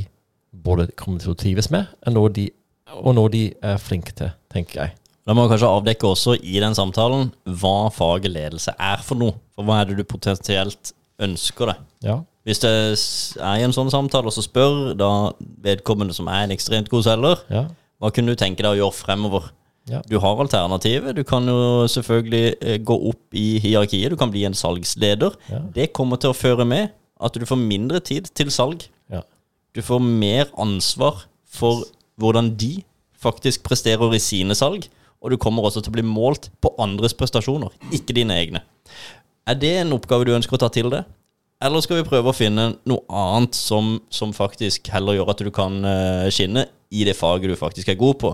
både 0.64 0.90
kommer 0.98 1.22
til 1.22 1.36
å 1.36 1.38
trives 1.38 1.70
med, 1.74 1.92
og 2.08 2.18
noe 2.18 2.34
de, 2.34 2.48
og 2.98 3.14
noe 3.20 3.30
de 3.34 3.46
er 3.62 3.80
flinke 3.82 4.16
til, 4.18 4.34
tenker 4.54 4.82
jeg. 4.82 4.98
Da 5.24 5.36
må 5.38 5.46
vi 5.46 5.54
kanskje 5.54 5.70
avdekke 5.72 6.10
også 6.10 6.36
i 6.42 6.58
den 6.60 6.74
samtalen 6.76 7.30
hva 7.62 7.88
faget 7.94 8.34
ledelse 8.34 8.74
er 8.76 9.04
for 9.06 9.22
noe. 9.22 9.38
For 9.56 9.68
hva 9.68 9.80
er 9.80 9.92
det 9.92 10.02
du 10.02 10.08
potensielt 10.10 10.92
ønsker 11.22 11.72
deg? 11.72 11.86
Ja. 12.04 12.18
Hvis 12.44 12.60
det 12.60 12.70
er 13.40 13.60
i 13.60 13.64
en 13.64 13.72
sånn 13.76 13.92
samtale, 13.94 14.28
og 14.28 14.36
så 14.36 14.44
spør 14.44 14.94
da 15.00 15.10
vedkommende 15.64 16.14
som 16.16 16.28
er 16.28 16.44
en 16.44 16.52
ekstremt 16.56 16.90
god 16.92 17.06
selger, 17.08 17.44
Ja. 17.50 17.66
hva 18.02 18.12
kunne 18.12 18.34
du 18.34 18.36
tenke 18.36 18.64
deg 18.66 18.74
å 18.74 18.80
gjøre 18.82 18.94
fremover? 18.98 19.52
Ja. 19.88 20.02
Du 20.08 20.18
har 20.20 20.40
alternativet. 20.40 21.16
Du 21.16 21.24
kan 21.28 21.46
jo 21.48 21.86
selvfølgelig 21.92 22.56
eh, 22.62 22.78
gå 22.80 22.96
opp 23.10 23.34
i 23.36 23.60
hierarkiet. 23.60 24.10
Du 24.12 24.16
kan 24.20 24.32
bli 24.32 24.44
en 24.48 24.54
salgsleder. 24.56 25.36
Ja. 25.50 25.60
Det 25.76 25.90
kommer 25.94 26.18
til 26.20 26.32
å 26.32 26.36
føre 26.38 26.66
med 26.68 26.92
at 27.20 27.34
du 27.36 27.46
får 27.46 27.60
mindre 27.60 28.00
tid 28.00 28.30
til 28.36 28.52
salg. 28.52 28.86
Ja. 29.12 29.22
Du 29.76 29.82
får 29.82 30.00
mer 30.04 30.48
ansvar 30.60 31.26
for 31.48 31.84
hvordan 32.20 32.54
de 32.60 32.84
faktisk 33.20 33.64
presterer 33.64 34.14
i 34.16 34.20
sine 34.24 34.56
salg. 34.56 34.88
Og 35.24 35.32
du 35.32 35.38
kommer 35.40 35.64
også 35.64 35.80
til 35.84 35.92
å 35.92 35.96
bli 35.96 36.04
målt 36.04 36.50
på 36.64 36.74
andres 36.84 37.14
prestasjoner, 37.16 37.72
ikke 37.96 38.16
dine 38.16 38.36
egne. 38.36 38.60
Er 39.48 39.56
det 39.56 39.72
en 39.82 39.94
oppgave 39.96 40.26
du 40.28 40.34
ønsker 40.36 40.56
å 40.58 40.60
ta 40.60 40.68
til 40.72 40.90
deg? 40.92 41.06
Eller 41.64 41.84
skal 41.84 42.02
vi 42.02 42.08
prøve 42.08 42.32
å 42.32 42.36
finne 42.36 42.74
noe 42.90 43.04
annet 43.08 43.56
som, 43.56 43.96
som 44.12 44.34
faktisk 44.36 44.90
heller 44.92 45.18
gjør 45.18 45.32
at 45.34 45.44
du 45.46 45.52
kan 45.56 45.80
eh, 45.88 46.28
skinne 46.34 46.68
i 46.94 47.06
det 47.08 47.16
faget 47.18 47.54
du 47.54 47.58
faktisk 47.60 47.90
er 47.94 48.00
god 48.00 48.20
på? 48.22 48.34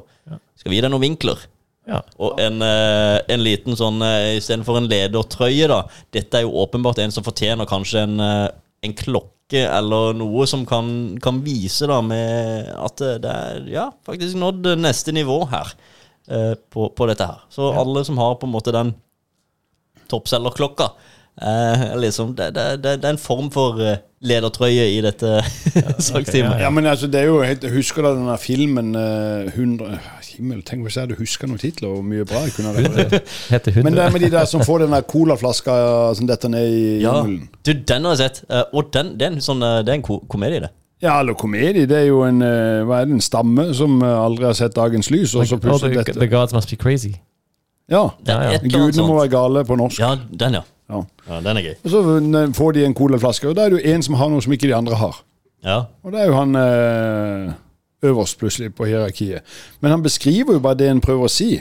Skal 0.59 0.71
vi 0.71 0.79
gi 0.79 0.83
deg 0.85 0.91
noen 0.91 1.05
vinkler? 1.05 1.43
Ja. 1.89 2.01
Og 2.21 2.39
en, 2.41 2.61
eh, 2.61 3.17
en 3.33 3.41
liten 3.41 3.77
sånn 3.77 4.01
uh, 4.03 4.37
Istedenfor 4.37 4.77
en 4.77 4.89
ledertrøye, 4.89 5.69
da. 5.71 5.83
Dette 6.13 6.39
er 6.39 6.45
jo 6.45 6.57
åpenbart 6.61 7.01
en 7.01 7.13
som 7.13 7.25
fortjener 7.25 7.69
kanskje 7.69 8.03
en, 8.05 8.17
eh, 8.23 8.47
en 8.85 8.95
klokke 8.97 9.63
eller 9.65 10.13
noe 10.17 10.45
som 10.49 10.65
kan, 10.69 11.17
kan 11.23 11.39
vise 11.45 11.87
da 11.89 11.97
med 12.05 12.69
at 12.77 13.01
eh, 13.05 13.17
det 13.21 13.33
er 13.33 13.69
ja, 13.73 13.87
faktisk 14.05 14.37
nådd 14.37 14.75
neste 14.77 15.15
nivå 15.15 15.41
her 15.49 15.73
eh, 16.29 16.53
på, 16.69 16.91
på 16.93 17.09
dette 17.09 17.25
her. 17.25 17.45
Så 17.53 17.71
alle 17.73 18.05
som 18.05 18.21
har 18.21 18.37
på 18.37 18.49
en 18.49 18.53
måte 18.53 18.75
den 18.75 18.93
toppselgerklokka 20.09 20.91
eh, 21.41 21.95
liksom, 21.99 22.35
det, 22.35 22.51
det, 22.55 22.67
det, 22.83 22.97
det 23.01 23.05
er 23.09 23.15
en 23.15 23.21
form 23.21 23.49
for 23.51 23.79
eh, 23.81 23.97
ledertrøye 24.21 24.85
i 24.97 25.01
dette 25.01 25.39
salgsteamet. 26.09 26.59
Ja, 26.61 26.69
men 26.69 26.85
altså, 26.85 27.07
det 27.07 27.21
er 27.21 27.29
jo 27.29 27.41
helt, 27.43 27.63
husker 27.73 28.03
da 28.03 28.13
denne 28.17 28.37
filmen 28.41 28.95
eh, 28.95 29.51
100 29.55 29.99
Himmel, 30.39 30.61
tenk 30.63 30.85
hvis 30.85 30.95
jeg 30.95 31.03
hadde 31.03 31.15
huska 31.19 31.47
noen 31.49 31.59
titler 31.59 31.89
og 31.97 32.03
mye 32.07 32.23
bra 32.23 32.45
jeg 32.45 32.53
kunne 32.55 32.69
ha 32.71 32.79
referert. 32.79 33.81
Men 33.83 33.91
det 33.97 34.03
er 34.05 34.13
med 34.13 34.21
de 34.23 34.29
der 34.31 34.45
som 34.47 34.61
får 34.63 34.85
den 34.85 34.93
der 34.95 35.01
colaflaska 35.03 35.73
som 36.15 36.29
detter 36.29 36.47
ned 36.53 36.63
i 36.71 36.83
Ja, 37.03 37.17
jungelen. 37.17 37.49
du, 37.67 37.73
den 37.73 38.05
har 38.07 38.13
jeg 38.15 38.21
sett. 38.21 38.39
eh, 38.47 38.61
og 38.71 38.87
den, 38.95 39.09
det 39.19 39.27
er 39.27 39.33
en, 39.33 39.41
sånn, 39.43 39.59
eh, 39.67 39.81
det 39.83 39.91
er 39.91 39.99
en 39.99 40.05
ko 40.07 40.21
komedie, 40.31 40.61
det. 40.63 40.69
Ja, 41.03 41.17
eller 41.19 41.35
komedie. 41.39 41.83
Det 41.91 41.97
er 41.97 42.07
jo 42.07 42.21
en, 42.27 42.39
eh, 42.45 42.85
hva 42.87 43.01
er 43.01 43.09
det, 43.09 43.17
en 43.17 43.23
stamme 43.25 43.65
som 43.75 43.97
eh, 44.03 44.15
aldri 44.19 44.47
har 44.47 44.55
sett 44.55 44.75
dagens 44.79 45.11
lys, 45.11 45.35
og 45.35 45.43
så 45.47 45.57
Oh, 45.59 45.63
plutselig 45.65 45.97
the, 45.97 46.03
dette. 46.05 46.19
the 46.23 46.27
gods 46.31 46.55
must 46.55 46.71
be 46.71 46.79
crazy. 46.79 47.13
Ja. 47.91 48.05
Det 48.23 48.31
Ja, 48.35 48.51
ja. 48.53 48.63
Gudene 48.63 49.07
må 49.09 49.19
være 49.19 49.33
gale 49.35 49.65
på 49.67 49.75
norsk. 49.79 49.99
Ja, 49.99 50.13
den, 50.39 50.59
ja. 50.61 50.63
Ja. 50.89 51.01
ja. 51.29 51.39
Den 51.45 51.57
er 51.57 51.61
gøy. 51.69 51.73
Og 51.85 51.89
så 51.93 52.03
får 52.57 52.71
de 52.73 52.85
en 52.85 52.95
colaflaske, 52.97 53.47
og 53.49 53.55
da 53.55 53.65
er 53.65 53.69
det 53.75 53.81
jo 53.83 53.93
en 53.95 54.03
som 54.05 54.15
har 54.19 54.29
noe 54.33 54.41
som 54.41 54.53
ikke 54.55 54.67
de 54.67 54.75
andre 54.75 54.95
har. 54.97 55.19
Ja. 55.63 55.79
Og 56.03 56.11
det 56.13 56.21
er 56.21 56.29
jo 56.31 56.37
han 56.39 56.55
eh, 56.55 57.51
øverst 58.09 58.39
plutselig 58.39 58.71
på 58.75 58.87
hierarkiet. 58.89 59.41
Men 59.81 59.91
han 59.91 60.03
beskriver 60.03 60.53
jo 60.55 60.59
bare 60.63 60.79
det 60.79 60.87
en 60.89 61.01
prøver 61.03 61.27
å 61.27 61.33
si. 61.33 61.51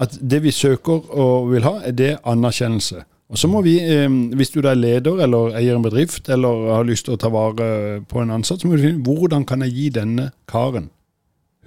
At 0.00 0.14
det 0.20 0.42
vi 0.42 0.50
søker 0.52 1.06
og 1.12 1.50
vil 1.52 1.62
ha, 1.66 1.76
er 1.84 1.92
det 1.92 2.10
anerkjennelse. 2.24 3.02
Og 3.30 3.38
så 3.38 3.46
må 3.46 3.60
vi, 3.62 3.76
eh, 3.78 4.08
hvis 4.34 4.50
du 4.50 4.60
da 4.64 4.72
er 4.74 4.80
leder 4.80 5.20
eller 5.22 5.54
eier 5.60 5.76
en 5.78 5.84
bedrift 5.84 6.28
eller 6.28 6.72
har 6.74 6.84
lyst 6.88 7.06
til 7.06 7.14
å 7.14 7.20
ta 7.20 7.28
vare 7.30 8.00
på 8.10 8.20
en 8.24 8.32
ansatt, 8.34 8.60
så 8.60 8.66
må 8.68 8.76
du 8.76 8.82
finne 8.82 9.04
hvordan 9.06 9.44
kan 9.46 9.62
jeg 9.62 9.76
gi 9.76 9.88
denne 10.00 10.30
karen, 10.50 10.90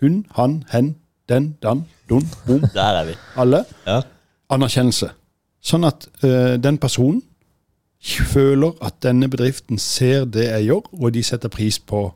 hun, 0.04 0.26
han, 0.36 0.64
hen, 0.74 0.96
den, 1.32 1.54
dan, 1.64 1.86
dun, 2.10 2.26
bom, 2.48 2.66
Der 2.74 2.98
er 3.00 3.06
vi. 3.08 3.14
alle, 3.40 3.64
Ja. 3.88 4.02
anerkjennelse. 4.52 5.14
Sånn 5.64 5.88
at 5.88 6.08
uh, 6.26 6.56
den 6.60 6.80
personen 6.82 7.22
føler 8.04 8.74
at 8.84 8.98
denne 9.06 9.30
bedriften 9.32 9.80
ser 9.80 10.26
det 10.28 10.50
jeg 10.50 10.66
gjør, 10.68 10.90
og 11.00 11.14
de 11.16 11.24
setter 11.24 11.52
pris 11.52 11.78
på, 11.80 12.10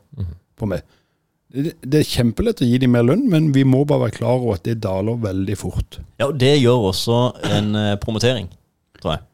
på 0.60 0.68
meg. 0.68 0.82
Det, 1.48 1.72
det 1.80 2.02
er 2.02 2.10
kjempelett 2.10 2.60
å 2.60 2.68
gi 2.68 2.76
dem 2.82 2.92
mer 2.92 3.06
lønn, 3.08 3.24
men 3.32 3.48
vi 3.54 3.62
må 3.64 3.86
bare 3.88 4.04
være 4.04 4.18
klar 4.18 4.36
over 4.36 4.58
at 4.58 4.66
det 4.68 4.82
daler 4.84 5.16
veldig 5.22 5.56
fort. 5.56 5.96
ja, 6.20 6.28
og 6.28 6.36
det 6.36 6.58
gjør 6.58 6.90
også 6.90 7.22
en 7.48 7.72
uh, 7.72 7.94
promotering, 8.02 8.50
tror 9.00 9.16
jeg. 9.16 9.24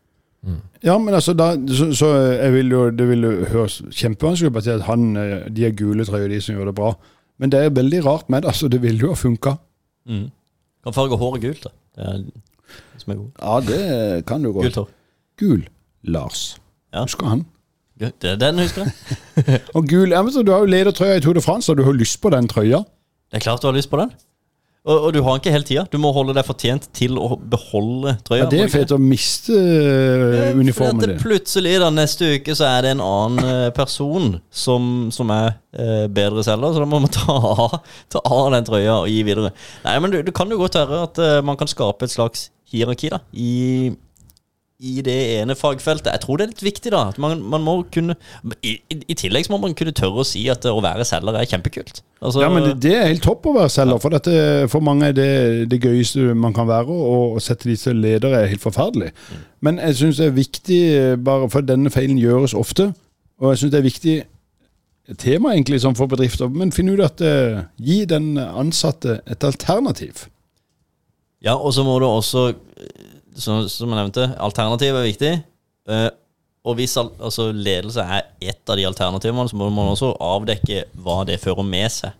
Ja, 0.85 0.98
men 0.98 1.14
altså, 1.16 1.33
da, 1.33 1.55
så, 1.72 1.88
så 1.96 2.09
jeg 2.37 2.53
vil 2.53 2.72
jo, 2.74 2.81
det 2.92 3.07
vil 3.09 3.24
jo 3.24 3.33
høres 3.48 3.79
kjempevanskelig 3.96 4.50
ut 4.53 4.66
at 4.68 4.85
han, 4.88 5.07
eh, 5.16 5.46
de 5.48 5.64
er 5.64 5.77
gule 5.77 6.05
trøyer, 6.05 6.29
de 6.29 6.40
som 6.44 6.59
gjør 6.59 6.68
det 6.68 6.74
bra. 6.77 6.90
Men 7.40 7.53
det 7.53 7.61
er 7.61 7.72
veldig 7.72 8.03
rart 8.05 8.29
med 8.29 8.42
det. 8.42 8.53
altså, 8.53 8.68
Det 8.68 8.83
ville 8.83 9.00
jo 9.00 9.14
ha 9.14 9.16
funka. 9.16 9.55
Mm. 10.09 10.27
Kan 10.85 10.96
farge 10.96 11.16
håret 11.16 11.40
gult, 11.42 11.64
da. 11.64 11.72
Det 11.96 12.11
er 12.11 12.27
som 12.99 13.13
er 13.13 13.17
god. 13.17 13.31
Ja, 13.43 13.55
det 13.69 14.27
kan 14.27 14.43
du 14.43 14.53
gå. 14.53 14.63
Gult 14.63 14.77
hår. 14.77 14.89
Gul 15.41 15.65
Lars. 16.03 16.57
Ja. 16.95 17.03
Husker 17.03 17.27
han? 17.27 17.45
Det 17.99 18.25
er 18.27 18.37
den 18.37 18.59
husker 18.59 18.85
jeg. 18.85 19.61
Og 19.77 19.87
gul, 19.89 20.11
ja, 20.11 20.23
men 20.23 20.33
så 20.33 20.43
Du 20.43 20.51
har 20.53 20.59
jo 20.65 20.71
ledertrøya 20.71 21.17
i 21.17 21.21
Tour 21.21 21.37
de 21.37 21.43
France, 21.43 21.73
og 21.73 21.79
du 21.79 21.85
har 21.87 21.93
lyst 21.95 22.21
på 22.23 22.31
den 22.31 22.49
trøya. 22.49 22.83
Det 23.31 23.39
er 23.39 23.45
klart 23.45 23.63
du 23.63 23.67
har 23.71 23.75
lyst 23.77 23.91
på 23.91 24.01
den. 24.01 24.11
Og, 24.85 25.07
og 25.07 25.14
du 25.16 25.23
har 25.25 25.33
den 25.33 25.40
ikke 25.40 25.53
hele 25.55 25.64
tida. 25.64 25.83
Du 25.88 25.97
må 26.01 26.11
holde 26.12 26.35
deg 26.37 26.44
fortjent 26.44 26.90
til 26.97 27.16
å 27.16 27.38
beholde 27.38 28.18
trøya. 28.27 28.42
Ja, 28.42 28.49
det 28.53 28.59
er 28.61 28.68
du 28.68 28.75
fett 28.75 28.92
å 28.92 28.99
miste 29.01 29.57
uh, 29.57 30.51
uniformen 30.59 31.01
din. 31.01 31.14
Plutselig, 31.23 31.79
da, 31.81 31.88
neste 31.94 32.35
uke, 32.37 32.57
så 32.59 32.68
er 32.68 32.85
det 32.85 32.92
en 32.92 33.05
annen 33.05 33.49
eh, 33.49 33.70
person 33.77 34.35
som, 34.53 35.09
som 35.14 35.33
er 35.33 35.55
uh, 35.57 36.05
bedre 36.12 36.44
selger, 36.44 36.77
så 36.77 36.85
da 36.85 36.88
må 36.90 37.01
man 37.01 37.12
ta 37.14 37.33
av, 37.33 37.79
ta 38.12 38.20
av 38.29 38.51
den 38.53 38.68
trøya 38.68 38.99
og 38.99 39.09
gi 39.09 39.23
videre. 39.25 39.55
Nei, 39.87 39.97
men 40.05 40.18
du 40.20 40.33
kan 40.37 40.53
jo 40.53 40.61
godt 40.61 40.77
høre 40.83 41.01
at 41.09 41.23
uh, 41.23 41.38
man 41.49 41.57
kan 41.61 41.70
skape 41.70 42.05
et 42.05 42.12
slags 42.12 42.51
hierarki 42.68 43.09
da, 43.14 43.23
i, 43.33 43.88
i 44.83 45.01
det 45.07 45.15
ene 45.39 45.55
fagfeltet. 45.55 46.11
Jeg 46.11 46.23
tror 46.25 46.39
det 46.39 46.45
er 46.45 46.51
litt 46.51 46.65
viktig, 46.67 46.91
da. 46.93 47.05
At 47.13 47.19
man, 47.23 47.39
man 47.53 47.63
må 47.63 47.77
kunne 47.95 48.17
i, 48.59 48.75
i, 48.91 49.15
tillegg 49.15 49.47
må 49.53 49.61
man 49.63 49.77
kunne 49.79 49.95
tørre 49.95 50.25
å 50.25 50.27
si 50.27 50.43
at 50.51 50.67
eh, 50.67 50.75
å 50.75 50.83
være 50.83 51.07
selger 51.07 51.39
er 51.39 51.49
kjempekult. 51.49 52.03
Altså, 52.19 52.43
Ja, 52.43 52.51
men 52.51 52.67
det, 52.67 52.75
det 52.83 52.95
er 52.99 53.09
helt 53.13 53.25
topp 53.25 53.47
å 53.47 53.55
være 53.55 53.71
selger, 53.73 54.03
for 54.03 54.17
dette, 54.17 54.35
for 54.73 54.85
mange 54.85 55.13
er 55.13 55.17
det 55.17 55.31
det 55.71 55.81
gøyeste 55.85 56.35
man 56.35 56.57
kan 56.57 56.69
være. 56.69 56.91
Og 56.91 57.39
å 57.39 57.45
sette 57.45 57.71
de 57.71 57.79
til 57.79 58.03
ledere 58.03 58.43
er 58.43 58.51
helt 58.51 58.65
forferdelig. 58.65 59.13
Men 59.65 59.79
jeg 59.79 60.01
syns 60.03 60.21
det 60.21 60.29
er 60.29 60.39
viktig, 60.43 60.83
eh, 60.99 61.17
bare 61.31 61.51
for 61.55 61.67
denne 61.67 61.95
feilen 61.95 62.19
gjøres 62.21 62.57
ofte, 62.59 62.91
og 63.39 63.53
jeg 63.53 63.63
syns 63.63 63.75
det 63.75 63.81
er 63.81 63.91
viktig 63.91 64.17
tema 65.21 65.53
egentlig 65.53 65.81
som 65.81 65.95
for 65.97 66.09
bedrifter, 66.09 66.49
men 66.49 66.73
finn 66.73 66.89
ut 66.89 67.03
at 67.05 67.21
uh, 67.21 67.65
gi 67.77 68.05
den 68.09 68.39
ansatte 68.41 69.19
et 69.31 69.45
alternativ. 69.45 70.27
Ja, 71.45 71.59
og 71.59 71.75
så 71.77 71.85
må 71.85 71.99
du 72.01 72.07
også, 72.09 72.47
eh, 72.81 73.11
som, 73.35 73.64
som 73.70 73.90
jeg 73.90 73.99
nevnte, 73.99 74.29
alternativ 74.42 74.99
er 74.99 75.09
viktig. 75.09 75.33
Uh, 75.90 76.11
og 76.64 76.79
hvis 76.79 76.97
al 76.97 77.11
altså, 77.21 77.50
ledelse 77.52 78.00
er 78.00 78.29
ett 78.40 78.71
av 78.71 78.79
de 78.81 78.87
alternativene, 78.88 79.48
så 79.50 79.59
må 79.61 79.69
man 79.75 79.92
også 79.92 80.15
avdekke 80.23 80.87
hva 81.04 81.23
det 81.29 81.40
fører 81.42 81.67
med 81.67 81.92
seg. 81.92 82.15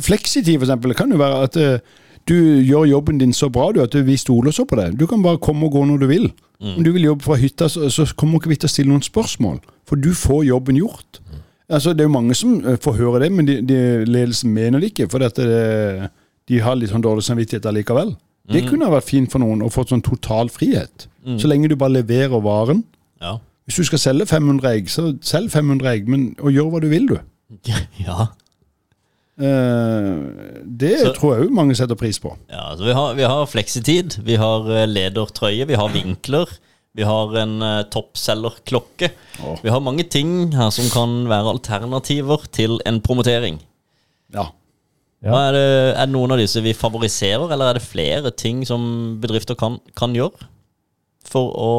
Fleksitid 0.00 0.56
for 0.56 0.68
eksempel, 0.68 0.94
kan 0.96 1.10
jo 1.12 1.18
være 1.20 1.42
at 1.48 1.58
uh, 1.58 1.98
du 2.28 2.36
gjør 2.36 2.86
jobben 2.90 3.18
din 3.20 3.34
så 3.34 3.50
bra 3.52 3.70
du, 3.74 3.82
at 3.82 3.96
vi 4.06 4.16
stoler 4.20 4.54
så 4.54 4.66
på 4.68 4.78
deg. 4.78 4.94
Du 5.00 5.08
kan 5.10 5.24
bare 5.24 5.40
komme 5.42 5.66
og 5.66 5.74
gå 5.74 5.84
når 5.88 6.04
du 6.04 6.08
vil. 6.10 6.30
Om 6.60 6.84
du 6.84 6.90
vil 6.92 7.06
jobbe 7.08 7.24
fra 7.24 7.38
hytta, 7.40 7.70
så, 7.72 7.88
så 7.88 8.04
kommer 8.20 8.36
ikke 8.36 8.52
vi 8.52 8.58
til 8.60 8.68
å 8.68 8.72
stille 8.72 8.92
noen 8.92 9.04
spørsmål. 9.04 9.62
For 9.88 9.96
du 9.96 10.12
får 10.14 10.44
jobben 10.50 10.76
gjort. 10.76 11.22
Altså, 11.70 11.94
det 11.94 12.04
er 12.04 12.10
jo 12.10 12.16
mange 12.18 12.36
som 12.36 12.58
eh, 12.66 12.76
får 12.82 12.98
høre 12.98 13.22
det, 13.24 13.30
men 13.32 13.48
de, 13.48 13.60
de 13.64 13.78
ledelsen 14.04 14.52
mener 14.52 14.82
det 14.82 14.90
ikke. 14.90 15.06
For 15.10 15.22
dette, 15.22 16.10
de 16.50 16.60
har 16.60 16.76
litt 16.76 16.92
sånn 16.92 17.04
dårlig 17.04 17.24
samvittighet 17.24 17.68
allikevel. 17.70 18.12
Det 18.50 18.64
kunne 18.68 18.90
vært 18.90 19.08
fint 19.08 19.30
for 19.32 19.42
noen 19.42 19.62
å 19.62 19.70
få 19.72 19.84
sånn 19.88 20.02
total 20.02 20.50
frihet. 20.52 21.06
Så 21.38 21.48
lenge 21.50 21.68
du 21.68 21.76
bare 21.76 22.00
leverer 22.00 22.40
varen. 22.42 22.84
Ja. 23.20 23.38
Hvis 23.68 23.76
du 23.76 23.84
skal 23.84 24.00
selge 24.02 24.26
500 24.26 24.70
egg, 24.72 24.88
så 24.90 25.12
selg 25.22 25.52
500 25.52 25.90
egg, 25.92 26.08
men 26.10 26.30
og 26.40 26.50
gjør 26.50 26.70
hva 26.72 26.80
du 26.82 26.88
vil, 26.90 27.06
du. 27.06 27.18
ja. 28.06 28.28
Eh, 29.40 30.16
det 30.66 30.96
Så- 31.00 31.14
tror 31.16 31.34
jeg 31.36 31.46
òg 31.46 31.54
mange 31.54 31.76
setter 31.78 31.94
pris 31.96 32.18
på. 32.18 32.36
Ja, 32.50 32.70
altså 32.72 32.84
vi 32.84 32.92
har, 32.96 33.14
vi 33.14 33.22
har 33.22 33.46
fleksitid, 33.46 34.18
vi 34.26 34.36
har 34.36 34.66
eh, 34.70 34.86
ledertrøye, 34.90 35.66
vi 35.68 35.78
har 35.78 35.88
vinkler, 35.94 36.50
vi 36.92 37.04
har 37.06 37.36
en 37.38 37.62
uh, 37.62 37.82
toppselgerklokke. 37.86 39.12
Oh. 39.44 39.56
Vi 39.62 39.70
har 39.70 39.78
mange 39.80 40.02
ting 40.10 40.50
her 40.56 40.72
som 40.74 40.88
kan 40.90 41.28
være 41.30 41.52
alternativer 41.54 42.48
til 42.50 42.80
en 42.84 42.98
promotering. 43.00 43.60
Ja. 44.34 44.48
Ja. 45.20 45.34
Er, 45.36 45.52
det, 45.52 45.66
er 46.00 46.06
det 46.06 46.14
noen 46.14 46.32
av 46.32 46.40
disse 46.40 46.62
vi 46.64 46.72
favoriserer, 46.76 47.50
eller 47.52 47.70
er 47.70 47.78
det 47.78 47.84
flere 47.84 48.32
ting 48.32 48.62
som 48.68 49.18
bedrifter 49.20 49.58
kan, 49.58 49.76
kan 49.98 50.16
gjøre 50.16 50.48
for 51.30 51.52
å 51.60 51.72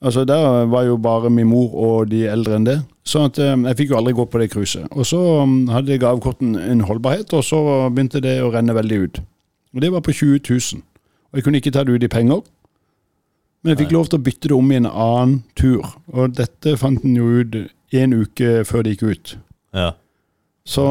Altså, 0.01 0.25
Der 0.25 0.65
var 0.65 0.83
jo 0.83 0.97
bare 0.97 1.29
min 1.29 1.47
mor 1.47 1.75
og 1.75 2.11
de 2.11 2.25
eldre 2.27 2.55
enn 2.55 2.65
det. 2.65 2.79
Så 3.05 3.25
at, 3.25 3.39
eh, 3.39 3.57
jeg 3.67 3.77
fikk 3.77 3.89
jo 3.91 3.97
aldri 3.97 4.13
gå 4.13 4.25
på 4.25 4.39
det 4.39 4.51
cruiset. 4.51 4.87
Og 4.91 5.05
så 5.05 5.19
hadde 5.45 5.71
hadde 5.73 5.99
gavekorten 5.99 6.55
en 6.55 6.81
holdbarhet, 6.81 7.33
og 7.33 7.43
så 7.43 7.89
begynte 7.89 8.21
det 8.21 8.41
å 8.41 8.51
renne 8.53 8.73
veldig 8.73 9.03
ut. 9.03 9.21
Og 9.75 9.81
det 9.81 9.91
var 9.91 10.01
på 10.01 10.11
20 10.11 10.39
000. 10.49 10.81
Og 11.31 11.37
jeg 11.37 11.43
kunne 11.43 11.57
ikke 11.61 11.71
ta 11.71 11.83
det 11.83 11.93
ut 11.93 12.03
i 12.03 12.07
penger. 12.07 12.41
Men 13.63 13.71
jeg 13.71 13.85
fikk 13.85 13.91
lov 13.91 14.07
til 14.09 14.19
å 14.19 14.23
bytte 14.23 14.49
det 14.49 14.57
om 14.57 14.71
i 14.71 14.75
en 14.75 14.85
annen 14.89 15.43
tur. 15.55 15.85
Og 16.07 16.33
dette 16.35 16.77
fant 16.77 17.03
en 17.05 17.15
jo 17.15 17.25
ut 17.41 17.55
en 17.93 18.13
uke 18.13 18.65
før 18.65 18.81
det 18.81 18.97
gikk 18.97 19.03
ut. 19.03 19.37
ja. 19.73 19.91
Så 20.65 20.83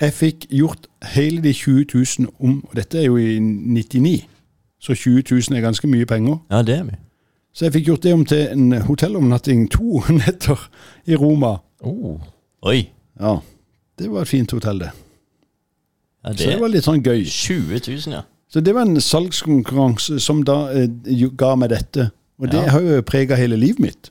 jeg 0.00 0.12
fikk 0.12 0.46
gjort 0.50 0.86
hele 1.14 1.40
de 1.42 1.52
20 1.54 1.84
000 2.18 2.28
om 2.40 2.64
Og 2.68 2.76
dette 2.76 2.98
er 2.98 3.04
jo 3.06 3.16
i 3.16 3.38
99, 3.38 4.24
så 4.80 4.94
20 4.94 5.22
000 5.30 5.56
er 5.56 5.62
ganske 5.62 5.86
mye 5.86 6.06
penger. 6.06 6.38
Ja, 6.50 6.62
det 6.62 6.78
er 6.78 6.82
mye. 6.82 6.98
Så 7.52 7.66
jeg 7.66 7.74
fikk 7.74 7.88
gjort 7.90 8.02
det 8.06 8.12
om 8.16 8.24
til 8.24 8.46
en 8.48 8.72
hotellomnatting 8.86 9.66
to 9.70 10.00
netter 10.20 10.58
i 11.06 11.16
Roma. 11.20 11.58
Oh. 11.84 12.16
Oi. 12.64 12.86
Ja, 13.20 13.38
det 13.98 14.08
var 14.10 14.22
et 14.24 14.28
fint 14.32 14.50
hotell, 14.56 14.78
det. 14.86 14.92
Ja, 16.24 16.30
Så 16.32 16.38
det 16.38 16.52
det 16.54 16.60
var 16.62 16.70
litt 16.72 16.86
sånn 16.86 17.02
gøy. 17.04 17.24
20 17.26 17.80
000, 17.88 18.14
ja. 18.14 18.22
Så 18.52 18.60
det 18.60 18.74
var 18.76 18.84
en 18.86 19.00
salgskonkurranse 19.00 20.18
som 20.20 20.42
da 20.44 20.66
eh, 20.76 20.88
ga 21.36 21.54
meg 21.56 21.72
dette. 21.72 22.10
Og 22.40 22.48
det 22.52 22.60
Ja. 22.62 22.70
har 22.74 22.80
jo 22.84 23.02
prega 23.02 23.36
hele 23.36 23.56
livet 23.56 23.80
mitt. 23.80 24.10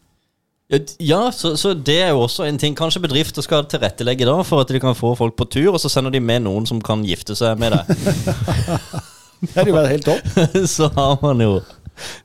Ja, 0.71 0.77
Ja, 0.99 1.21
så, 1.35 1.55
så 1.59 1.73
det 1.75 1.97
er 2.01 2.09
jo 2.13 2.21
også 2.23 2.45
en 2.47 2.57
ting. 2.57 2.75
Kanskje 2.77 3.01
bedrifter 3.03 3.41
skal 3.43 3.65
tilrettelegge 3.67 4.25
da 4.25 4.37
for 4.47 4.61
at 4.63 4.69
de 4.71 4.79
kan 4.79 4.95
få 4.95 5.15
folk 5.19 5.35
på 5.35 5.45
tur, 5.51 5.73
og 5.73 5.79
så 5.83 5.89
sender 5.91 6.11
de 6.15 6.19
med 6.23 6.43
noen 6.45 6.65
som 6.69 6.79
kan 6.81 7.03
gifte 7.03 7.35
seg 7.35 7.57
med 7.59 7.73
deg. 7.75 7.91
Det 9.41 9.53
hadde 9.55 9.69
jo 9.71 9.75
vært 9.75 9.91
helt 9.91 10.05
topp. 10.05 10.25
så 10.75 10.87
har 10.95 11.17
man 11.21 11.41
jo 11.43 11.57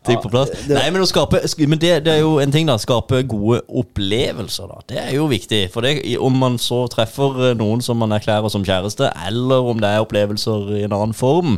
ting 0.06 0.18
på 0.22 0.30
plass. 0.32 0.50
Nei, 0.70 0.84
men, 0.94 1.02
å 1.02 1.08
skape, 1.08 1.40
men 1.66 1.80
det, 1.82 1.92
det 2.06 2.12
er 2.16 2.20
jo 2.22 2.36
en 2.42 2.52
ting, 2.54 2.66
da. 2.70 2.76
Skape 2.80 3.22
gode 3.28 3.62
opplevelser, 3.68 4.68
da. 4.72 4.80
Det 4.92 4.98
er 5.02 5.14
jo 5.16 5.26
viktig. 5.30 5.62
For 5.74 5.84
det, 5.86 5.96
om 6.22 6.36
man 6.40 6.58
så 6.62 6.82
treffer 6.92 7.50
eh, 7.50 7.56
noen 7.58 7.82
som 7.84 7.98
man 8.02 8.14
erklærer 8.16 8.52
som 8.52 8.64
kjæreste, 8.66 9.10
eller 9.28 9.70
om 9.72 9.80
det 9.82 9.90
er 9.94 10.04
opplevelser 10.04 10.74
i 10.80 10.84
en 10.86 10.94
annen 10.96 11.16
form, 11.16 11.56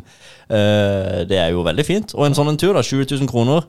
eh, 0.49 1.25
det 1.29 1.39
er 1.43 1.53
jo 1.55 1.65
veldig 1.67 1.87
fint. 1.87 2.15
Og 2.19 2.27
en 2.29 2.37
sånn 2.39 2.53
en 2.53 2.61
tur, 2.61 2.75
da, 2.77 2.85
20 2.85 3.09
000 3.19 3.31
kroner. 3.31 3.67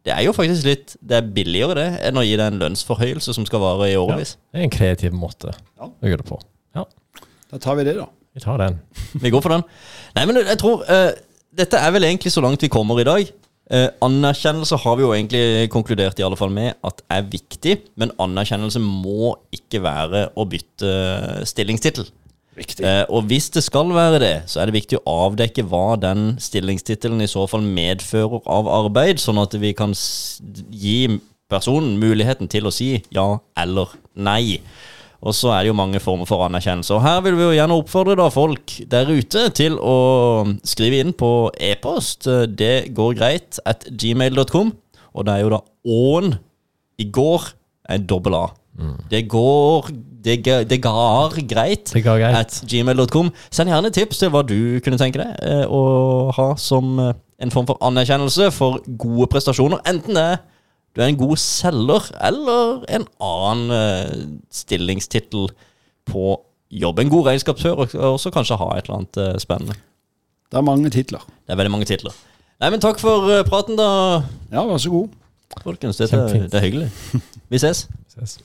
Det 0.00 0.14
er 0.14 0.22
jo 0.24 0.32
faktisk 0.32 0.64
litt 0.64 0.94
Det 1.04 1.18
er 1.18 1.26
billigere 1.36 1.74
det 1.76 1.88
enn 2.08 2.16
å 2.16 2.22
gi 2.24 2.32
deg 2.32 2.46
en 2.54 2.60
lønnsforhøyelse 2.62 3.34
som 3.36 3.44
skal 3.44 3.60
vare 3.60 3.90
i 3.90 3.98
årevis. 4.00 4.38
Det 4.48 4.62
er 4.62 4.64
en 4.64 4.72
kreativ 4.72 5.12
måte 5.12 5.52
Ja. 5.52 5.90
å 5.90 6.08
gjøre 6.08 6.22
det 6.22 6.28
på. 6.30 6.38
Ja, 6.78 6.86
Da 7.50 7.58
tar 7.60 7.76
vi 7.76 7.84
det, 7.84 7.96
da. 7.98 8.06
vi 8.32 8.40
tar 8.40 8.56
den. 8.62 8.78
Vi 9.20 9.28
går 9.34 9.42
for 9.44 9.52
den. 9.52 9.64
Nei, 10.16 10.24
men 10.30 10.40
jeg 10.40 10.56
tror 10.62 10.86
uh, 10.88 11.10
Dette 11.52 11.76
er 11.76 11.92
vel 11.92 12.06
egentlig 12.08 12.32
så 12.32 12.40
langt 12.40 12.62
vi 12.62 12.70
kommer 12.72 12.96
i 13.02 13.04
dag. 13.04 13.28
Eh, 13.70 13.86
anerkjennelse 14.02 14.80
har 14.82 14.96
vi 14.98 15.04
jo 15.04 15.12
egentlig 15.14 15.68
konkludert 15.70 16.18
i 16.18 16.24
alle 16.26 16.38
fall 16.38 16.50
med 16.50 16.74
at 16.86 17.04
er 17.06 17.28
viktig, 17.30 17.76
men 18.00 18.10
anerkjennelse 18.18 18.82
må 18.82 19.36
ikke 19.54 19.82
være 19.84 20.24
å 20.34 20.46
bytte 20.50 20.90
stillingstittel. 21.46 22.08
Eh, 22.58 23.04
og 23.08 23.28
hvis 23.30 23.46
det 23.54 23.62
skal 23.64 23.92
være 23.94 24.18
det, 24.20 24.34
så 24.50 24.60
er 24.60 24.68
det 24.68 24.80
viktig 24.80 24.98
å 24.98 25.14
avdekke 25.28 25.64
hva 25.70 25.94
den 26.02 26.34
stillingstittelen 26.42 27.22
i 27.22 27.30
så 27.30 27.46
fall 27.48 27.62
medfører 27.62 28.42
av 28.50 28.68
arbeid, 28.68 29.22
sånn 29.22 29.40
at 29.40 29.54
vi 29.62 29.70
kan 29.78 29.94
gi 29.94 31.20
personen 31.50 31.94
muligheten 32.02 32.50
til 32.50 32.66
å 32.66 32.74
si 32.74 32.96
ja 33.14 33.28
eller 33.58 33.94
nei. 34.14 34.60
Og 35.20 35.34
så 35.36 35.50
er 35.52 35.64
det 35.64 35.70
jo 35.72 35.76
mange 35.76 36.00
former 36.00 36.28
for 36.28 36.46
anerkjennelse. 36.46 36.94
Og 36.96 37.02
her 37.04 37.20
vil 37.26 37.36
vi 37.36 37.44
jo 37.44 37.56
gjerne 37.58 37.76
oppfordre 37.76 38.16
da 38.16 38.28
folk 38.32 38.76
der 38.90 39.10
ute 39.12 39.48
til 39.56 39.76
å 39.76 39.96
skrive 40.64 41.02
inn 41.02 41.12
på 41.12 41.50
e-post. 41.60 42.28
Det 42.56 42.94
går 42.96 43.18
greit 43.18 43.60
at 43.68 43.84
gmail.com. 43.90 44.72
Og 45.12 45.26
det 45.26 45.34
er 45.34 45.44
jo 45.44 45.52
da 45.52 45.60
ån 45.84 46.32
i 47.00 47.08
går 47.12 47.50
er 47.90 48.00
dobbel 48.08 48.38
A. 48.38 48.46
Det 49.10 49.26
går 49.28 49.90
det, 50.24 50.36
det 50.70 50.78
gar 50.80 51.34
greit 51.48 51.92
Det 51.92 52.02
går 52.04 52.18
greit. 52.22 52.36
at 52.36 52.62
gmail.com. 52.68 53.32
Send 53.50 53.72
gjerne 53.72 53.90
tips 53.92 54.22
til 54.22 54.32
hva 54.32 54.42
du 54.46 54.80
kunne 54.84 55.00
tenke 55.00 55.20
deg 55.20 55.36
eh, 55.44 55.64
å 55.68 56.30
ha 56.36 56.52
som 56.60 56.96
eh, 57.00 57.12
en 57.40 57.52
form 57.52 57.68
for 57.68 57.80
anerkjennelse 57.84 58.50
for 58.52 58.80
gode 59.00 59.28
prestasjoner. 59.32 59.80
Enten 59.88 60.16
det 60.16 60.24
er 60.34 60.40
du 60.96 61.00
er 61.02 61.06
en 61.06 61.18
god 61.20 61.36
selger, 61.38 62.08
eller 62.26 62.84
en 62.90 63.04
annen 63.22 63.70
eh, 63.76 64.24
stillingstittel 64.50 65.48
på 66.10 66.24
jobb. 66.70 66.98
En 66.98 67.12
god 67.12 67.26
regnskapsfører 67.30 67.94
og 67.98 68.16
også 68.16 68.32
kanskje 68.34 68.58
ha 68.58 68.68
et 68.78 68.88
eller 68.88 68.98
annet 69.00 69.20
eh, 69.22 69.38
spennende. 69.42 69.78
Det 70.50 70.58
er 70.58 70.66
mange 70.66 70.90
titler. 70.90 71.22
Det 71.46 71.54
er 71.54 71.60
veldig 71.62 71.70
mange 71.76 71.86
titler. 71.86 72.16
Nei, 72.60 72.70
men 72.74 72.82
takk 72.82 72.98
for 73.00 73.30
eh, 73.30 73.44
praten, 73.46 73.78
da, 73.78 73.88
Ja, 74.50 74.66
vær 74.66 74.82
så 74.82 74.90
god. 74.90 75.08
folkens. 75.62 75.96
det, 75.96 76.10
Kjempefint. 76.10 76.50
det 76.52 76.58
er 76.58 76.66
hyggelig. 76.66 76.90
Vi 77.50 77.58
ses. 77.62 77.86
Ses. 78.16 78.38